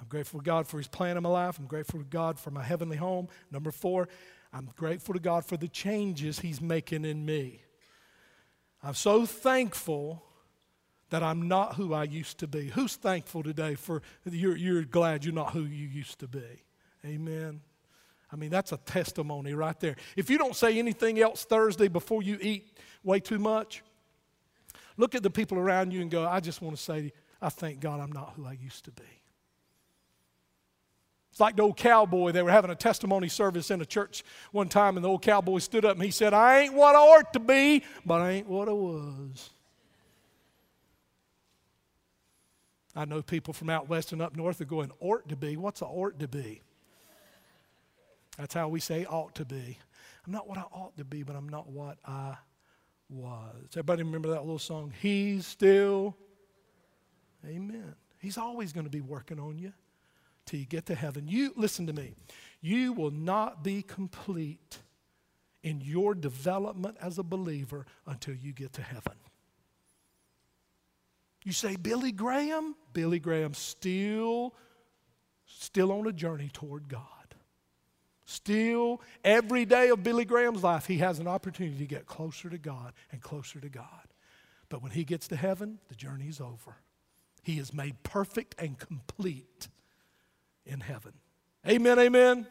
I'm 0.00 0.08
grateful 0.08 0.40
to 0.40 0.44
God 0.44 0.66
for 0.66 0.78
His 0.78 0.88
plan 0.88 1.16
in 1.16 1.22
my 1.22 1.28
life. 1.28 1.58
I'm 1.58 1.66
grateful 1.66 2.00
to 2.00 2.06
God 2.06 2.38
for 2.38 2.50
my 2.50 2.62
heavenly 2.62 2.96
home. 2.96 3.28
Number 3.50 3.70
four, 3.70 4.08
I'm 4.52 4.68
grateful 4.76 5.14
to 5.14 5.20
God 5.20 5.44
for 5.44 5.56
the 5.56 5.68
changes 5.68 6.40
He's 6.40 6.60
making 6.60 7.04
in 7.04 7.24
me. 7.24 7.62
I'm 8.82 8.94
so 8.94 9.26
thankful 9.26 10.22
that 11.10 11.22
I'm 11.22 11.48
not 11.48 11.76
who 11.76 11.94
I 11.94 12.04
used 12.04 12.38
to 12.38 12.46
be. 12.46 12.68
Who's 12.68 12.96
thankful 12.96 13.42
today 13.42 13.74
for 13.74 14.02
you're, 14.24 14.56
you're 14.56 14.82
glad 14.82 15.24
you're 15.24 15.34
not 15.34 15.52
who 15.52 15.62
you 15.62 15.86
used 15.86 16.18
to 16.20 16.28
be? 16.28 16.64
Amen. 17.04 17.60
I 18.32 18.36
mean, 18.36 18.50
that's 18.50 18.72
a 18.72 18.76
testimony 18.76 19.54
right 19.54 19.78
there. 19.78 19.96
If 20.16 20.30
you 20.30 20.38
don't 20.38 20.56
say 20.56 20.78
anything 20.78 21.20
else 21.20 21.44
Thursday 21.44 21.88
before 21.88 22.22
you 22.22 22.38
eat 22.40 22.76
way 23.04 23.20
too 23.20 23.38
much, 23.38 23.82
look 24.96 25.14
at 25.14 25.22
the 25.22 25.30
people 25.30 25.58
around 25.58 25.92
you 25.92 26.00
and 26.00 26.10
go, 26.10 26.26
I 26.26 26.40
just 26.40 26.60
want 26.60 26.76
to 26.76 26.82
say, 26.82 27.12
I 27.40 27.50
thank 27.50 27.80
God 27.80 28.00
I'm 28.00 28.12
not 28.12 28.32
who 28.34 28.44
I 28.44 28.52
used 28.52 28.84
to 28.86 28.90
be. 28.90 29.04
It's 31.36 31.40
like 31.42 31.56
the 31.56 31.64
old 31.64 31.76
cowboy. 31.76 32.32
They 32.32 32.42
were 32.42 32.50
having 32.50 32.70
a 32.70 32.74
testimony 32.74 33.28
service 33.28 33.70
in 33.70 33.82
a 33.82 33.84
church 33.84 34.24
one 34.52 34.70
time, 34.70 34.96
and 34.96 35.04
the 35.04 35.10
old 35.10 35.20
cowboy 35.20 35.58
stood 35.58 35.84
up 35.84 35.92
and 35.92 36.02
he 36.02 36.10
said, 36.10 36.32
I 36.32 36.60
ain't 36.60 36.72
what 36.72 36.96
I 36.96 36.98
ought 36.98 37.30
to 37.34 37.38
be, 37.38 37.84
but 38.06 38.22
I 38.22 38.30
ain't 38.30 38.48
what 38.48 38.70
I 38.70 38.72
was. 38.72 39.50
I 42.94 43.04
know 43.04 43.20
people 43.20 43.52
from 43.52 43.68
out 43.68 43.86
west 43.86 44.14
and 44.14 44.22
up 44.22 44.34
north 44.34 44.62
are 44.62 44.64
going, 44.64 44.90
ought 44.98 45.28
to 45.28 45.36
be. 45.36 45.58
What's 45.58 45.82
a 45.82 45.84
ought 45.84 46.18
to 46.20 46.26
be? 46.26 46.62
That's 48.38 48.54
how 48.54 48.68
we 48.68 48.80
say 48.80 49.04
ought 49.04 49.34
to 49.34 49.44
be. 49.44 49.76
I'm 50.26 50.32
not 50.32 50.48
what 50.48 50.56
I 50.56 50.64
ought 50.72 50.96
to 50.96 51.04
be, 51.04 51.22
but 51.22 51.36
I'm 51.36 51.50
not 51.50 51.68
what 51.68 51.98
I 52.06 52.36
was. 53.10 53.66
Everybody 53.72 54.04
remember 54.04 54.30
that 54.30 54.40
little 54.40 54.58
song? 54.58 54.90
He's 55.02 55.46
still, 55.46 56.16
amen. 57.46 57.94
He's 58.22 58.38
always 58.38 58.72
going 58.72 58.86
to 58.86 58.90
be 58.90 59.02
working 59.02 59.38
on 59.38 59.58
you 59.58 59.74
till 60.46 60.60
you 60.60 60.66
get 60.66 60.86
to 60.86 60.94
heaven. 60.94 61.28
You, 61.28 61.52
listen 61.56 61.86
to 61.88 61.92
me, 61.92 62.14
you 62.60 62.92
will 62.92 63.10
not 63.10 63.62
be 63.62 63.82
complete 63.82 64.78
in 65.62 65.80
your 65.80 66.14
development 66.14 66.96
as 67.00 67.18
a 67.18 67.22
believer 67.22 67.84
until 68.06 68.34
you 68.34 68.52
get 68.52 68.72
to 68.74 68.82
heaven. 68.82 69.14
You 71.44 71.52
say, 71.52 71.76
Billy 71.76 72.12
Graham? 72.12 72.74
Billy 72.92 73.18
Graham 73.18 73.54
still, 73.54 74.54
still 75.44 75.92
on 75.92 76.06
a 76.06 76.12
journey 76.12 76.50
toward 76.52 76.88
God. 76.88 77.02
Still, 78.24 79.00
every 79.24 79.64
day 79.64 79.90
of 79.90 80.02
Billy 80.02 80.24
Graham's 80.24 80.64
life, 80.64 80.86
he 80.86 80.98
has 80.98 81.20
an 81.20 81.28
opportunity 81.28 81.78
to 81.78 81.86
get 81.86 82.06
closer 82.06 82.50
to 82.50 82.58
God 82.58 82.92
and 83.12 83.20
closer 83.20 83.60
to 83.60 83.68
God. 83.68 84.08
But 84.68 84.82
when 84.82 84.90
he 84.90 85.04
gets 85.04 85.28
to 85.28 85.36
heaven, 85.36 85.78
the 85.88 85.94
journey 85.94 86.26
is 86.26 86.40
over. 86.40 86.76
He 87.42 87.60
is 87.60 87.72
made 87.72 88.02
perfect 88.02 88.56
and 88.58 88.76
complete 88.76 89.68
in 90.66 90.80
heaven. 90.80 91.12
Amen, 91.66 91.98
amen. 91.98 92.46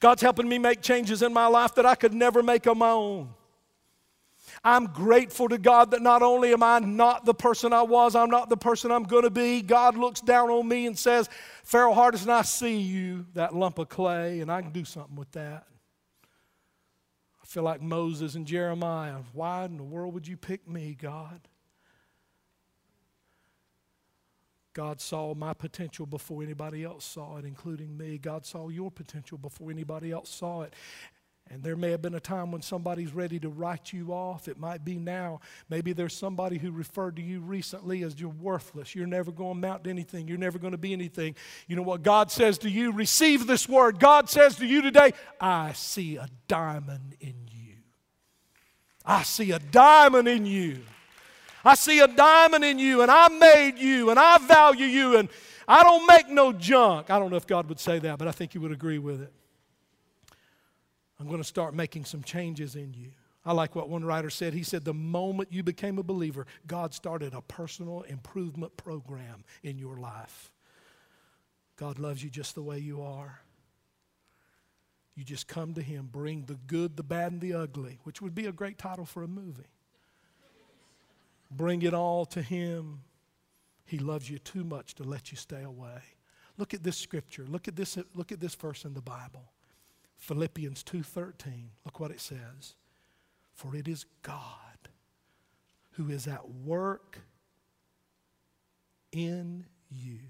God's 0.00 0.22
helping 0.22 0.48
me 0.48 0.58
make 0.58 0.80
changes 0.80 1.22
in 1.22 1.32
my 1.32 1.46
life 1.46 1.74
that 1.74 1.86
I 1.86 1.94
could 1.94 2.14
never 2.14 2.42
make 2.42 2.66
on 2.66 2.78
my 2.78 2.90
own. 2.90 3.28
I'm 4.64 4.86
grateful 4.86 5.48
to 5.48 5.58
God 5.58 5.90
that 5.90 6.02
not 6.02 6.22
only 6.22 6.52
am 6.52 6.62
I 6.62 6.78
not 6.78 7.24
the 7.24 7.34
person 7.34 7.72
I 7.72 7.82
was, 7.82 8.14
I'm 8.14 8.30
not 8.30 8.48
the 8.48 8.56
person 8.56 8.92
I'm 8.92 9.04
going 9.04 9.24
to 9.24 9.30
be. 9.30 9.60
God 9.60 9.96
looks 9.96 10.20
down 10.20 10.50
on 10.50 10.68
me 10.68 10.86
and 10.86 10.96
says, 10.96 11.28
Farrell 11.64 11.94
Hardison, 11.94 12.28
I 12.28 12.42
see 12.42 12.76
you, 12.76 13.26
that 13.34 13.54
lump 13.54 13.78
of 13.78 13.88
clay, 13.88 14.40
and 14.40 14.52
I 14.52 14.62
can 14.62 14.72
do 14.72 14.84
something 14.84 15.16
with 15.16 15.30
that. 15.32 15.66
I 17.42 17.46
feel 17.46 17.64
like 17.64 17.82
Moses 17.82 18.34
and 18.34 18.46
Jeremiah. 18.46 19.18
Why 19.32 19.64
in 19.64 19.76
the 19.76 19.82
world 19.82 20.14
would 20.14 20.28
you 20.28 20.36
pick 20.36 20.68
me, 20.68 20.96
God? 21.00 21.40
God 24.74 25.00
saw 25.00 25.34
my 25.34 25.54
potential 25.54 26.06
before 26.06 26.42
anybody 26.42 26.84
else 26.84 27.04
saw 27.04 27.36
it, 27.36 27.44
including 27.44 27.96
me. 27.96 28.18
God 28.18 28.46
saw 28.46 28.68
your 28.68 28.90
potential 28.90 29.38
before 29.38 29.70
anybody 29.70 30.10
else 30.10 30.30
saw 30.30 30.62
it. 30.62 30.74
And 31.50 31.62
there 31.62 31.76
may 31.76 31.90
have 31.90 32.00
been 32.00 32.14
a 32.14 32.20
time 32.20 32.50
when 32.50 32.62
somebody's 32.62 33.12
ready 33.12 33.38
to 33.40 33.48
write 33.48 33.92
you 33.92 34.12
off. 34.12 34.48
It 34.48 34.58
might 34.58 34.84
be 34.84 34.96
now. 34.96 35.40
Maybe 35.68 35.92
there's 35.92 36.16
somebody 36.16 36.56
who 36.56 36.70
referred 36.70 37.16
to 37.16 37.22
you 37.22 37.40
recently 37.40 38.02
as 38.04 38.18
you're 38.18 38.30
worthless. 38.30 38.94
You're 38.94 39.06
never 39.06 39.30
going 39.30 39.60
to 39.60 39.66
amount 39.66 39.84
to 39.84 39.90
anything. 39.90 40.28
You're 40.28 40.38
never 40.38 40.58
going 40.58 40.72
to 40.72 40.78
be 40.78 40.92
anything. 40.92 41.34
You 41.66 41.76
know 41.76 41.82
what 41.82 42.02
God 42.02 42.30
says 42.30 42.58
to 42.58 42.70
you? 42.70 42.92
Receive 42.92 43.46
this 43.46 43.68
word. 43.68 43.98
God 43.98 44.30
says 44.30 44.56
to 44.56 44.66
you 44.66 44.80
today, 44.80 45.12
I 45.40 45.72
see 45.72 46.16
a 46.16 46.28
diamond 46.48 47.16
in 47.20 47.34
you. 47.50 47.74
I 49.04 49.24
see 49.24 49.50
a 49.50 49.58
diamond 49.58 50.28
in 50.28 50.46
you. 50.46 50.78
I 51.64 51.74
see 51.74 52.00
a 52.00 52.08
diamond 52.08 52.64
in 52.64 52.78
you, 52.78 53.02
and 53.02 53.10
I 53.10 53.28
made 53.28 53.78
you, 53.78 54.10
and 54.10 54.18
I 54.18 54.38
value 54.38 54.86
you, 54.86 55.16
and 55.16 55.28
I 55.68 55.82
don't 55.82 56.06
make 56.06 56.28
no 56.28 56.52
junk. 56.52 57.10
I 57.10 57.18
don't 57.18 57.30
know 57.30 57.36
if 57.36 57.46
God 57.46 57.68
would 57.68 57.80
say 57.80 57.98
that, 58.00 58.18
but 58.18 58.28
I 58.28 58.32
think 58.32 58.52
He 58.52 58.58
would 58.58 58.72
agree 58.72 58.98
with 58.98 59.22
it. 59.22 59.32
I'm 61.20 61.26
going 61.26 61.40
to 61.40 61.44
start 61.44 61.74
making 61.74 62.04
some 62.04 62.22
changes 62.22 62.74
in 62.74 62.94
you. 62.94 63.10
I 63.44 63.52
like 63.52 63.74
what 63.74 63.88
one 63.88 64.04
writer 64.04 64.30
said. 64.30 64.54
He 64.54 64.62
said, 64.62 64.84
The 64.84 64.94
moment 64.94 65.52
you 65.52 65.62
became 65.62 65.98
a 65.98 66.02
believer, 66.02 66.46
God 66.66 66.94
started 66.94 67.34
a 67.34 67.42
personal 67.42 68.02
improvement 68.02 68.76
program 68.76 69.44
in 69.62 69.78
your 69.78 69.96
life. 69.96 70.50
God 71.76 71.98
loves 71.98 72.22
you 72.22 72.30
just 72.30 72.54
the 72.54 72.62
way 72.62 72.78
you 72.78 73.02
are. 73.02 73.40
You 75.14 75.24
just 75.24 75.46
come 75.46 75.74
to 75.74 75.82
Him, 75.82 76.08
bring 76.10 76.44
the 76.46 76.54
good, 76.54 76.96
the 76.96 77.02
bad, 77.02 77.32
and 77.32 77.40
the 77.40 77.54
ugly, 77.54 77.98
which 78.04 78.22
would 78.22 78.34
be 78.34 78.46
a 78.46 78.52
great 78.52 78.78
title 78.78 79.04
for 79.04 79.22
a 79.22 79.28
movie. 79.28 79.62
Bring 81.54 81.82
it 81.82 81.94
all 81.94 82.24
to 82.26 82.42
Him. 82.42 83.02
He 83.84 83.98
loves 83.98 84.30
you 84.30 84.38
too 84.38 84.64
much 84.64 84.94
to 84.96 85.04
let 85.04 85.30
you 85.30 85.36
stay 85.36 85.62
away. 85.62 86.02
Look 86.56 86.74
at 86.74 86.82
this 86.82 86.96
scripture. 86.96 87.44
Look 87.48 87.68
at 87.68 87.76
this, 87.76 87.98
look 88.14 88.32
at 88.32 88.40
this 88.40 88.54
verse 88.54 88.84
in 88.84 88.94
the 88.94 89.02
Bible. 89.02 89.52
Philippians 90.16 90.82
2:13. 90.82 91.70
Look 91.84 92.00
what 92.00 92.10
it 92.10 92.20
says. 92.20 92.74
For 93.52 93.74
it 93.76 93.88
is 93.88 94.06
God 94.22 94.88
who 95.92 96.08
is 96.08 96.26
at 96.26 96.48
work 96.48 97.18
in 99.10 99.66
you. 99.90 100.20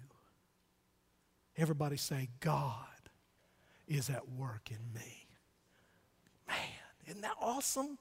Everybody 1.56 1.96
say, 1.96 2.30
God 2.40 2.86
is 3.86 4.10
at 4.10 4.28
work 4.28 4.70
in 4.70 4.92
me. 4.94 5.28
Man, 6.48 6.56
isn't 7.06 7.20
that 7.20 7.36
awesome? 7.40 7.98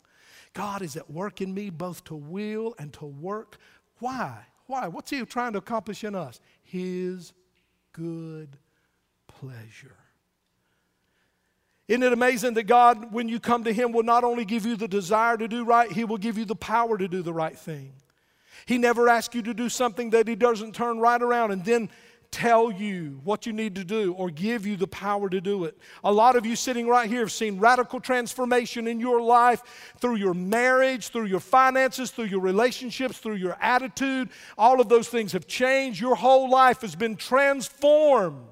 God 0.53 0.81
is 0.81 0.95
at 0.97 1.09
work 1.09 1.41
in 1.41 1.53
me 1.53 1.69
both 1.69 2.03
to 2.05 2.15
will 2.15 2.75
and 2.77 2.91
to 2.93 3.05
work. 3.05 3.57
Why? 3.99 4.45
Why? 4.67 4.87
What's 4.87 5.09
He 5.09 5.23
trying 5.25 5.53
to 5.53 5.59
accomplish 5.59 6.03
in 6.03 6.15
us? 6.15 6.39
His 6.63 7.33
good 7.93 8.57
pleasure. 9.27 9.95
Isn't 11.87 12.03
it 12.03 12.13
amazing 12.13 12.53
that 12.53 12.63
God, 12.63 13.11
when 13.11 13.27
you 13.27 13.39
come 13.39 13.65
to 13.65 13.73
Him, 13.73 13.91
will 13.91 14.03
not 14.03 14.23
only 14.23 14.45
give 14.45 14.65
you 14.65 14.75
the 14.75 14.87
desire 14.87 15.37
to 15.37 15.47
do 15.47 15.65
right, 15.65 15.91
He 15.91 16.05
will 16.05 16.17
give 16.17 16.37
you 16.37 16.45
the 16.45 16.55
power 16.55 16.97
to 16.97 17.07
do 17.07 17.21
the 17.21 17.33
right 17.33 17.57
thing. 17.57 17.93
He 18.65 18.77
never 18.77 19.09
asks 19.09 19.35
you 19.35 19.41
to 19.41 19.53
do 19.53 19.69
something 19.69 20.11
that 20.11 20.27
He 20.27 20.35
doesn't 20.35 20.73
turn 20.73 20.99
right 20.99 21.21
around 21.21 21.51
and 21.51 21.65
then 21.65 21.89
tell 22.31 22.71
you 22.71 23.19
what 23.23 23.45
you 23.45 23.51
need 23.51 23.75
to 23.75 23.83
do 23.83 24.13
or 24.13 24.29
give 24.29 24.65
you 24.65 24.77
the 24.77 24.87
power 24.87 25.29
to 25.29 25.41
do 25.41 25.65
it. 25.65 25.77
A 26.03 26.11
lot 26.11 26.35
of 26.35 26.45
you 26.45 26.55
sitting 26.55 26.87
right 26.87 27.09
here 27.09 27.19
have 27.19 27.31
seen 27.31 27.59
radical 27.59 27.99
transformation 27.99 28.87
in 28.87 28.99
your 28.99 29.21
life 29.21 29.93
through 29.99 30.15
your 30.15 30.33
marriage, 30.33 31.09
through 31.09 31.25
your 31.25 31.41
finances, 31.41 32.09
through 32.09 32.25
your 32.25 32.39
relationships, 32.39 33.17
through 33.17 33.35
your 33.35 33.57
attitude. 33.61 34.29
All 34.57 34.79
of 34.79 34.87
those 34.87 35.09
things 35.09 35.33
have 35.33 35.45
changed. 35.45 35.99
Your 35.99 36.15
whole 36.15 36.49
life 36.49 36.81
has 36.81 36.95
been 36.95 37.17
transformed. 37.17 38.47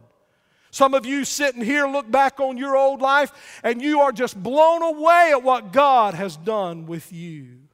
Some 0.71 0.93
of 0.93 1.05
you 1.05 1.25
sitting 1.25 1.63
here 1.63 1.87
look 1.87 2.11
back 2.11 2.39
on 2.39 2.57
your 2.57 2.75
old 2.75 3.01
life 3.01 3.59
and 3.63 3.81
you 3.81 4.01
are 4.01 4.11
just 4.11 4.41
blown 4.41 4.83
away 4.83 5.29
at 5.31 5.41
what 5.41 5.73
God 5.73 6.13
has 6.13 6.37
done 6.37 6.85
with 6.85 7.11
you. 7.11 7.68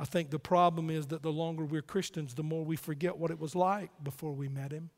I 0.00 0.06
think 0.06 0.30
the 0.30 0.38
problem 0.38 0.88
is 0.88 1.08
that 1.08 1.22
the 1.22 1.30
longer 1.30 1.62
we're 1.62 1.82
Christians, 1.82 2.34
the 2.34 2.42
more 2.42 2.64
we 2.64 2.74
forget 2.74 3.18
what 3.18 3.30
it 3.30 3.38
was 3.38 3.54
like 3.54 3.90
before 4.02 4.32
we 4.32 4.48
met 4.48 4.72
Him. 4.72 4.88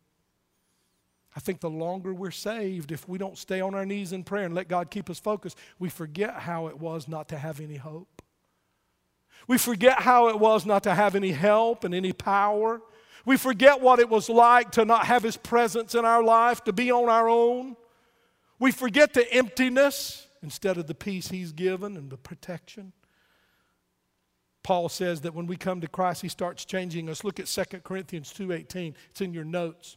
I 1.34 1.40
think 1.40 1.58
the 1.60 1.68
longer 1.68 2.14
we're 2.14 2.30
saved, 2.30 2.92
if 2.92 3.08
we 3.08 3.18
don't 3.18 3.36
stay 3.36 3.60
on 3.60 3.74
our 3.74 3.84
knees 3.84 4.12
in 4.12 4.22
prayer 4.22 4.44
and 4.44 4.54
let 4.54 4.68
God 4.68 4.92
keep 4.92 5.10
us 5.10 5.18
focused, 5.18 5.58
we 5.80 5.88
forget 5.88 6.34
how 6.34 6.68
it 6.68 6.78
was 6.78 7.08
not 7.08 7.28
to 7.30 7.38
have 7.38 7.58
any 7.58 7.78
hope. 7.78 8.22
We 9.48 9.58
forget 9.58 10.02
how 10.02 10.28
it 10.28 10.38
was 10.38 10.64
not 10.64 10.84
to 10.84 10.94
have 10.94 11.16
any 11.16 11.32
help 11.32 11.82
and 11.82 11.92
any 11.92 12.12
power. 12.12 12.80
We 13.26 13.36
forget 13.36 13.80
what 13.80 13.98
it 13.98 14.08
was 14.08 14.28
like 14.28 14.70
to 14.72 14.84
not 14.84 15.06
have 15.06 15.24
His 15.24 15.36
presence 15.36 15.96
in 15.96 16.04
our 16.04 16.22
life, 16.22 16.62
to 16.64 16.72
be 16.72 16.92
on 16.92 17.08
our 17.08 17.28
own. 17.28 17.76
We 18.60 18.70
forget 18.70 19.14
the 19.14 19.28
emptiness 19.32 20.28
instead 20.44 20.78
of 20.78 20.86
the 20.86 20.94
peace 20.94 21.26
He's 21.26 21.50
given 21.50 21.96
and 21.96 22.08
the 22.08 22.18
protection. 22.18 22.92
Paul 24.62 24.88
says 24.88 25.22
that 25.22 25.34
when 25.34 25.46
we 25.46 25.56
come 25.56 25.80
to 25.80 25.88
Christ, 25.88 26.22
he 26.22 26.28
starts 26.28 26.64
changing 26.64 27.08
us. 27.08 27.24
Look 27.24 27.40
at 27.40 27.48
2 27.48 27.82
Corinthians 27.82 28.32
2:18. 28.32 28.94
It's 29.10 29.20
in 29.20 29.34
your 29.34 29.44
notes. 29.44 29.96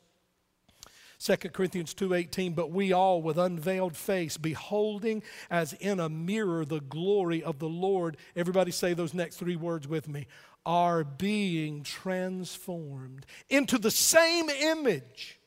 2 1.19 1.53
Corinthians 1.53 1.93
2:18 1.93 2.53
but 2.53 2.71
we 2.71 2.91
all 2.91 3.21
with 3.21 3.37
unveiled 3.37 3.95
face 3.95 4.37
beholding 4.37 5.23
as 5.49 5.73
in 5.73 5.99
a 5.99 6.09
mirror 6.09 6.65
the 6.65 6.81
glory 6.81 7.41
of 7.41 7.59
the 7.59 7.69
Lord 7.69 8.17
everybody 8.35 8.71
say 8.71 8.93
those 8.93 9.13
next 9.13 9.37
3 9.37 9.55
words 9.55 9.87
with 9.87 10.07
me 10.09 10.27
are 10.65 11.03
being 11.03 11.83
transformed 11.83 13.25
into 13.49 13.77
the 13.77 13.91
same 13.91 14.49
image 14.49 15.39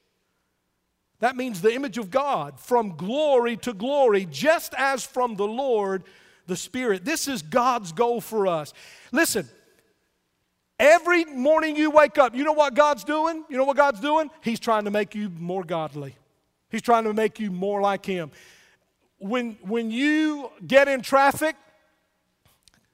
that 1.21 1.37
means 1.37 1.61
the 1.61 1.75
image 1.75 1.99
of 1.99 2.11
God 2.11 2.59
from 2.59 2.97
glory 2.97 3.57
to 3.59 3.75
glory 3.75 4.25
just 4.25 4.73
as 4.79 5.05
from 5.05 5.37
the 5.37 5.47
Lord 5.47 6.05
the 6.49 6.57
Spirit. 6.57 7.05
This 7.05 7.29
is 7.29 7.43
God's 7.43 7.93
goal 7.93 8.21
for 8.21 8.49
us. 8.49 8.73
Listen, 9.13 9.49
every 10.81 11.25
morning 11.27 11.77
you 11.77 11.91
wake 11.91 12.19
up, 12.19 12.35
you 12.35 12.43
know 12.43 12.53
what 12.53 12.75
God's 12.75 13.05
doing? 13.05 13.45
You 13.49 13.57
know 13.57 13.65
what 13.65 13.77
God's 13.77 14.01
doing? 14.01 14.31
He's 14.43 14.59
trying 14.59 14.85
to 14.87 14.91
make 14.91 15.15
you 15.15 15.31
more 15.39 15.63
godly, 15.63 16.17
He's 16.71 16.83
trying 16.83 17.05
to 17.05 17.15
make 17.15 17.39
you 17.39 17.53
more 17.53 17.81
like 17.81 18.05
Him. 18.05 18.33
When, 19.19 19.59
when 19.63 19.91
you 19.91 20.51
get 20.67 20.89
in 20.89 21.03
traffic, 21.03 21.57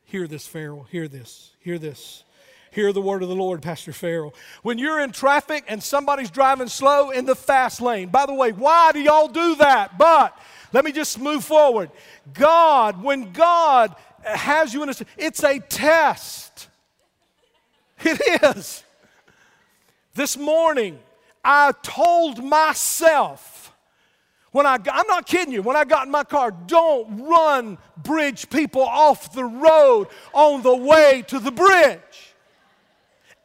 hear 0.05 0.27
this, 0.27 0.47
Farrell, 0.47 0.87
hear 0.91 1.09
this, 1.09 1.53
hear 1.61 1.79
this. 1.79 2.25
Hear 2.71 2.93
the 2.93 3.01
word 3.01 3.23
of 3.23 3.29
the 3.29 3.37
Lord, 3.37 3.63
Pastor 3.63 3.93
Farrell. 3.93 4.35
When 4.63 4.79
you're 4.79 4.99
in 4.99 5.13
traffic 5.13 5.63
and 5.69 5.81
somebody's 5.81 6.29
driving 6.29 6.67
slow 6.67 7.11
in 7.11 7.25
the 7.25 7.37
fast 7.37 7.81
lane, 7.81 8.09
by 8.09 8.27
the 8.27 8.35
way, 8.35 8.51
why 8.51 8.91
do 8.91 8.99
y'all 8.99 9.29
do 9.29 9.55
that? 9.57 9.97
But 9.97 10.37
let 10.75 10.85
me 10.85 10.91
just 10.91 11.21
move 11.21 11.45
forward. 11.45 11.89
God, 12.33 13.01
when 13.01 13.33
God 13.33 13.95
has 14.25 14.75
you 14.75 14.83
in 14.83 14.89
a, 14.89 14.95
it's 15.17 15.45
a 15.45 15.61
test. 15.61 16.69
It 18.01 18.43
is. 18.43 18.83
This 20.15 20.37
morning, 20.37 20.99
I 21.45 21.73
told 21.85 22.43
myself, 22.43 23.73
when 24.51 24.67
I, 24.67 24.79
I'm 24.91 25.07
not 25.07 25.27
kidding 25.27 25.55
you, 25.55 25.63
when 25.63 25.77
I 25.77 25.85
got 25.85 26.07
in 26.07 26.11
my 26.13 26.25
car, 26.25 26.51
don't 26.51 27.21
run 27.23 27.79
bridge 27.97 28.51
people 28.51 28.83
off 28.83 29.33
the 29.33 29.45
road 29.45 30.09
on 30.33 30.63
the 30.63 30.75
way 30.75 31.23
to 31.29 31.39
the 31.39 31.53
bridge. 31.53 32.35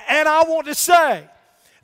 And 0.08 0.28
I 0.28 0.44
want 0.46 0.66
to 0.66 0.74
say 0.74 1.30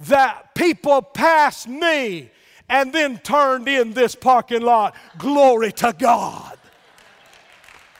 that 0.07 0.55
people 0.55 1.03
pass 1.03 1.67
me 1.67 2.31
and 2.69 2.91
then 2.91 3.17
turned 3.19 3.67
in 3.67 3.93
this 3.93 4.15
parking 4.15 4.61
lot. 4.61 4.95
Glory 5.17 5.71
to 5.73 5.93
God. 5.97 6.57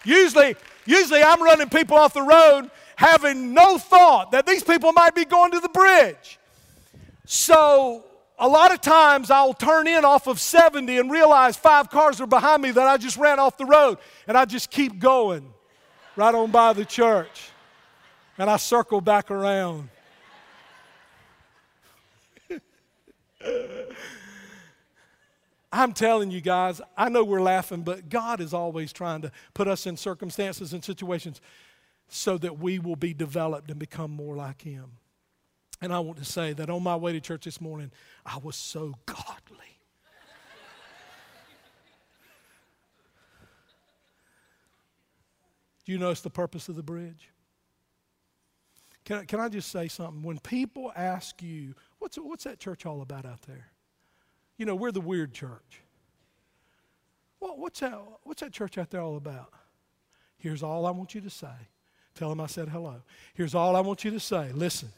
Usually, 0.04 0.56
usually 0.86 1.24
I'm 1.24 1.42
running 1.42 1.70
people 1.70 1.98
off 1.98 2.14
the 2.14 2.22
road 2.22 2.70
having 2.96 3.54
no 3.54 3.78
thought 3.78 4.32
that 4.32 4.46
these 4.46 4.64
people 4.64 4.94
might 4.94 5.14
be 5.16 5.26
going 5.26 5.52
to 5.52 5.60
the 5.60 5.70
bridge. 5.70 6.40
So 7.26 8.04
a 8.38 8.48
lot 8.48 8.74
of 8.74 8.82
times 8.82 9.32
I'll 9.32 9.54
turn 9.54 9.88
in 9.88 10.06
off 10.06 10.28
of 10.28 10.40
70 10.40 10.98
and 10.98 11.12
realize 11.12 11.58
five 11.58 11.90
cars 11.90 12.22
are 12.22 12.28
behind 12.28 12.62
me 12.62 12.72
that 12.72 12.88
I 12.88 12.98
just 12.98 13.18
ran 13.18 13.40
off 13.40 13.58
the 13.58 13.66
road 13.66 13.98
and 14.28 14.38
I 14.38 14.46
just 14.46 14.70
keep 14.70 15.00
going 15.00 15.52
right 16.16 16.34
on 16.34 16.52
by 16.52 16.74
the 16.74 16.86
church. 16.86 17.50
And 18.38 18.50
I 18.50 18.58
circle 18.58 19.02
back 19.02 19.32
around. 19.32 19.90
I'm 25.76 25.92
telling 25.92 26.32
you 26.32 26.40
guys, 26.40 26.80
I 26.96 27.10
know 27.10 27.26
we're 27.26 27.42
laughing, 27.42 27.82
but 27.82 28.08
God 28.08 28.40
is 28.40 28.54
always 28.54 28.94
trying 28.94 29.22
to 29.24 29.32
put 29.54 29.68
us 29.68 29.86
in 29.86 29.98
circumstances 29.98 30.72
and 30.72 30.82
situations 30.82 31.42
so 32.08 32.38
that 32.38 32.60
we 32.60 32.80
will 32.80 32.96
be 32.96 33.14
developed 33.14 33.70
and 33.70 33.78
become 33.78 34.12
more 34.12 34.38
like 34.38 34.62
Him. 34.62 34.92
And 35.82 35.92
I 35.92 36.00
want 36.00 36.18
to 36.20 36.24
say 36.26 36.54
that 36.54 36.70
on 36.70 36.82
my 36.82 36.96
way 36.96 37.12
to 37.12 37.20
church 37.20 37.44
this 37.44 37.60
morning, 37.60 37.92
I 38.26 38.38
was 38.38 38.56
so 38.56 38.96
godly. 39.06 39.80
Do 45.84 45.92
you 45.92 45.98
notice 45.98 46.22
the 46.22 46.30
purpose 46.30 46.70
of 46.70 46.78
the 46.78 46.84
bridge? 46.84 47.30
Can 49.04 49.18
I, 49.18 49.26
can 49.26 49.42
I 49.42 49.50
just 49.50 49.72
say 49.72 49.90
something? 49.90 50.24
When 50.24 50.40
people 50.40 50.94
ask 50.96 51.44
you, 51.44 51.76
what's, 52.00 52.16
what's 52.16 52.46
that 52.46 52.60
church 52.60 52.86
all 52.86 53.02
about 53.02 53.26
out 53.26 53.42
there? 53.42 53.68
You 54.58 54.66
know, 54.66 54.76
we're 54.76 54.92
the 54.92 55.02
weird 55.02 55.34
church. 55.34 55.82
Well, 57.40 57.58
what's 57.58 57.80
that, 57.82 58.00
what's 58.24 58.42
that 58.42 58.52
church 58.52 58.78
out 58.78 58.90
there 58.90 59.02
all 59.02 59.18
about? 59.18 59.52
Here's 60.38 60.64
all 60.64 60.86
I 60.86 60.92
want 60.92 61.16
you 61.16 61.22
to 61.22 61.30
say. 61.30 61.48
Tell 62.14 62.30
them 62.30 62.40
I 62.40 62.48
said 62.48 62.70
hello. 62.70 63.02
Here's 63.34 63.54
all 63.54 63.76
I 63.76 63.82
want 63.82 64.04
you 64.06 64.12
to 64.12 64.20
say. 64.20 64.52
Listen. 64.54 64.90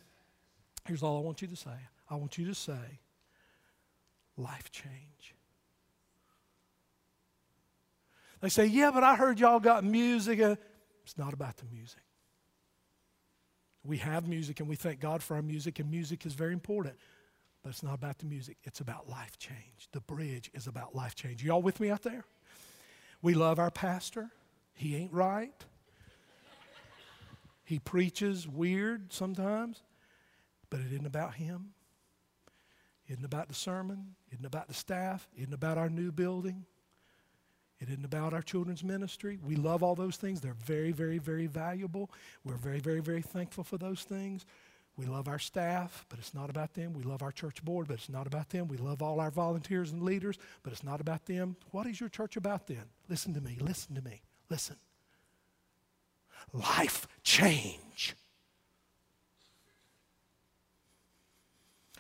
Here's 0.88 1.04
all 1.04 1.18
I 1.18 1.22
want 1.22 1.42
you 1.42 1.48
to 1.50 1.56
say. 1.56 1.70
I 2.10 2.16
want 2.16 2.38
you 2.38 2.46
to 2.48 2.56
say, 2.56 3.00
life 4.38 4.72
change. 4.72 5.36
They 8.40 8.50
say, 8.50 8.68
yeah, 8.68 8.92
but 8.92 9.04
I 9.04 9.16
heard 9.16 9.40
y'all 9.40 9.60
got 9.60 9.84
music. 9.84 10.40
Uh, 10.40 10.56
it's 11.04 11.18
not 11.18 11.34
about 11.34 11.58
the 11.58 11.66
music. 11.66 12.02
We 13.84 13.98
have 13.98 14.28
music 14.28 14.60
and 14.60 14.70
we 14.70 14.76
thank 14.76 15.00
God 15.00 15.22
for 15.22 15.36
our 15.36 15.42
music, 15.42 15.80
and 15.80 15.90
music 15.90 16.26
is 16.26 16.34
very 16.34 16.54
important. 16.54 16.96
But 17.68 17.72
it's 17.72 17.84
not 17.84 17.96
about 17.96 18.18
the 18.20 18.26
music, 18.26 18.56
it's 18.64 18.80
about 18.80 19.10
life 19.10 19.38
change. 19.38 19.90
The 19.92 20.00
bridge 20.00 20.50
is 20.54 20.68
about 20.68 20.96
life 20.96 21.16
change. 21.16 21.44
Y'all 21.44 21.62
with 21.62 21.82
me 21.82 21.90
out 21.90 22.02
there? 22.02 22.24
We 23.22 23.34
love 23.34 23.60
our 23.60 23.70
pastor. 23.70 24.30
He 24.74 24.96
ain't 24.96 25.12
right. 25.12 25.52
He 27.66 27.80
preaches 27.80 28.48
weird 28.48 29.12
sometimes, 29.12 29.82
but 30.70 30.80
it 30.80 30.94
isn't 30.94 31.06
about 31.06 31.34
him. 31.34 31.74
It 33.06 33.16
isn't 33.16 33.26
about 33.26 33.50
the 33.50 33.54
sermon. 33.54 34.16
It 34.32 34.36
isn't 34.36 34.46
about 34.46 34.70
the 34.70 34.74
staff. 34.74 35.28
It 35.36 35.42
isn't 35.42 35.54
about 35.54 35.78
our 35.78 35.90
new 35.90 36.14
building. 36.14 36.64
It 37.82 37.90
isn't 37.90 38.06
about 38.06 38.34
our 38.34 38.42
children's 38.42 38.86
ministry. 38.86 39.40
We 39.46 39.58
love 39.58 39.84
all 39.84 39.94
those 39.94 40.16
things. 40.16 40.40
They're 40.40 40.56
very, 40.66 40.94
very, 40.94 41.18
very 41.18 41.48
valuable. 41.48 42.12
We're 42.46 42.56
very, 42.56 42.80
very, 42.80 43.02
very 43.02 43.22
thankful 43.22 43.66
for 43.66 43.78
those 43.78 44.04
things. 44.04 44.46
We 44.98 45.06
love 45.06 45.28
our 45.28 45.38
staff, 45.38 46.06
but 46.10 46.18
it's 46.18 46.34
not 46.34 46.50
about 46.50 46.74
them. 46.74 46.94
We 46.94 47.04
love 47.04 47.22
our 47.22 47.32
church 47.32 47.64
board, 47.64 47.88
but 47.88 47.96
it's 47.96 48.10
not 48.10 48.26
about 48.26 48.50
them. 48.50 48.68
We 48.68 48.78
love 48.78 49.04
all 49.04 49.20
our 49.20 49.30
volunteers 49.30 49.92
and 49.92 50.02
leaders, 50.02 50.40
but 50.64 50.74
it's 50.74 50.84
not 50.84 51.00
about 51.00 51.28
them. 51.28 51.56
What 51.70 51.86
is 51.86 52.00
your 52.00 52.10
church 52.10 52.36
about 52.36 52.66
then? 52.66 52.84
Listen 53.08 53.36
to 53.36 53.42
me, 53.42 53.58
listen 53.62 53.94
to 53.94 54.02
me, 54.02 54.22
listen. 54.50 54.76
Life 56.52 57.08
change. 57.24 58.16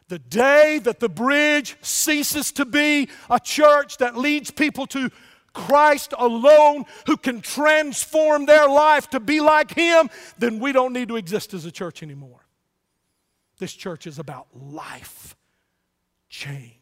The 0.07 0.19
day 0.19 0.79
that 0.83 0.99
the 0.99 1.09
bridge 1.09 1.77
ceases 1.81 2.51
to 2.53 2.65
be 2.65 3.09
a 3.29 3.39
church 3.39 3.97
that 3.97 4.17
leads 4.17 4.49
people 4.49 4.87
to 4.87 5.11
Christ 5.53 6.13
alone 6.17 6.85
who 7.05 7.17
can 7.17 7.41
transform 7.41 8.45
their 8.45 8.67
life 8.67 9.09
to 9.09 9.19
be 9.19 9.39
like 9.39 9.73
Him, 9.73 10.09
then 10.39 10.59
we 10.59 10.71
don't 10.71 10.93
need 10.93 11.09
to 11.09 11.17
exist 11.17 11.53
as 11.53 11.65
a 11.65 11.71
church 11.71 12.01
anymore. 12.01 12.46
This 13.57 13.73
church 13.73 14.07
is 14.07 14.19
about 14.19 14.47
life 14.53 15.35
change. 16.29 16.73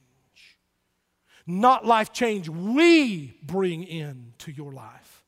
Not 1.48 1.86
life 1.86 2.12
change 2.12 2.50
we 2.50 3.38
bring 3.44 3.84
into 3.84 4.52
your 4.52 4.72
life, 4.72 5.24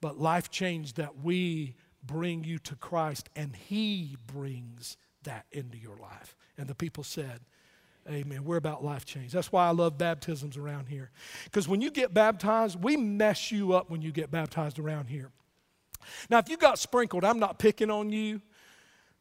but 0.00 0.18
life 0.18 0.50
change 0.50 0.94
that 0.94 1.22
we 1.22 1.76
bring 2.02 2.44
you 2.44 2.58
to 2.60 2.74
Christ 2.76 3.28
and 3.36 3.54
He 3.54 4.16
brings 4.26 4.96
that 5.24 5.46
into 5.52 5.76
your 5.76 5.96
life. 5.96 6.36
And 6.56 6.68
the 6.68 6.74
people 6.74 7.04
said, 7.04 7.40
Amen. 8.08 8.44
We're 8.44 8.56
about 8.56 8.84
life 8.84 9.04
change. 9.04 9.32
That's 9.32 9.50
why 9.50 9.66
I 9.66 9.70
love 9.70 9.98
baptisms 9.98 10.56
around 10.56 10.86
here. 10.86 11.10
Because 11.44 11.66
when 11.66 11.80
you 11.80 11.90
get 11.90 12.14
baptized, 12.14 12.80
we 12.80 12.96
mess 12.96 13.50
you 13.50 13.72
up 13.72 13.90
when 13.90 14.00
you 14.00 14.12
get 14.12 14.30
baptized 14.30 14.78
around 14.78 15.06
here. 15.06 15.32
Now, 16.30 16.38
if 16.38 16.48
you 16.48 16.56
got 16.56 16.78
sprinkled, 16.78 17.24
I'm 17.24 17.40
not 17.40 17.58
picking 17.58 17.90
on 17.90 18.10
you, 18.10 18.40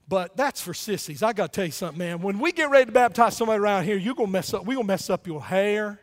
but 0.08 0.36
that's 0.38 0.62
for 0.62 0.74
sissies. 0.74 1.24
I 1.24 1.34
got 1.34 1.52
to 1.52 1.56
tell 1.56 1.66
you 1.66 1.72
something, 1.72 1.98
man. 1.98 2.22
When 2.22 2.40
we 2.40 2.52
get 2.52 2.70
ready 2.70 2.86
to 2.86 2.92
baptize 2.92 3.36
somebody 3.36 3.60
around 3.60 3.86
here, 3.86 3.98
you're 3.98 4.16
going 4.16 4.28
to 4.28 4.34
mess 4.34 4.54
up. 4.54 4.66
We're 4.66 4.76
going 4.76 4.88
to 4.88 4.94
mess 4.94 5.10
up 5.10 5.26
your 5.26 5.42
hair. 5.42 6.00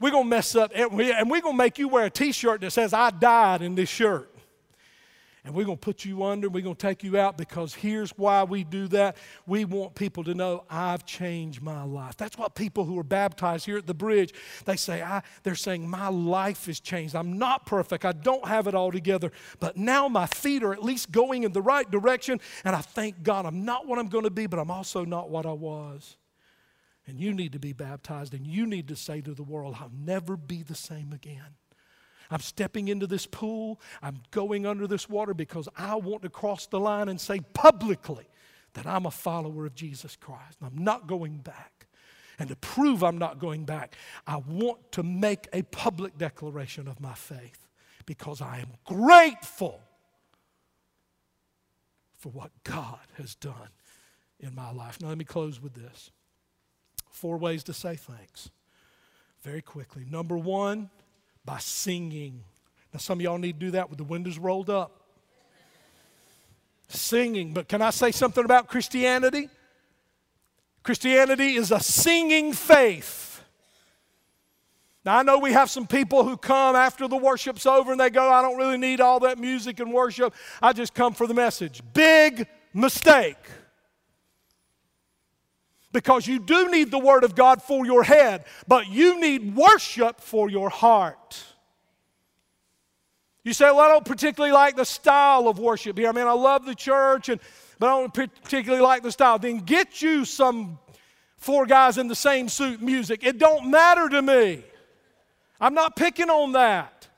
We're 0.00 0.10
going 0.10 0.24
to 0.24 0.30
mess 0.30 0.54
up, 0.54 0.72
and 0.74 0.92
we're 0.92 1.40
going 1.40 1.42
to 1.42 1.52
make 1.54 1.78
you 1.78 1.88
wear 1.88 2.04
a 2.04 2.10
t 2.10 2.32
shirt 2.32 2.60
that 2.60 2.70
says, 2.70 2.92
I 2.92 3.10
died 3.10 3.62
in 3.62 3.74
this 3.74 3.88
shirt 3.88 4.30
and 5.46 5.54
we're 5.54 5.64
going 5.64 5.78
to 5.78 5.80
put 5.80 6.04
you 6.04 6.24
under, 6.24 6.48
we're 6.48 6.60
going 6.60 6.74
to 6.74 6.86
take 6.86 7.04
you 7.04 7.16
out 7.16 7.38
because 7.38 7.72
here's 7.72 8.10
why 8.18 8.42
we 8.42 8.64
do 8.64 8.88
that. 8.88 9.16
We 9.46 9.64
want 9.64 9.94
people 9.94 10.24
to 10.24 10.34
know 10.34 10.64
I've 10.68 11.06
changed 11.06 11.62
my 11.62 11.84
life. 11.84 12.16
That's 12.16 12.36
what 12.36 12.56
people 12.56 12.84
who 12.84 12.98
are 12.98 13.04
baptized 13.04 13.64
here 13.64 13.78
at 13.78 13.86
the 13.86 13.94
bridge, 13.94 14.34
they 14.64 14.74
say, 14.74 15.02
I, 15.02 15.22
they're 15.44 15.54
saying, 15.54 15.88
My 15.88 16.08
life 16.08 16.66
has 16.66 16.80
changed. 16.80 17.14
I'm 17.14 17.38
not 17.38 17.64
perfect. 17.64 18.04
I 18.04 18.10
don't 18.10 18.44
have 18.48 18.66
it 18.66 18.74
all 18.74 18.90
together, 18.90 19.30
but 19.60 19.76
now 19.76 20.08
my 20.08 20.26
feet 20.26 20.64
are 20.64 20.72
at 20.72 20.82
least 20.82 21.12
going 21.12 21.44
in 21.44 21.52
the 21.52 21.62
right 21.62 21.88
direction, 21.88 22.40
and 22.64 22.74
I 22.74 22.80
thank 22.80 23.22
God 23.22 23.46
I'm 23.46 23.64
not 23.64 23.86
what 23.86 24.00
I'm 24.00 24.08
going 24.08 24.24
to 24.24 24.30
be, 24.30 24.48
but 24.48 24.58
I'm 24.58 24.72
also 24.72 25.04
not 25.04 25.30
what 25.30 25.46
I 25.46 25.52
was. 25.52 26.16
And 27.06 27.20
you 27.20 27.32
need 27.32 27.52
to 27.52 27.60
be 27.60 27.72
baptized, 27.72 28.34
and 28.34 28.44
you 28.44 28.66
need 28.66 28.88
to 28.88 28.96
say 28.96 29.20
to 29.20 29.32
the 29.32 29.44
world, 29.44 29.76
I'll 29.78 29.92
never 29.96 30.36
be 30.36 30.64
the 30.64 30.74
same 30.74 31.12
again. 31.12 31.54
I'm 32.30 32.40
stepping 32.40 32.88
into 32.88 33.06
this 33.06 33.26
pool. 33.26 33.80
I'm 34.02 34.22
going 34.30 34.66
under 34.66 34.86
this 34.86 35.08
water 35.08 35.34
because 35.34 35.68
I 35.76 35.94
want 35.96 36.22
to 36.22 36.28
cross 36.28 36.66
the 36.66 36.80
line 36.80 37.08
and 37.08 37.20
say 37.20 37.40
publicly 37.54 38.26
that 38.74 38.86
I'm 38.86 39.06
a 39.06 39.10
follower 39.10 39.66
of 39.66 39.74
Jesus 39.74 40.16
Christ. 40.16 40.58
I'm 40.62 40.82
not 40.84 41.06
going 41.06 41.38
back. 41.38 41.86
And 42.38 42.48
to 42.50 42.56
prove 42.56 43.02
I'm 43.02 43.16
not 43.16 43.38
going 43.38 43.64
back, 43.64 43.94
I 44.26 44.36
want 44.36 44.92
to 44.92 45.02
make 45.02 45.48
a 45.52 45.62
public 45.62 46.18
declaration 46.18 46.86
of 46.86 47.00
my 47.00 47.14
faith 47.14 47.66
because 48.04 48.42
I 48.42 48.58
am 48.58 48.68
grateful 48.84 49.80
for 52.16 52.28
what 52.30 52.50
God 52.64 53.00
has 53.16 53.34
done 53.34 53.70
in 54.40 54.54
my 54.54 54.70
life. 54.70 55.00
Now, 55.00 55.08
let 55.08 55.18
me 55.18 55.24
close 55.24 55.62
with 55.62 55.74
this 55.74 56.10
four 57.10 57.38
ways 57.38 57.64
to 57.64 57.72
say 57.72 57.96
thanks 57.96 58.50
very 59.42 59.62
quickly. 59.62 60.04
Number 60.08 60.36
one, 60.36 60.90
by 61.46 61.58
singing. 61.58 62.42
Now, 62.92 62.98
some 62.98 63.18
of 63.18 63.22
y'all 63.22 63.38
need 63.38 63.58
to 63.60 63.66
do 63.66 63.70
that 63.72 63.88
with 63.88 63.98
the 63.98 64.04
windows 64.04 64.38
rolled 64.38 64.68
up. 64.68 65.00
Singing. 66.88 67.54
But 67.54 67.68
can 67.68 67.80
I 67.80 67.90
say 67.90 68.10
something 68.10 68.44
about 68.44 68.68
Christianity? 68.68 69.48
Christianity 70.82 71.54
is 71.54 71.70
a 71.70 71.80
singing 71.80 72.52
faith. 72.52 73.42
Now, 75.04 75.18
I 75.18 75.22
know 75.22 75.38
we 75.38 75.52
have 75.52 75.70
some 75.70 75.86
people 75.86 76.24
who 76.24 76.36
come 76.36 76.74
after 76.74 77.06
the 77.06 77.16
worship's 77.16 77.64
over 77.64 77.92
and 77.92 78.00
they 78.00 78.10
go, 78.10 78.28
I 78.28 78.42
don't 78.42 78.56
really 78.56 78.76
need 78.76 79.00
all 79.00 79.20
that 79.20 79.38
music 79.38 79.78
and 79.78 79.92
worship. 79.92 80.34
I 80.60 80.72
just 80.72 80.94
come 80.94 81.14
for 81.14 81.28
the 81.28 81.34
message. 81.34 81.80
Big 81.94 82.46
mistake. 82.74 83.36
Because 85.96 86.26
you 86.26 86.38
do 86.38 86.70
need 86.70 86.90
the 86.90 86.98
Word 86.98 87.24
of 87.24 87.34
God 87.34 87.62
for 87.62 87.86
your 87.86 88.02
head, 88.02 88.44
but 88.68 88.86
you 88.90 89.18
need 89.18 89.56
worship 89.56 90.20
for 90.20 90.50
your 90.50 90.68
heart. 90.68 91.42
You 93.44 93.54
say, 93.54 93.64
Well, 93.64 93.80
I 93.80 93.88
don't 93.88 94.04
particularly 94.04 94.52
like 94.52 94.76
the 94.76 94.84
style 94.84 95.48
of 95.48 95.58
worship 95.58 95.96
here. 95.96 96.10
I 96.10 96.12
mean, 96.12 96.26
I 96.26 96.32
love 96.32 96.66
the 96.66 96.74
church, 96.74 97.30
and, 97.30 97.40
but 97.78 97.86
I 97.86 97.98
don't 97.98 98.12
particularly 98.12 98.82
like 98.84 99.04
the 99.04 99.10
style. 99.10 99.38
Then 99.38 99.60
get 99.60 100.02
you 100.02 100.26
some 100.26 100.78
four 101.38 101.64
guys 101.64 101.96
in 101.96 102.08
the 102.08 102.14
same 102.14 102.50
suit 102.50 102.82
music. 102.82 103.24
It 103.24 103.38
don't 103.38 103.70
matter 103.70 104.06
to 104.10 104.20
me. 104.20 104.64
I'm 105.58 105.72
not 105.72 105.96
picking 105.96 106.28
on 106.28 106.52
that. 106.52 107.08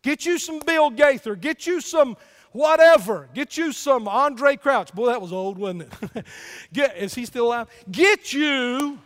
Get 0.00 0.24
you 0.24 0.38
some 0.38 0.58
Bill 0.60 0.88
Gaither. 0.88 1.36
Get 1.36 1.66
you 1.66 1.82
some 1.82 2.16
whatever. 2.52 3.28
Get 3.34 3.56
you 3.56 3.72
some 3.72 4.08
Andre 4.08 4.56
Crouch. 4.56 4.92
Boy, 4.92 5.06
that 5.06 5.20
was 5.20 5.32
old, 5.32 5.58
wasn't 5.58 5.82
it? 5.82 6.26
Get, 6.72 6.96
is 6.96 7.14
he 7.14 7.26
still 7.26 7.48
alive? 7.48 7.68
Get 7.90 8.32
you, 8.32 8.98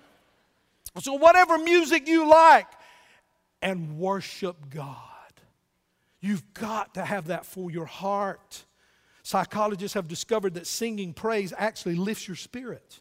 so 1.01 1.14
whatever 1.14 1.59
music 1.59 2.09
you 2.09 2.28
like, 2.28 2.66
and 3.62 3.99
worship 3.99 4.57
God. 4.70 4.97
You've 6.20 6.55
got 6.55 6.94
to 6.94 7.05
have 7.05 7.28
that 7.28 7.47
for 7.47 7.70
your 7.70 7.86
heart. 7.86 8.64
Psychologists 9.22 9.94
have 9.94 10.09
discovered 10.09 10.55
that 10.55 10.66
singing 10.66 11.12
praise 11.12 11.53
actually 11.57 11.97
lifts 11.97 12.28
your 12.28 12.36
spirit. 12.36 13.01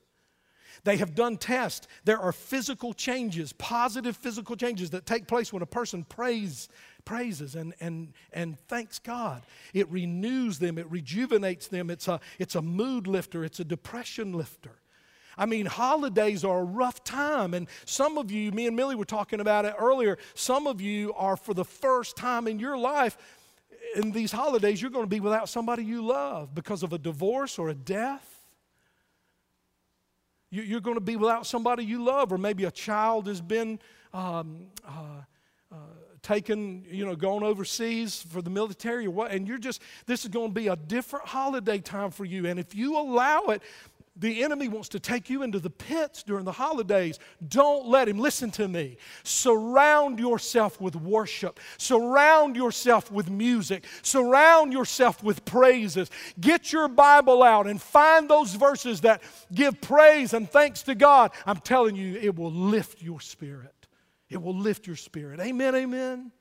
They 0.84 0.98
have 0.98 1.16
done 1.16 1.38
tests. 1.38 1.88
There 2.04 2.20
are 2.20 2.32
physical 2.32 2.94
changes, 2.94 3.54
positive 3.54 4.16
physical 4.16 4.56
changes 4.56 4.92
that 4.92 5.06
take 5.06 5.28
place 5.28 5.52
when 5.52 5.64
a 5.64 5.68
person 5.68 6.04
prays 6.04 6.70
praises 7.06 7.56
and, 7.56 7.74
and, 7.80 8.14
and 8.34 8.60
thanks 8.68 9.00
God. 9.00 9.44
It 9.74 9.90
renews 9.90 10.60
them, 10.60 10.78
it 10.78 10.90
rejuvenates 10.90 11.68
them. 11.68 11.90
It's 11.90 12.08
a, 12.08 12.20
it's 12.40 12.56
a 12.56 12.62
mood 12.62 13.08
lifter, 13.08 13.44
it's 13.46 13.60
a 13.60 13.66
depression 13.66 14.34
lifter. 14.34 14.72
I 15.38 15.46
mean, 15.46 15.66
holidays 15.66 16.44
are 16.44 16.60
a 16.60 16.64
rough 16.64 17.04
time. 17.04 17.54
And 17.54 17.68
some 17.86 18.18
of 18.18 18.32
you, 18.32 18.52
me 18.52 18.68
and 18.68 18.76
Millie 18.76 18.96
were 18.96 19.06
talking 19.06 19.40
about 19.40 19.66
it 19.66 19.76
earlier, 19.78 20.18
some 20.34 20.66
of 20.66 20.82
you 20.82 21.14
are 21.14 21.38
for 21.38 21.54
the 21.54 21.66
first 21.66 22.16
time 22.16 22.48
in 22.48 22.60
your 22.60 22.78
life, 22.78 23.18
in 23.96 24.12
these 24.12 24.32
holidays, 24.32 24.82
you're 24.82 24.92
going 24.92 25.06
to 25.06 25.10
be 25.10 25.20
without 25.20 25.48
somebody 25.50 25.84
you 25.84 26.06
love 26.06 26.54
because 26.54 26.84
of 26.84 26.94
a 26.94 26.98
divorce 26.98 27.58
or 27.58 27.70
a 27.70 27.74
death. 27.74 28.32
You're 30.52 30.82
going 30.82 30.96
to 30.96 31.02
be 31.02 31.18
without 31.18 31.46
somebody 31.46 31.84
you 31.84 32.04
love, 32.04 32.32
or 32.32 32.38
maybe 32.38 32.64
a 32.64 32.72
child 32.72 33.28
has 33.28 33.42
been 33.42 33.80
um, 34.14 34.68
uh, 34.88 35.22
uh, 35.72 35.76
taken, 36.26 36.84
you 36.90 37.06
know, 37.06 37.16
gone 37.16 37.44
overseas 37.44 38.26
for 38.30 38.42
the 38.42 38.50
military 38.50 39.06
or 39.06 39.12
what, 39.12 39.32
and 39.32 39.48
you're 39.48 39.60
just, 39.60 39.82
this 40.08 40.24
is 40.24 40.30
going 40.30 40.50
to 40.50 40.54
be 40.54 40.68
a 40.68 40.76
different 40.76 41.28
holiday 41.28 41.78
time 41.78 42.10
for 42.10 42.26
you. 42.26 42.48
And 42.48 42.60
if 42.60 42.74
you 42.74 42.98
allow 42.98 43.44
it, 43.46 43.62
the 44.18 44.44
enemy 44.44 44.70
wants 44.70 44.90
to 44.90 45.00
take 45.00 45.30
you 45.30 45.44
into 45.44 45.60
the 45.60 45.70
pits 45.70 46.24
during 46.24 46.46
the 46.46 46.52
holidays. 46.52 47.20
Don't 47.48 47.86
let 47.86 48.08
him. 48.08 48.18
Listen 48.18 48.50
to 48.52 48.68
me. 48.68 48.98
Surround 49.24 50.20
yourself 50.20 50.80
with 50.80 50.96
worship. 50.96 51.60
Surround 51.78 52.56
yourself 52.56 53.12
with 53.12 53.30
music. 53.30 53.86
Surround 54.02 54.72
yourself 54.72 55.22
with 55.22 55.44
praises. 55.44 56.10
Get 56.40 56.72
your 56.72 56.88
Bible 56.88 57.44
out 57.44 57.68
and 57.68 57.80
find 57.80 58.30
those 58.30 58.56
verses 58.56 59.02
that 59.02 59.22
give 59.54 59.82
praise 59.82 60.34
and 60.34 60.50
thanks 60.50 60.82
to 60.84 60.96
God. 60.96 61.32
I'm 61.46 61.60
telling 61.60 61.98
you, 61.98 62.16
it 62.16 62.36
will 62.36 62.52
lift 62.52 63.02
your 63.02 63.20
spirit. 63.20 63.75
It 64.30 64.42
will 64.42 64.58
lift 64.58 64.88
your 64.88 64.96
spirit. 64.96 65.40
Amen, 65.40 65.76
amen. 65.76 66.32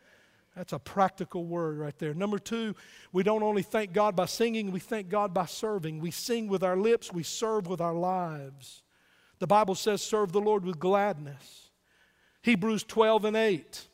That's 0.57 0.73
a 0.73 0.79
practical 0.79 1.45
word 1.45 1.79
right 1.79 1.99
there. 1.99 2.15
Number 2.15 2.39
two, 2.39 2.75
we 3.13 3.23
don't 3.23 3.43
only 3.43 3.63
thank 3.63 3.93
God 3.93 4.15
by 4.15 4.27
singing, 4.27 4.71
we 4.71 4.81
thank 4.81 5.09
God 5.09 5.35
by 5.35 5.47
serving. 5.47 5.99
We 5.99 6.13
sing 6.13 6.49
with 6.49 6.63
our 6.63 6.77
lips, 6.77 7.13
we 7.13 7.25
serve 7.25 7.67
with 7.67 7.81
our 7.81 7.95
lives. 7.95 8.83
The 9.41 9.49
Bible 9.49 9.75
says, 9.75 10.01
serve 10.01 10.33
the 10.33 10.41
Lord 10.41 10.65
with 10.65 10.79
gladness. 10.79 11.71
Hebrews 12.43 12.85
12 12.85 13.25
and 13.25 13.37
8. 13.37 13.89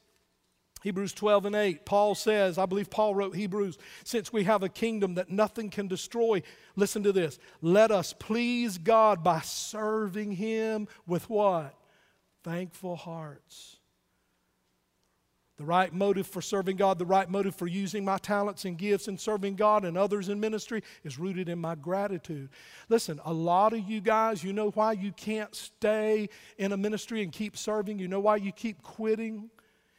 Hebrews 0.82 1.12
12 1.12 1.46
and 1.46 1.56
8. 1.56 1.86
Paul 1.86 2.14
says, 2.14 2.58
I 2.58 2.66
believe 2.66 2.90
Paul 2.90 3.14
wrote 3.14 3.34
Hebrews, 3.34 3.78
since 4.04 4.32
we 4.32 4.44
have 4.44 4.62
a 4.62 4.68
kingdom 4.68 5.14
that 5.14 5.30
nothing 5.30 5.70
can 5.70 5.88
destroy, 5.88 6.42
listen 6.76 7.02
to 7.02 7.12
this. 7.12 7.38
Let 7.62 7.90
us 7.90 8.14
please 8.18 8.78
God 8.78 9.22
by 9.24 9.40
serving 9.40 10.32
Him 10.32 10.88
with 11.06 11.28
what? 11.28 11.74
Thankful 12.44 12.96
hearts. 12.96 13.79
The 15.60 15.66
right 15.66 15.92
motive 15.92 16.26
for 16.26 16.40
serving 16.40 16.76
God, 16.76 16.98
the 16.98 17.04
right 17.04 17.28
motive 17.28 17.54
for 17.54 17.66
using 17.66 18.02
my 18.02 18.16
talents 18.16 18.64
and 18.64 18.78
gifts 18.78 19.08
and 19.08 19.20
serving 19.20 19.56
God 19.56 19.84
and 19.84 19.94
others 19.98 20.30
in 20.30 20.40
ministry 20.40 20.82
is 21.04 21.18
rooted 21.18 21.50
in 21.50 21.58
my 21.58 21.74
gratitude. 21.74 22.48
Listen, 22.88 23.20
a 23.26 23.32
lot 23.34 23.74
of 23.74 23.80
you 23.80 24.00
guys, 24.00 24.42
you 24.42 24.54
know 24.54 24.70
why 24.70 24.92
you 24.92 25.12
can't 25.12 25.54
stay 25.54 26.30
in 26.56 26.72
a 26.72 26.78
ministry 26.78 27.22
and 27.22 27.30
keep 27.30 27.58
serving? 27.58 27.98
You 27.98 28.08
know 28.08 28.20
why 28.20 28.36
you 28.36 28.52
keep 28.52 28.82
quitting? 28.82 29.50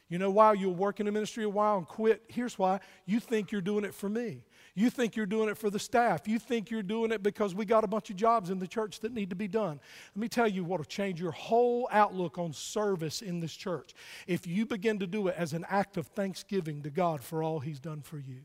You 0.08 0.18
know 0.18 0.32
why 0.32 0.54
you'll 0.54 0.74
work 0.74 0.98
in 0.98 1.06
a 1.06 1.12
ministry 1.12 1.44
a 1.44 1.48
while 1.48 1.78
and 1.78 1.86
quit? 1.86 2.24
Here's 2.26 2.58
why. 2.58 2.80
You 3.06 3.20
think 3.20 3.52
you're 3.52 3.60
doing 3.60 3.84
it 3.84 3.94
for 3.94 4.08
me. 4.08 4.42
You 4.74 4.88
think 4.88 5.16
you're 5.16 5.26
doing 5.26 5.50
it 5.50 5.58
for 5.58 5.68
the 5.68 5.78
staff. 5.78 6.26
You 6.26 6.38
think 6.38 6.70
you're 6.70 6.82
doing 6.82 7.12
it 7.12 7.22
because 7.22 7.54
we 7.54 7.66
got 7.66 7.84
a 7.84 7.86
bunch 7.86 8.08
of 8.08 8.16
jobs 8.16 8.48
in 8.48 8.58
the 8.58 8.66
church 8.66 9.00
that 9.00 9.12
need 9.12 9.28
to 9.28 9.36
be 9.36 9.48
done. 9.48 9.78
Let 10.14 10.20
me 10.20 10.28
tell 10.28 10.48
you 10.48 10.64
what 10.64 10.80
will 10.80 10.84
change 10.84 11.20
your 11.20 11.32
whole 11.32 11.88
outlook 11.92 12.38
on 12.38 12.54
service 12.54 13.20
in 13.20 13.40
this 13.40 13.54
church. 13.54 13.92
If 14.26 14.46
you 14.46 14.64
begin 14.64 14.98
to 15.00 15.06
do 15.06 15.28
it 15.28 15.34
as 15.36 15.52
an 15.52 15.66
act 15.68 15.98
of 15.98 16.06
thanksgiving 16.06 16.82
to 16.82 16.90
God 16.90 17.22
for 17.22 17.42
all 17.42 17.60
He's 17.60 17.80
done 17.80 18.00
for 18.00 18.16
you. 18.16 18.40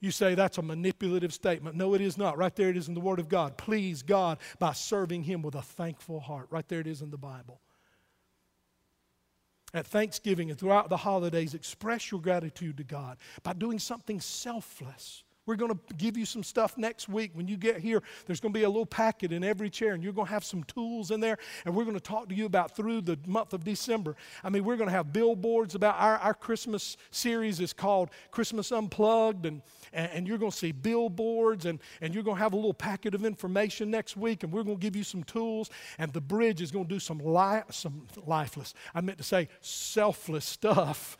You 0.00 0.10
say 0.10 0.34
that's 0.34 0.58
a 0.58 0.62
manipulative 0.62 1.32
statement. 1.32 1.76
No, 1.76 1.94
it 1.94 2.00
is 2.00 2.18
not. 2.18 2.36
Right 2.36 2.54
there 2.54 2.68
it 2.68 2.76
is 2.76 2.88
in 2.88 2.94
the 2.94 3.00
Word 3.00 3.20
of 3.20 3.28
God. 3.28 3.56
Please 3.56 4.02
God 4.02 4.38
by 4.58 4.72
serving 4.72 5.22
Him 5.22 5.40
with 5.40 5.54
a 5.54 5.62
thankful 5.62 6.20
heart. 6.20 6.48
Right 6.50 6.68
there 6.68 6.80
it 6.80 6.88
is 6.88 7.00
in 7.00 7.10
the 7.10 7.16
Bible. 7.16 7.60
At 9.74 9.86
Thanksgiving 9.86 10.50
and 10.50 10.58
throughout 10.58 10.90
the 10.90 10.98
holidays, 10.98 11.54
express 11.54 12.10
your 12.10 12.20
gratitude 12.20 12.76
to 12.76 12.84
God 12.84 13.16
by 13.42 13.54
doing 13.54 13.78
something 13.78 14.20
selfless. 14.20 15.24
We're 15.44 15.56
going 15.56 15.72
to 15.72 15.94
give 15.96 16.16
you 16.16 16.24
some 16.24 16.44
stuff 16.44 16.78
next 16.78 17.08
week. 17.08 17.32
When 17.34 17.48
you 17.48 17.56
get 17.56 17.78
here, 17.78 18.00
there's 18.26 18.38
going 18.38 18.52
to 18.52 18.58
be 18.58 18.62
a 18.62 18.68
little 18.68 18.86
packet 18.86 19.32
in 19.32 19.42
every 19.42 19.70
chair, 19.70 19.92
and 19.92 20.02
you're 20.02 20.12
going 20.12 20.28
to 20.28 20.32
have 20.32 20.44
some 20.44 20.62
tools 20.64 21.10
in 21.10 21.18
there, 21.18 21.36
and 21.64 21.74
we're 21.74 21.82
going 21.84 21.96
to 21.96 22.00
talk 22.00 22.28
to 22.28 22.34
you 22.34 22.46
about 22.46 22.76
through 22.76 23.00
the 23.00 23.18
month 23.26 23.52
of 23.52 23.64
December. 23.64 24.14
I 24.44 24.50
mean, 24.50 24.62
we're 24.62 24.76
going 24.76 24.88
to 24.88 24.94
have 24.94 25.12
billboards 25.12 25.74
about 25.74 25.96
our, 25.98 26.16
our 26.18 26.34
Christmas 26.34 26.96
series 27.10 27.58
is 27.58 27.72
called 27.72 28.10
Christmas 28.30 28.70
Unplugged, 28.70 29.46
and, 29.46 29.62
and, 29.92 30.12
and 30.12 30.28
you're 30.28 30.38
going 30.38 30.52
to 30.52 30.56
see 30.56 30.70
billboards, 30.70 31.66
and, 31.66 31.80
and 32.00 32.14
you're 32.14 32.22
going 32.22 32.36
to 32.36 32.42
have 32.42 32.52
a 32.52 32.56
little 32.56 32.72
packet 32.72 33.12
of 33.12 33.24
information 33.24 33.90
next 33.90 34.16
week, 34.16 34.44
and 34.44 34.52
we're 34.52 34.62
going 34.62 34.76
to 34.76 34.80
give 34.80 34.94
you 34.94 35.04
some 35.04 35.24
tools, 35.24 35.70
and 35.98 36.12
the 36.12 36.20
bridge 36.20 36.62
is 36.62 36.70
going 36.70 36.86
to 36.86 36.94
do 36.94 37.00
some, 37.00 37.18
li- 37.18 37.62
some 37.70 38.06
lifeless, 38.26 38.74
I 38.94 39.00
meant 39.00 39.18
to 39.18 39.24
say 39.24 39.48
selfless 39.60 40.44
stuff 40.44 41.16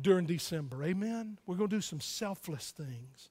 during 0.00 0.26
December. 0.26 0.82
Amen? 0.82 1.38
We're 1.46 1.54
going 1.54 1.70
to 1.70 1.76
do 1.76 1.80
some 1.80 2.00
selfless 2.00 2.72
things. 2.72 3.30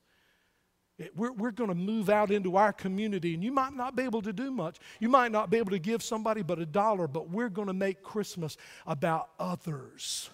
We're, 1.15 1.33
we're 1.33 1.51
going 1.51 1.69
to 1.69 1.75
move 1.75 2.09
out 2.09 2.31
into 2.31 2.55
our 2.55 2.71
community, 2.71 3.33
and 3.33 3.43
you 3.43 3.51
might 3.51 3.73
not 3.73 3.95
be 3.95 4.03
able 4.03 4.21
to 4.21 4.31
do 4.31 4.49
much. 4.49 4.77
You 4.99 5.09
might 5.09 5.31
not 5.31 5.49
be 5.49 5.57
able 5.57 5.71
to 5.71 5.79
give 5.79 6.01
somebody 6.01 6.41
but 6.41 6.57
a 6.57 6.65
dollar, 6.65 7.07
but 7.07 7.29
we're 7.29 7.49
going 7.49 7.67
to 7.67 7.73
make 7.73 8.01
Christmas 8.01 8.55
about 8.87 9.29
others. 9.37 10.29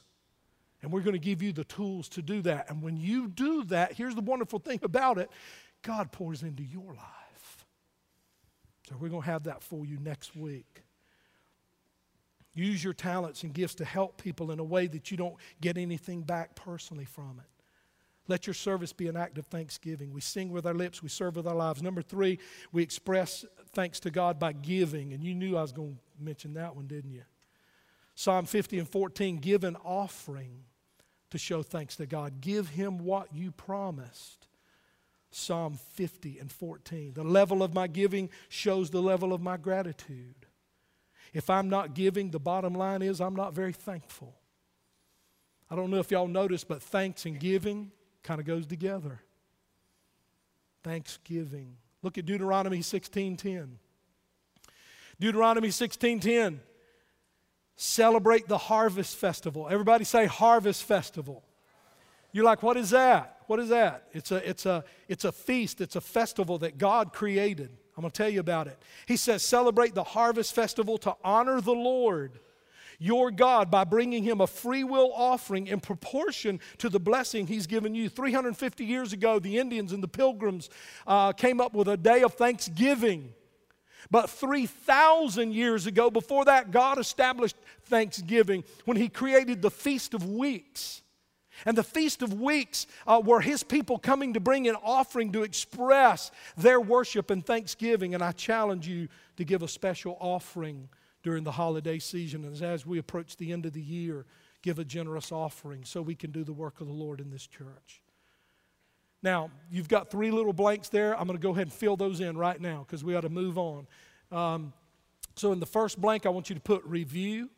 And 0.84 0.92
we're 0.92 1.02
going 1.02 1.14
to 1.14 1.20
give 1.20 1.42
you 1.42 1.52
the 1.52 1.64
tools 1.64 2.10
to 2.10 2.22
do 2.22 2.42
that. 2.44 2.70
And 2.70 2.82
when 2.82 2.98
you 2.98 3.28
do 3.28 3.64
that, 3.66 3.94
here's 3.94 4.16
the 4.16 4.22
wonderful 4.22 4.60
thing 4.60 4.80
about 4.84 5.18
it 5.18 5.32
God 5.82 6.12
pours 6.12 6.44
into 6.44 6.64
your 6.64 6.94
life. 6.94 7.66
So 8.88 8.96
we're 9.00 9.10
going 9.10 9.24
to 9.24 9.30
have 9.30 9.44
that 9.44 9.64
for 9.64 9.86
you 9.86 9.98
next 10.00 10.36
week. 10.36 10.84
Use 12.54 12.84
your 12.84 12.94
talents 12.94 13.44
and 13.44 13.54
gifts 13.54 13.76
to 13.76 13.86
help 13.86 14.22
people 14.22 14.52
in 14.52 14.60
a 14.60 14.64
way 14.64 14.86
that 14.88 15.10
you 15.10 15.18
don't 15.18 15.36
get 15.62 15.78
anything 15.78 16.22
back 16.22 16.56
personally 16.56 17.06
from 17.06 17.40
it. 17.40 17.61
Let 18.32 18.48
your 18.48 18.54
service 18.54 18.94
be 18.94 19.10
an 19.10 19.18
act 19.18 19.38
of 19.38 19.46
thanksgiving. 19.48 20.14
We 20.14 20.22
sing 20.22 20.54
with 20.54 20.66
our 20.66 20.74
lips, 20.74 21.04
we 21.04 21.10
serve 21.10 21.36
with 21.36 21.46
our 21.46 21.54
lives. 21.54 21.82
Number 21.82 22.02
three, 22.02 22.40
we 22.72 22.82
express 22.82 23.44
thanks 23.74 24.00
to 24.00 24.10
God 24.10 24.40
by 24.40 24.54
giving. 24.54 25.12
And 25.12 25.22
you 25.22 25.36
knew 25.36 25.58
I 25.58 25.62
was 25.62 25.74
going 25.74 25.96
to 25.96 26.24
mention 26.24 26.54
that 26.54 26.74
one, 26.74 26.88
didn't 26.88 27.12
you? 27.12 27.24
Psalm 28.16 28.46
50 28.46 28.80
and 28.80 28.88
14 28.88 29.36
give 29.40 29.66
an 29.66 29.76
offering 29.84 30.64
to 31.30 31.38
show 31.38 31.62
thanks 31.62 31.98
to 31.98 32.06
God. 32.06 32.40
Give 32.40 32.70
Him 32.70 33.00
what 33.00 33.36
you 33.36 33.52
promised. 33.52 34.48
Psalm 35.30 35.78
50 35.96 36.40
and 36.40 36.50
14. 36.50 37.12
The 37.14 37.26
level 37.26 37.62
of 37.62 37.74
my 37.74 37.88
giving 37.88 38.30
shows 38.48 38.92
the 38.92 39.02
level 39.02 39.34
of 39.34 39.42
my 39.42 39.58
gratitude. 39.58 40.46
If 41.34 41.50
I'm 41.50 41.68
not 41.68 41.96
giving, 41.96 42.32
the 42.32 42.40
bottom 42.40 42.76
line 42.76 43.02
is 43.02 43.20
I'm 43.20 43.36
not 43.36 43.54
very 43.54 43.74
thankful. 43.74 44.36
I 45.70 45.76
don't 45.76 45.92
know 45.92 46.00
if 46.00 46.12
y'all 46.12 46.30
noticed, 46.30 46.70
but 46.70 46.82
thanks 46.82 47.26
and 47.26 47.38
giving 47.38 47.92
kind 48.24 48.40
of 48.40 48.46
goes 48.46 48.66
together. 48.66 49.22
Thanksgiving. 50.84 51.78
Look 52.02 52.18
at 52.18 52.26
Deuteronomy 52.26 52.80
16:10. 52.80 53.78
Deuteronomy 55.20 55.70
16:10. 55.70 56.60
Celebrate 57.76 58.48
the 58.48 58.58
harvest 58.58 59.16
festival. 59.16 59.68
Everybody 59.70 60.04
say 60.04 60.26
harvest 60.26 60.84
festival. 60.84 61.44
You're 62.32 62.46
like, 62.46 62.64
what 62.64 62.78
is 62.78 62.92
that? 62.92 63.38
What 63.48 63.60
is 63.60 63.70
that? 63.70 64.08
It's 64.14 64.32
a, 64.32 64.50
it's 64.50 64.66
a, 64.66 64.86
it's 65.08 65.26
a 65.26 65.32
feast, 65.32 65.82
it's 65.82 65.96
a 65.96 66.02
festival 66.02 66.60
that 66.60 66.78
God 66.78 67.12
created. 67.12 67.70
I'm 67.98 68.02
going 68.02 68.12
to 68.12 68.18
tell 68.18 68.30
you 68.30 68.40
about 68.40 68.68
it. 68.68 68.82
He 69.06 69.18
says, 69.18 69.44
celebrate 69.44 69.94
the 69.94 70.04
harvest 70.04 70.56
festival 70.56 70.98
to 71.00 71.16
honor 71.24 71.60
the 71.60 71.74
Lord 71.74 72.40
your 73.02 73.32
God 73.32 73.72
by 73.72 73.84
bringing 73.84 74.22
him 74.22 74.42
a 74.42 74.48
free 74.48 74.84
will 74.84 75.12
offering 75.16 75.66
in 75.66 75.80
proportion 75.80 76.60
to 76.78 76.88
the 76.88 77.00
blessing 77.00 77.48
he's 77.48 77.66
given 77.66 77.96
you. 77.96 78.08
350 78.08 78.86
years 78.86 79.12
ago, 79.12 79.40
the 79.40 79.58
Indians 79.58 79.92
and 79.92 80.04
the 80.04 80.08
pilgrims 80.08 80.70
uh, 81.08 81.34
came 81.34 81.60
up 81.60 81.74
with 81.74 81.88
a 81.88 81.98
day 81.98 82.22
of 82.22 82.36
thanksgiving. 82.36 83.34
But 84.12 84.30
3,000 84.30 85.52
years 85.52 85.88
ago, 85.88 86.12
before 86.12 86.46
that, 86.46 86.70
God 86.70 87.00
established 87.00 87.56
Thanksgiving 87.86 88.64
when 88.86 88.98
He 88.98 89.10
created 89.10 89.64
the 89.64 89.72
Feast 89.72 90.14
of 90.14 90.30
Weeks. 90.30 91.02
And 91.66 91.76
the 91.76 91.84
Feast 91.84 92.22
of 92.22 92.40
Weeks 92.40 92.86
uh, 93.08 93.20
were 93.24 93.42
His 93.42 93.64
people 93.64 93.98
coming 93.98 94.34
to 94.34 94.40
bring 94.40 94.68
an 94.68 94.76
offering 94.84 95.32
to 95.32 95.42
express 95.42 96.30
their 96.56 96.80
worship 96.80 97.32
and 97.32 97.44
thanksgiving. 97.44 98.14
And 98.14 98.24
I 98.24 98.32
challenge 98.32 98.88
you 98.88 99.08
to 99.38 99.44
give 99.44 99.64
a 99.64 99.68
special 99.68 100.18
offering 100.20 100.88
during 101.24 101.44
the 101.44 101.52
holiday 101.52 102.00
season. 102.00 102.46
And 102.46 102.62
as 102.62 102.86
we 102.86 102.98
approach 102.98 103.38
the 103.38 103.52
end 103.52 103.66
of 103.66 103.74
the 103.74 103.82
year, 103.82 104.26
give 104.62 104.80
a 104.80 104.84
generous 104.84 105.32
offering 105.32 105.84
so 105.86 106.02
we 106.02 106.16
can 106.16 106.32
do 106.32 106.44
the 106.44 106.54
work 106.54 106.82
of 106.82 106.88
the 106.88 106.94
Lord 106.94 107.20
in 107.20 107.30
this 107.30 107.48
church. 107.48 108.02
Now, 109.24 109.52
you've 109.70 109.88
got 109.88 110.10
three 110.10 110.32
little 110.32 110.54
blanks 110.54 110.90
there. 110.90 111.18
I'm 111.18 111.28
going 111.28 111.38
to 111.38 111.42
go 111.42 111.52
ahead 111.52 111.64
and 111.64 111.74
fill 111.74 111.96
those 111.96 112.22
in 112.22 112.38
right 112.38 112.60
now 112.60 112.86
because 112.86 113.04
we 113.04 113.16
ought 113.16 113.22
to 113.22 113.30
move 113.30 113.58
on. 113.58 113.88
Um, 114.32 114.74
so, 115.36 115.52
in 115.52 115.60
the 115.60 115.66
first 115.66 116.02
blank, 116.02 116.26
I 116.26 116.30
want 116.30 116.50
you 116.50 116.56
to 116.56 116.62
put 116.62 116.84
review. 116.86 117.50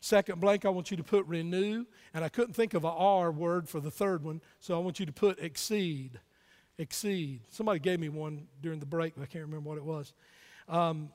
Second 0.00 0.40
blank, 0.40 0.64
I 0.64 0.68
want 0.68 0.90
you 0.90 0.96
to 0.96 1.04
put 1.04 1.24
renew. 1.26 1.84
And 2.12 2.24
I 2.24 2.28
couldn't 2.28 2.54
think 2.54 2.74
of 2.74 2.82
a 2.82 2.88
R 2.88 3.30
word 3.30 3.68
for 3.68 3.78
the 3.78 3.90
third 3.90 4.24
one, 4.24 4.40
so 4.58 4.74
I 4.74 4.78
want 4.82 4.98
you 4.98 5.06
to 5.06 5.12
put 5.12 5.38
exceed. 5.38 6.18
Exceed. 6.76 7.42
Somebody 7.50 7.78
gave 7.78 8.00
me 8.00 8.08
one 8.08 8.48
during 8.60 8.80
the 8.80 8.86
break, 8.86 9.14
but 9.14 9.22
I 9.22 9.26
can't 9.26 9.44
remember 9.44 9.68
what 9.68 9.78
it 9.78 9.84
was. 9.84 10.12
Um, 10.68 11.10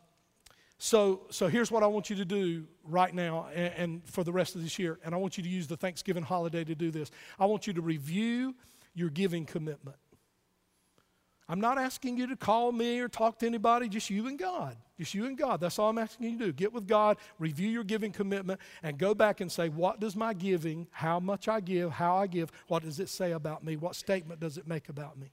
so, 0.80 1.22
so 1.32 1.48
here's 1.48 1.72
what 1.72 1.82
I 1.82 1.88
want 1.88 2.10
you 2.10 2.16
to 2.18 2.26
do 2.26 2.66
right 2.84 3.14
now 3.14 3.48
and, 3.54 3.74
and, 3.76 4.10
for 4.10 4.24
the 4.24 4.32
rest 4.32 4.56
of 4.56 4.62
this 4.62 4.78
year. 4.78 5.00
And 5.04 5.16
I 5.16 5.18
want 5.18 5.38
you 5.38 5.44
to 5.44 5.50
use 5.50 5.68
the 5.68 5.78
Thanksgiving 5.78 6.24
holiday 6.24 6.64
to 6.64 6.76
do 6.76 6.92
this. 6.92 7.10
I 7.40 7.46
want 7.46 7.66
you 7.66 7.74
to 7.74 7.82
review 7.82 8.56
your 8.94 9.10
giving 9.10 9.46
commitment. 9.46 9.98
I'm 11.50 11.62
not 11.62 11.78
asking 11.78 12.18
you 12.18 12.28
to 12.28 12.36
call 12.36 12.72
me 12.72 13.00
or 13.00 13.08
talk 13.08 13.40
to 13.40 13.46
anybody, 13.46 13.88
just 13.88 14.10
you 14.10 14.28
and 14.28 14.38
God. 14.38 14.76
Just 15.00 15.14
you 15.14 15.26
and 15.26 15.38
God. 15.38 15.62
That's 15.62 15.80
all 15.80 15.90
I'm 15.90 15.98
asking 15.98 16.32
you 16.32 16.38
to 16.38 16.46
do. 16.48 16.52
Get 16.52 16.74
with 16.74 16.88
God, 16.88 17.18
review 17.40 17.70
your 17.70 17.86
giving 17.86 18.12
commitment, 18.12 18.60
and 18.84 18.98
go 18.98 19.16
back 19.16 19.40
and 19.40 19.52
say, 19.52 19.70
what 19.70 20.00
does 20.00 20.16
my 20.16 20.34
giving, 20.34 20.88
how 20.92 21.20
much 21.20 21.48
I 21.48 21.62
give, 21.62 21.92
how 21.92 22.18
I 22.18 22.28
give, 22.28 22.52
what 22.68 22.84
does 22.84 23.00
it 23.00 23.08
say 23.08 23.32
about 23.32 23.64
me? 23.64 23.78
What 23.78 23.96
statement 23.96 24.42
does 24.42 24.58
it 24.58 24.68
make 24.68 24.90
about 24.90 25.18
me? 25.18 25.32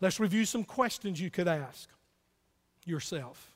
Let's 0.00 0.20
review 0.20 0.44
some 0.44 0.64
questions 0.64 1.20
you 1.20 1.30
could 1.30 1.48
ask 1.48 1.90
yourself. 2.84 3.49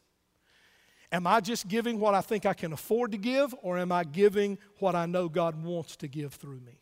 Am 1.15 1.29
I 1.29 1.39
just 1.39 1.69
giving 1.69 2.01
what 2.01 2.13
I 2.13 2.21
think 2.21 2.45
I 2.45 2.55
can 2.55 2.73
afford 2.73 3.13
to 3.13 3.19
give, 3.19 3.55
or 3.63 3.79
am 3.79 3.93
I 3.93 4.03
giving 4.03 4.59
what 4.81 4.97
I 4.97 5.07
know 5.07 5.29
God 5.29 5.63
wants 5.63 5.95
to 5.99 6.09
give 6.09 6.35
through 6.35 6.59
me? 6.59 6.81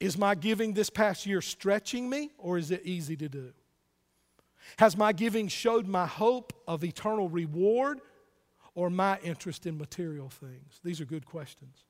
Is 0.00 0.18
my 0.18 0.34
giving 0.34 0.72
this 0.72 0.90
past 0.90 1.26
year 1.26 1.40
stretching 1.40 2.10
me, 2.10 2.32
or 2.36 2.58
is 2.58 2.72
it 2.72 2.82
easy 2.84 3.16
to 3.18 3.28
do? 3.28 3.52
Has 4.78 4.96
my 4.96 5.12
giving 5.12 5.46
showed 5.46 5.86
my 5.86 6.06
hope 6.06 6.52
of 6.66 6.82
eternal 6.82 7.28
reward, 7.28 8.00
or 8.74 8.90
my 8.90 9.16
interest 9.22 9.64
in 9.64 9.78
material 9.78 10.28
things? 10.28 10.80
These 10.82 11.00
are 11.00 11.04
good 11.04 11.26
questions. 11.26 11.84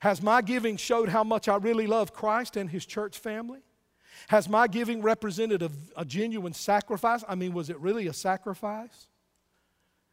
Has 0.00 0.20
my 0.20 0.42
giving 0.42 0.76
showed 0.76 1.08
how 1.08 1.22
much 1.22 1.46
I 1.46 1.54
really 1.54 1.86
love 1.86 2.12
Christ 2.12 2.56
and 2.56 2.68
His 2.68 2.84
church 2.84 3.16
family? 3.16 3.60
Has 4.26 4.48
my 4.48 4.66
giving 4.66 5.02
represented 5.02 5.62
a, 5.62 5.70
a 5.96 6.04
genuine 6.04 6.52
sacrifice? 6.52 7.22
I 7.28 7.36
mean, 7.36 7.52
was 7.52 7.70
it 7.70 7.78
really 7.78 8.08
a 8.08 8.12
sacrifice? 8.12 9.06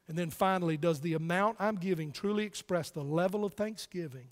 And 0.08 0.18
then 0.18 0.30
finally, 0.30 0.78
does 0.78 1.00
the 1.00 1.14
amount 1.14 1.58
I'm 1.60 1.76
giving 1.76 2.12
truly 2.12 2.44
express 2.44 2.90
the 2.90 3.04
level 3.04 3.46
of 3.46 3.54
thanksgiving 3.54 4.28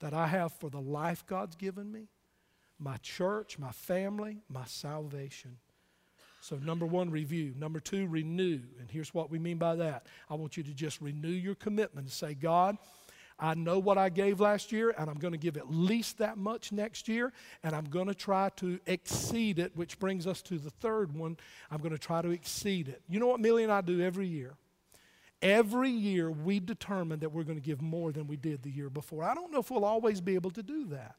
that 0.00 0.14
I 0.14 0.28
have 0.28 0.52
for 0.52 0.70
the 0.70 0.80
life 0.80 1.26
God's 1.26 1.56
given 1.56 1.90
me, 1.90 2.08
my 2.78 2.96
church, 2.98 3.58
my 3.58 3.72
family, 3.72 4.42
my 4.48 4.64
salvation? 4.66 5.56
So, 6.40 6.56
number 6.56 6.86
one, 6.86 7.10
review. 7.10 7.52
Number 7.58 7.80
two, 7.80 8.06
renew. 8.06 8.60
And 8.78 8.88
here's 8.88 9.12
what 9.12 9.28
we 9.28 9.40
mean 9.40 9.58
by 9.58 9.74
that 9.76 10.06
I 10.30 10.34
want 10.34 10.56
you 10.56 10.62
to 10.62 10.72
just 10.72 11.00
renew 11.00 11.28
your 11.28 11.56
commitment 11.56 12.06
and 12.06 12.12
say, 12.12 12.34
God, 12.34 12.78
I 13.40 13.54
know 13.54 13.78
what 13.78 13.98
I 13.98 14.08
gave 14.08 14.40
last 14.40 14.72
year, 14.72 14.94
and 14.98 15.08
I'm 15.08 15.18
going 15.18 15.32
to 15.32 15.38
give 15.38 15.56
at 15.56 15.70
least 15.70 16.18
that 16.18 16.38
much 16.38 16.72
next 16.72 17.06
year, 17.06 17.32
and 17.62 17.74
I'm 17.74 17.84
going 17.84 18.08
to 18.08 18.14
try 18.14 18.50
to 18.56 18.80
exceed 18.86 19.58
it, 19.58 19.76
which 19.76 19.98
brings 19.98 20.26
us 20.26 20.42
to 20.42 20.58
the 20.58 20.70
third 20.70 21.12
one. 21.12 21.36
I'm 21.70 21.78
going 21.78 21.92
to 21.92 21.98
try 21.98 22.20
to 22.22 22.30
exceed 22.30 22.88
it. 22.88 23.02
You 23.08 23.20
know 23.20 23.28
what 23.28 23.40
Millie 23.40 23.62
and 23.62 23.72
I 23.72 23.80
do 23.80 24.00
every 24.00 24.26
year? 24.26 24.54
Every 25.40 25.90
year, 25.90 26.30
we 26.30 26.58
determine 26.58 27.20
that 27.20 27.30
we're 27.30 27.44
going 27.44 27.58
to 27.58 27.64
give 27.64 27.80
more 27.80 28.10
than 28.10 28.26
we 28.26 28.36
did 28.36 28.62
the 28.62 28.70
year 28.70 28.90
before. 28.90 29.22
I 29.22 29.34
don't 29.34 29.52
know 29.52 29.60
if 29.60 29.70
we'll 29.70 29.84
always 29.84 30.20
be 30.20 30.34
able 30.34 30.50
to 30.52 30.62
do 30.62 30.86
that. 30.86 31.16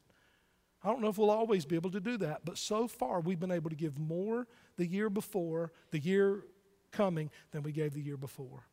I 0.83 0.87
don't 0.89 1.01
know 1.01 1.09
if 1.09 1.17
we'll 1.17 1.31
always 1.31 1.65
be 1.65 1.75
able 1.75 1.91
to 1.91 1.99
do 1.99 2.17
that, 2.17 2.41
but 2.45 2.57
so 2.57 2.87
far 2.87 3.19
we've 3.19 3.39
been 3.39 3.51
able 3.51 3.69
to 3.69 3.75
give 3.75 3.99
more 3.99 4.47
the 4.77 4.85
year 4.85 5.09
before, 5.09 5.71
the 5.91 5.99
year 5.99 6.43
coming, 6.91 7.29
than 7.51 7.63
we 7.63 7.71
gave 7.71 7.93
the 7.93 8.01
year 8.01 8.17
before. 8.17 8.63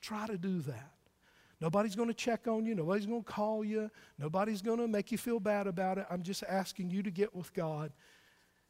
Try 0.00 0.26
to 0.26 0.38
do 0.38 0.60
that. 0.62 0.92
Nobody's 1.60 1.96
going 1.96 2.08
to 2.08 2.14
check 2.14 2.46
on 2.46 2.64
you. 2.64 2.74
Nobody's 2.74 3.06
going 3.06 3.24
to 3.24 3.30
call 3.30 3.64
you. 3.64 3.90
Nobody's 4.18 4.62
going 4.62 4.78
to 4.78 4.88
make 4.88 5.10
you 5.10 5.18
feel 5.18 5.40
bad 5.40 5.66
about 5.66 5.98
it. 5.98 6.06
I'm 6.08 6.22
just 6.22 6.44
asking 6.48 6.90
you 6.90 7.02
to 7.02 7.10
get 7.10 7.34
with 7.34 7.52
God 7.52 7.92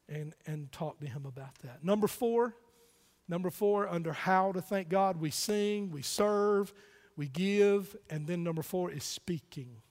and, 0.09 0.35
and 0.47 0.73
talk 0.73 0.99
to 1.01 1.07
Him 1.07 1.27
about 1.27 1.55
that. 1.65 1.85
Number 1.85 2.07
four, 2.07 2.55
number 3.29 3.51
four, 3.51 3.89
under 3.89 4.13
how 4.13 4.53
to 4.53 4.61
thank 4.61 4.89
God, 4.89 5.21
we 5.21 5.31
sing, 5.31 5.91
we 5.91 6.03
serve, 6.03 6.73
we 7.17 7.29
give, 7.29 7.97
and 8.09 8.27
then 8.27 8.43
number 8.43 8.63
four 8.63 8.91
is 8.91 9.05
speaking. 9.05 9.83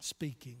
Speaking. 0.00 0.58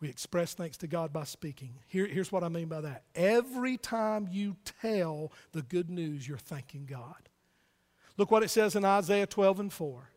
We 0.00 0.08
express 0.08 0.54
thanks 0.54 0.76
to 0.78 0.88
God 0.88 1.12
by 1.12 1.24
speaking. 1.24 1.74
Here, 1.86 2.06
here's 2.06 2.32
what 2.32 2.42
I 2.42 2.48
mean 2.48 2.66
by 2.66 2.80
that. 2.80 3.04
Every 3.14 3.76
time 3.76 4.28
you 4.32 4.56
tell 4.80 5.32
the 5.52 5.62
good 5.62 5.90
news, 5.90 6.26
you're 6.26 6.38
thanking 6.38 6.86
God. 6.86 7.28
Look 8.16 8.30
what 8.30 8.42
it 8.42 8.50
says 8.50 8.74
in 8.74 8.84
Isaiah 8.84 9.26
12 9.26 9.60
and 9.60 9.72
4. 9.72 10.10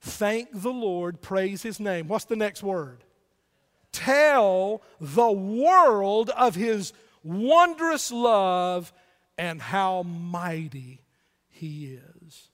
Thank 0.00 0.48
the 0.52 0.72
Lord, 0.72 1.20
praise 1.20 1.62
his 1.62 1.78
name. 1.78 2.08
What's 2.08 2.24
the 2.24 2.36
next 2.36 2.62
word? 2.62 3.04
Tell 3.92 4.82
the 5.00 5.30
world 5.30 6.30
of 6.30 6.54
his 6.54 6.92
wondrous 7.22 8.10
love 8.10 8.92
and 9.40 9.60
how 9.60 10.02
mighty 10.02 11.00
he 11.48 11.98
is. 12.24 12.50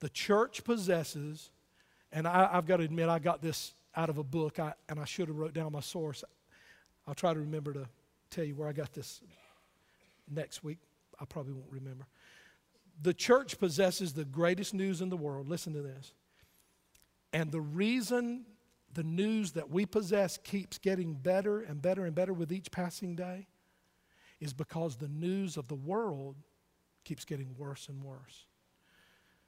The 0.00 0.08
church 0.08 0.64
possesses, 0.64 1.52
and 2.12 2.26
I, 2.26 2.52
have 2.52 2.66
got 2.66 2.78
to 2.78 2.82
admit, 2.82 3.08
I 3.08 3.20
got 3.20 3.40
this 3.40 3.74
out 3.94 4.10
of 4.10 4.18
a 4.18 4.24
book, 4.24 4.58
I, 4.58 4.74
and 4.88 4.98
I 4.98 5.04
should 5.04 5.28
have 5.28 5.36
wrote 5.36 5.54
down 5.54 5.70
my 5.70 5.80
source. 5.80 6.24
I'll 7.06 7.14
try 7.14 7.32
to 7.32 7.38
remember 7.38 7.72
to 7.74 7.86
tell 8.28 8.42
you 8.42 8.56
where 8.56 8.66
I 8.66 8.72
got 8.72 8.92
this 8.92 9.20
next 10.28 10.64
week. 10.64 10.78
I 11.20 11.26
probably 11.26 11.52
won't 11.52 11.70
remember. 11.70 12.06
The 13.00 13.14
church 13.14 13.60
possesses 13.60 14.14
the 14.14 14.24
greatest 14.24 14.74
news 14.74 15.00
in 15.00 15.10
the 15.10 15.16
world. 15.16 15.48
Listen 15.48 15.74
to 15.74 15.82
this. 15.82 16.12
And 17.32 17.52
the 17.52 17.60
reason 17.60 18.46
the 18.92 19.04
news 19.04 19.52
that 19.52 19.70
we 19.70 19.86
possess 19.86 20.38
keeps 20.38 20.78
getting 20.78 21.14
better 21.14 21.60
and 21.60 21.80
better 21.80 22.04
and 22.04 22.16
better 22.16 22.32
with 22.32 22.52
each 22.52 22.72
passing 22.72 23.14
day 23.14 23.46
is 24.44 24.52
because 24.52 24.96
the 24.96 25.08
news 25.08 25.56
of 25.56 25.68
the 25.68 25.74
world 25.74 26.36
keeps 27.02 27.24
getting 27.24 27.54
worse 27.58 27.88
and 27.88 28.02
worse. 28.02 28.46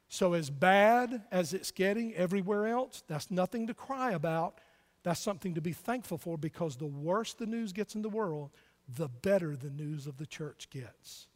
So, 0.09 0.33
as 0.33 0.51
bad 0.51 1.23
as 1.31 1.53
it's 1.53 1.71
getting 1.71 2.15
everywhere 2.15 2.69
else, 2.69 3.03
that's 3.09 3.31
nothing 3.31 3.67
to 3.67 3.75
cry 3.75 4.13
about. 4.13 4.61
That's 5.03 5.21
something 5.21 5.55
to 5.55 5.61
be 5.61 5.73
thankful 5.73 6.19
for 6.19 6.39
because 6.39 6.77
the 6.77 6.87
worse 6.87 7.35
the 7.35 7.47
news 7.47 7.73
gets 7.73 7.95
in 7.95 8.03
the 8.03 8.09
world, 8.09 8.51
the 8.89 9.09
better 9.09 9.57
the 9.57 9.71
news 9.71 10.07
of 10.07 10.17
the 10.17 10.27
church 10.27 10.69
gets. 10.71 11.27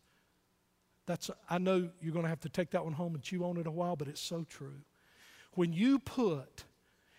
That's, 1.06 1.30
I 1.48 1.58
know 1.58 1.90
you're 2.00 2.12
going 2.12 2.24
to 2.24 2.28
have 2.28 2.40
to 2.40 2.48
take 2.48 2.70
that 2.70 2.84
one 2.84 2.92
home 2.92 3.14
and 3.14 3.22
chew 3.22 3.44
on 3.44 3.56
it 3.56 3.66
a 3.66 3.70
while, 3.70 3.96
but 3.96 4.08
it's 4.08 4.20
so 4.20 4.44
true. 4.48 4.80
When 5.54 5.72
you 5.72 5.98
put, 5.98 6.64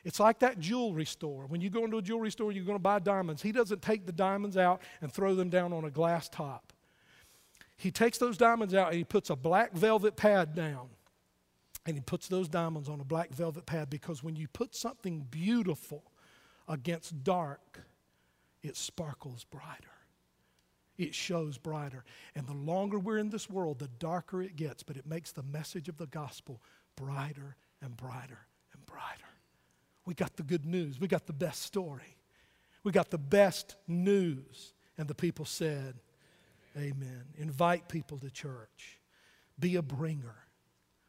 it's 0.04 0.20
like 0.20 0.40
that 0.40 0.60
jewelry 0.60 1.06
store. 1.06 1.46
When 1.48 1.62
you 1.62 1.70
go 1.70 1.86
into 1.86 1.98
a 1.98 2.02
jewelry 2.02 2.32
store, 2.32 2.52
you're 2.52 2.66
going 2.66 2.78
to 2.78 2.82
buy 2.82 3.00
diamonds. 3.00 3.42
He 3.42 3.52
doesn't 3.52 3.82
take 3.82 4.06
the 4.06 4.12
diamonds 4.12 4.58
out 4.58 4.82
and 5.02 5.12
throw 5.12 5.36
them 5.36 5.50
down 5.50 5.74
on 5.74 5.86
a 5.86 5.92
glass 5.92 6.28
top. 6.28 6.74
He 7.78 7.92
takes 7.92 8.18
those 8.18 8.38
diamonds 8.38 8.74
out 8.74 8.90
and 8.90 8.98
he 8.98 9.04
puts 9.04 9.30
a 9.30 9.36
black 9.36 9.74
velvet 9.74 10.16
pad 10.16 10.56
down. 10.56 10.90
And 11.86 11.96
he 11.96 12.02
puts 12.02 12.28
those 12.28 12.48
diamonds 12.48 12.90
on 12.90 13.00
a 13.00 13.04
black 13.04 13.32
velvet 13.32 13.66
pad 13.66 13.90
because 13.90 14.24
when 14.24 14.36
you 14.36 14.48
put 14.48 14.76
something 14.76 15.26
beautiful 15.32 16.04
against 16.68 17.24
dark, 17.24 17.82
it 18.62 18.78
sparkles 18.78 19.46
brighter. 19.46 19.90
It 20.98 21.16
shows 21.16 21.58
brighter. 21.58 22.04
And 22.36 22.46
the 22.46 22.54
longer 22.54 23.00
we're 23.00 23.18
in 23.18 23.32
this 23.32 23.50
world, 23.50 23.80
the 23.80 23.88
darker 23.88 24.44
it 24.44 24.56
gets, 24.56 24.84
but 24.84 24.98
it 24.98 25.08
makes 25.08 25.32
the 25.32 25.42
message 25.42 25.90
of 25.90 25.98
the 25.98 26.06
gospel 26.06 26.62
brighter 26.96 27.56
and 27.82 27.98
brighter 27.98 28.46
and 28.74 28.86
brighter. 28.86 29.31
We 30.12 30.16
got 30.16 30.36
the 30.36 30.44
good 30.44 30.66
news. 30.66 31.00
We 31.00 31.08
got 31.08 31.26
the 31.26 31.32
best 31.32 31.62
story. 31.62 32.18
We 32.84 32.92
got 32.92 33.12
the 33.12 33.18
best 33.18 33.78
news. 33.88 34.74
And 34.98 35.08
the 35.08 35.16
people 35.16 35.46
said, 35.46 35.96
Amen. 36.76 37.24
Invite 37.38 37.88
people 37.88 38.20
to 38.20 38.30
church. 38.30 39.00
Be 39.58 39.78
a 39.78 39.82
bringer. 39.82 40.36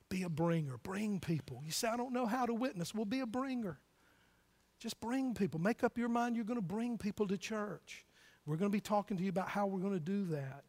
Be 0.08 0.22
a 0.22 0.28
bringer. 0.28 0.78
Bring 0.84 1.18
people. 1.18 1.64
You 1.66 1.72
say, 1.72 1.88
I 1.88 1.96
don't 1.96 2.12
know 2.12 2.26
how 2.26 2.46
to 2.46 2.54
witness. 2.54 2.94
Well, 2.94 3.04
be 3.04 3.18
a 3.18 3.26
bringer. 3.26 3.80
Just 4.78 5.00
bring 5.00 5.34
people. 5.34 5.58
Make 5.58 5.82
up 5.82 5.98
your 5.98 6.08
mind 6.08 6.36
you're 6.36 6.44
going 6.44 6.54
to 6.54 6.62
bring 6.62 6.96
people 6.96 7.26
to 7.26 7.36
church. 7.36 8.06
We're 8.46 8.54
going 8.54 8.70
to 8.70 8.76
be 8.76 8.80
talking 8.80 9.16
to 9.16 9.22
you 9.24 9.30
about 9.30 9.48
how 9.48 9.66
we're 9.66 9.80
going 9.80 9.94
to 9.94 9.98
do 9.98 10.26
that. 10.26 10.62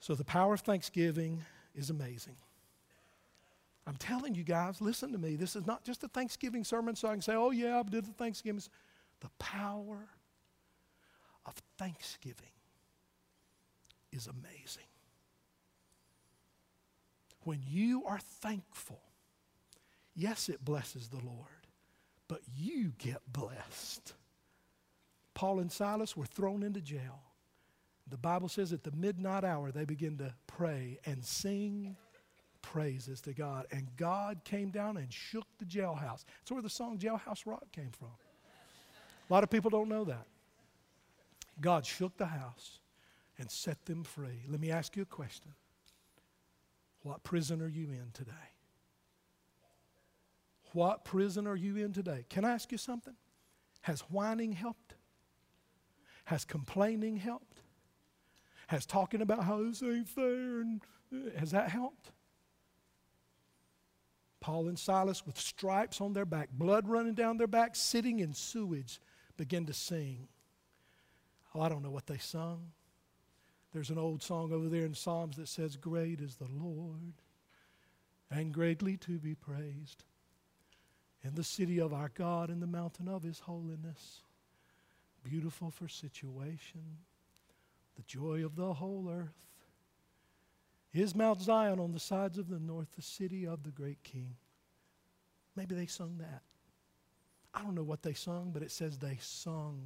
So, 0.00 0.14
the 0.14 0.24
power 0.24 0.52
of 0.52 0.60
Thanksgiving 0.60 1.40
is 1.74 1.88
amazing. 1.88 2.36
I'm 3.86 3.96
telling 3.96 4.34
you 4.34 4.44
guys, 4.44 4.80
listen 4.80 5.12
to 5.12 5.18
me. 5.18 5.36
This 5.36 5.56
is 5.56 5.66
not 5.66 5.82
just 5.82 6.04
a 6.04 6.08
Thanksgiving 6.08 6.64
sermon 6.64 6.94
so 6.94 7.08
I 7.08 7.12
can 7.12 7.22
say, 7.22 7.34
oh, 7.34 7.50
yeah, 7.50 7.78
I 7.78 7.82
did 7.82 8.04
the 8.04 8.12
Thanksgiving. 8.12 8.62
The 9.20 9.30
power 9.38 10.08
of 11.44 11.54
Thanksgiving 11.78 12.46
is 14.12 14.28
amazing. 14.28 14.84
When 17.44 17.60
you 17.66 18.04
are 18.04 18.20
thankful, 18.20 19.00
yes, 20.14 20.48
it 20.48 20.64
blesses 20.64 21.08
the 21.08 21.24
Lord, 21.24 21.66
but 22.28 22.40
you 22.56 22.92
get 22.98 23.20
blessed. 23.32 24.14
Paul 25.34 25.58
and 25.58 25.72
Silas 25.72 26.16
were 26.16 26.26
thrown 26.26 26.62
into 26.62 26.80
jail. 26.80 27.20
The 28.08 28.16
Bible 28.16 28.48
says 28.48 28.72
at 28.72 28.84
the 28.84 28.92
midnight 28.92 29.42
hour 29.42 29.72
they 29.72 29.84
begin 29.84 30.18
to 30.18 30.34
pray 30.46 30.98
and 31.04 31.24
sing 31.24 31.96
praises 32.62 33.20
to 33.22 33.32
God. 33.32 33.66
And 33.70 33.88
God 33.96 34.40
came 34.44 34.70
down 34.70 34.96
and 34.96 35.12
shook 35.12 35.46
the 35.58 35.64
jailhouse. 35.64 36.24
That's 36.40 36.50
where 36.50 36.62
the 36.62 36.70
song 36.70 36.98
Jailhouse 36.98 37.44
Rock 37.44 37.70
came 37.72 37.90
from. 37.90 38.08
A 39.28 39.32
lot 39.32 39.44
of 39.44 39.50
people 39.50 39.70
don't 39.70 39.88
know 39.88 40.04
that. 40.04 40.26
God 41.60 41.84
shook 41.84 42.16
the 42.16 42.26
house 42.26 42.80
and 43.38 43.50
set 43.50 43.84
them 43.84 44.04
free. 44.04 44.44
Let 44.48 44.60
me 44.60 44.70
ask 44.70 44.96
you 44.96 45.02
a 45.02 45.06
question 45.06 45.52
What 47.02 47.22
prison 47.22 47.60
are 47.60 47.68
you 47.68 47.90
in 47.90 48.10
today? 48.12 48.32
What 50.72 51.04
prison 51.04 51.46
are 51.46 51.56
you 51.56 51.76
in 51.76 51.92
today? 51.92 52.24
Can 52.30 52.44
I 52.44 52.52
ask 52.52 52.72
you 52.72 52.78
something? 52.78 53.14
Has 53.82 54.00
whining 54.02 54.52
helped? 54.52 54.94
Has 56.24 56.44
complaining 56.44 57.16
helped? 57.16 57.62
Has 58.68 58.86
talking 58.86 59.20
about 59.20 59.44
how 59.44 59.62
this 59.62 59.82
ain't 59.82 60.08
fair 60.08 60.60
and 60.60 60.80
has 61.36 61.50
that 61.50 61.68
helped? 61.68 62.10
Paul 64.42 64.66
and 64.66 64.78
Silas, 64.78 65.24
with 65.24 65.38
stripes 65.38 66.00
on 66.00 66.12
their 66.12 66.26
back, 66.26 66.50
blood 66.52 66.88
running 66.88 67.14
down 67.14 67.38
their 67.38 67.46
back, 67.46 67.76
sitting 67.76 68.18
in 68.18 68.34
sewage, 68.34 69.00
begin 69.36 69.64
to 69.66 69.72
sing. 69.72 70.26
Oh, 71.54 71.60
I 71.60 71.68
don't 71.68 71.82
know 71.82 71.92
what 71.92 72.06
they 72.08 72.18
sung. 72.18 72.72
There's 73.72 73.90
an 73.90 73.98
old 73.98 74.20
song 74.20 74.52
over 74.52 74.68
there 74.68 74.84
in 74.84 74.94
Psalms 74.94 75.36
that 75.36 75.48
says, 75.48 75.76
Great 75.76 76.20
is 76.20 76.36
the 76.36 76.48
Lord, 76.52 77.14
and 78.30 78.52
greatly 78.52 78.96
to 78.98 79.18
be 79.18 79.36
praised 79.36 80.04
in 81.22 81.36
the 81.36 81.44
city 81.44 81.80
of 81.80 81.94
our 81.94 82.10
God, 82.12 82.50
in 82.50 82.58
the 82.58 82.66
mountain 82.66 83.08
of 83.08 83.22
his 83.22 83.38
holiness. 83.38 84.22
Beautiful 85.22 85.70
for 85.70 85.86
situation, 85.86 86.98
the 87.94 88.02
joy 88.02 88.44
of 88.44 88.56
the 88.56 88.74
whole 88.74 89.08
earth 89.08 89.51
is 90.92 91.14
Mount 91.14 91.40
Zion 91.40 91.80
on 91.80 91.92
the 91.92 92.00
sides 92.00 92.38
of 92.38 92.48
the 92.48 92.58
north, 92.58 92.88
the 92.96 93.02
city 93.02 93.46
of 93.46 93.62
the 93.62 93.70
great 93.70 94.02
king? 94.02 94.36
Maybe 95.56 95.74
they 95.74 95.86
sung 95.86 96.18
that. 96.18 96.42
I 97.54 97.62
don't 97.62 97.74
know 97.74 97.82
what 97.82 98.02
they 98.02 98.14
sung, 98.14 98.50
but 98.52 98.62
it 98.62 98.70
says 98.70 98.98
they 98.98 99.18
sung 99.20 99.80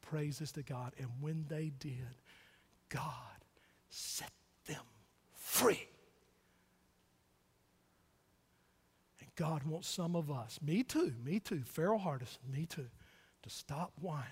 praises 0.00 0.52
to 0.52 0.62
God. 0.62 0.92
And 0.98 1.08
when 1.20 1.44
they 1.48 1.72
did, 1.78 2.16
God 2.88 3.06
set 3.88 4.30
them 4.66 4.84
free. 5.32 5.88
And 9.20 9.28
God 9.36 9.64
wants 9.64 9.88
some 9.88 10.14
of 10.14 10.30
us, 10.30 10.58
me 10.64 10.82
too, 10.82 11.12
me 11.24 11.40
too, 11.40 11.62
Farrell 11.64 11.98
Hardison, 11.98 12.38
me 12.52 12.66
too, 12.66 12.88
to 13.42 13.50
stop 13.50 13.92
whining 14.00 14.26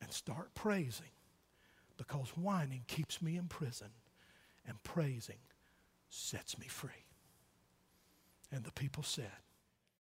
and 0.00 0.10
start 0.12 0.54
praising 0.54 1.06
because 1.96 2.30
whining 2.30 2.82
keeps 2.88 3.22
me 3.22 3.36
in 3.36 3.46
prison 3.46 3.88
and 4.66 4.82
praising 4.82 5.40
sets 6.08 6.58
me 6.58 6.66
free. 6.66 7.06
And 8.50 8.64
the 8.64 8.72
people 8.72 9.02
said, 9.02 9.30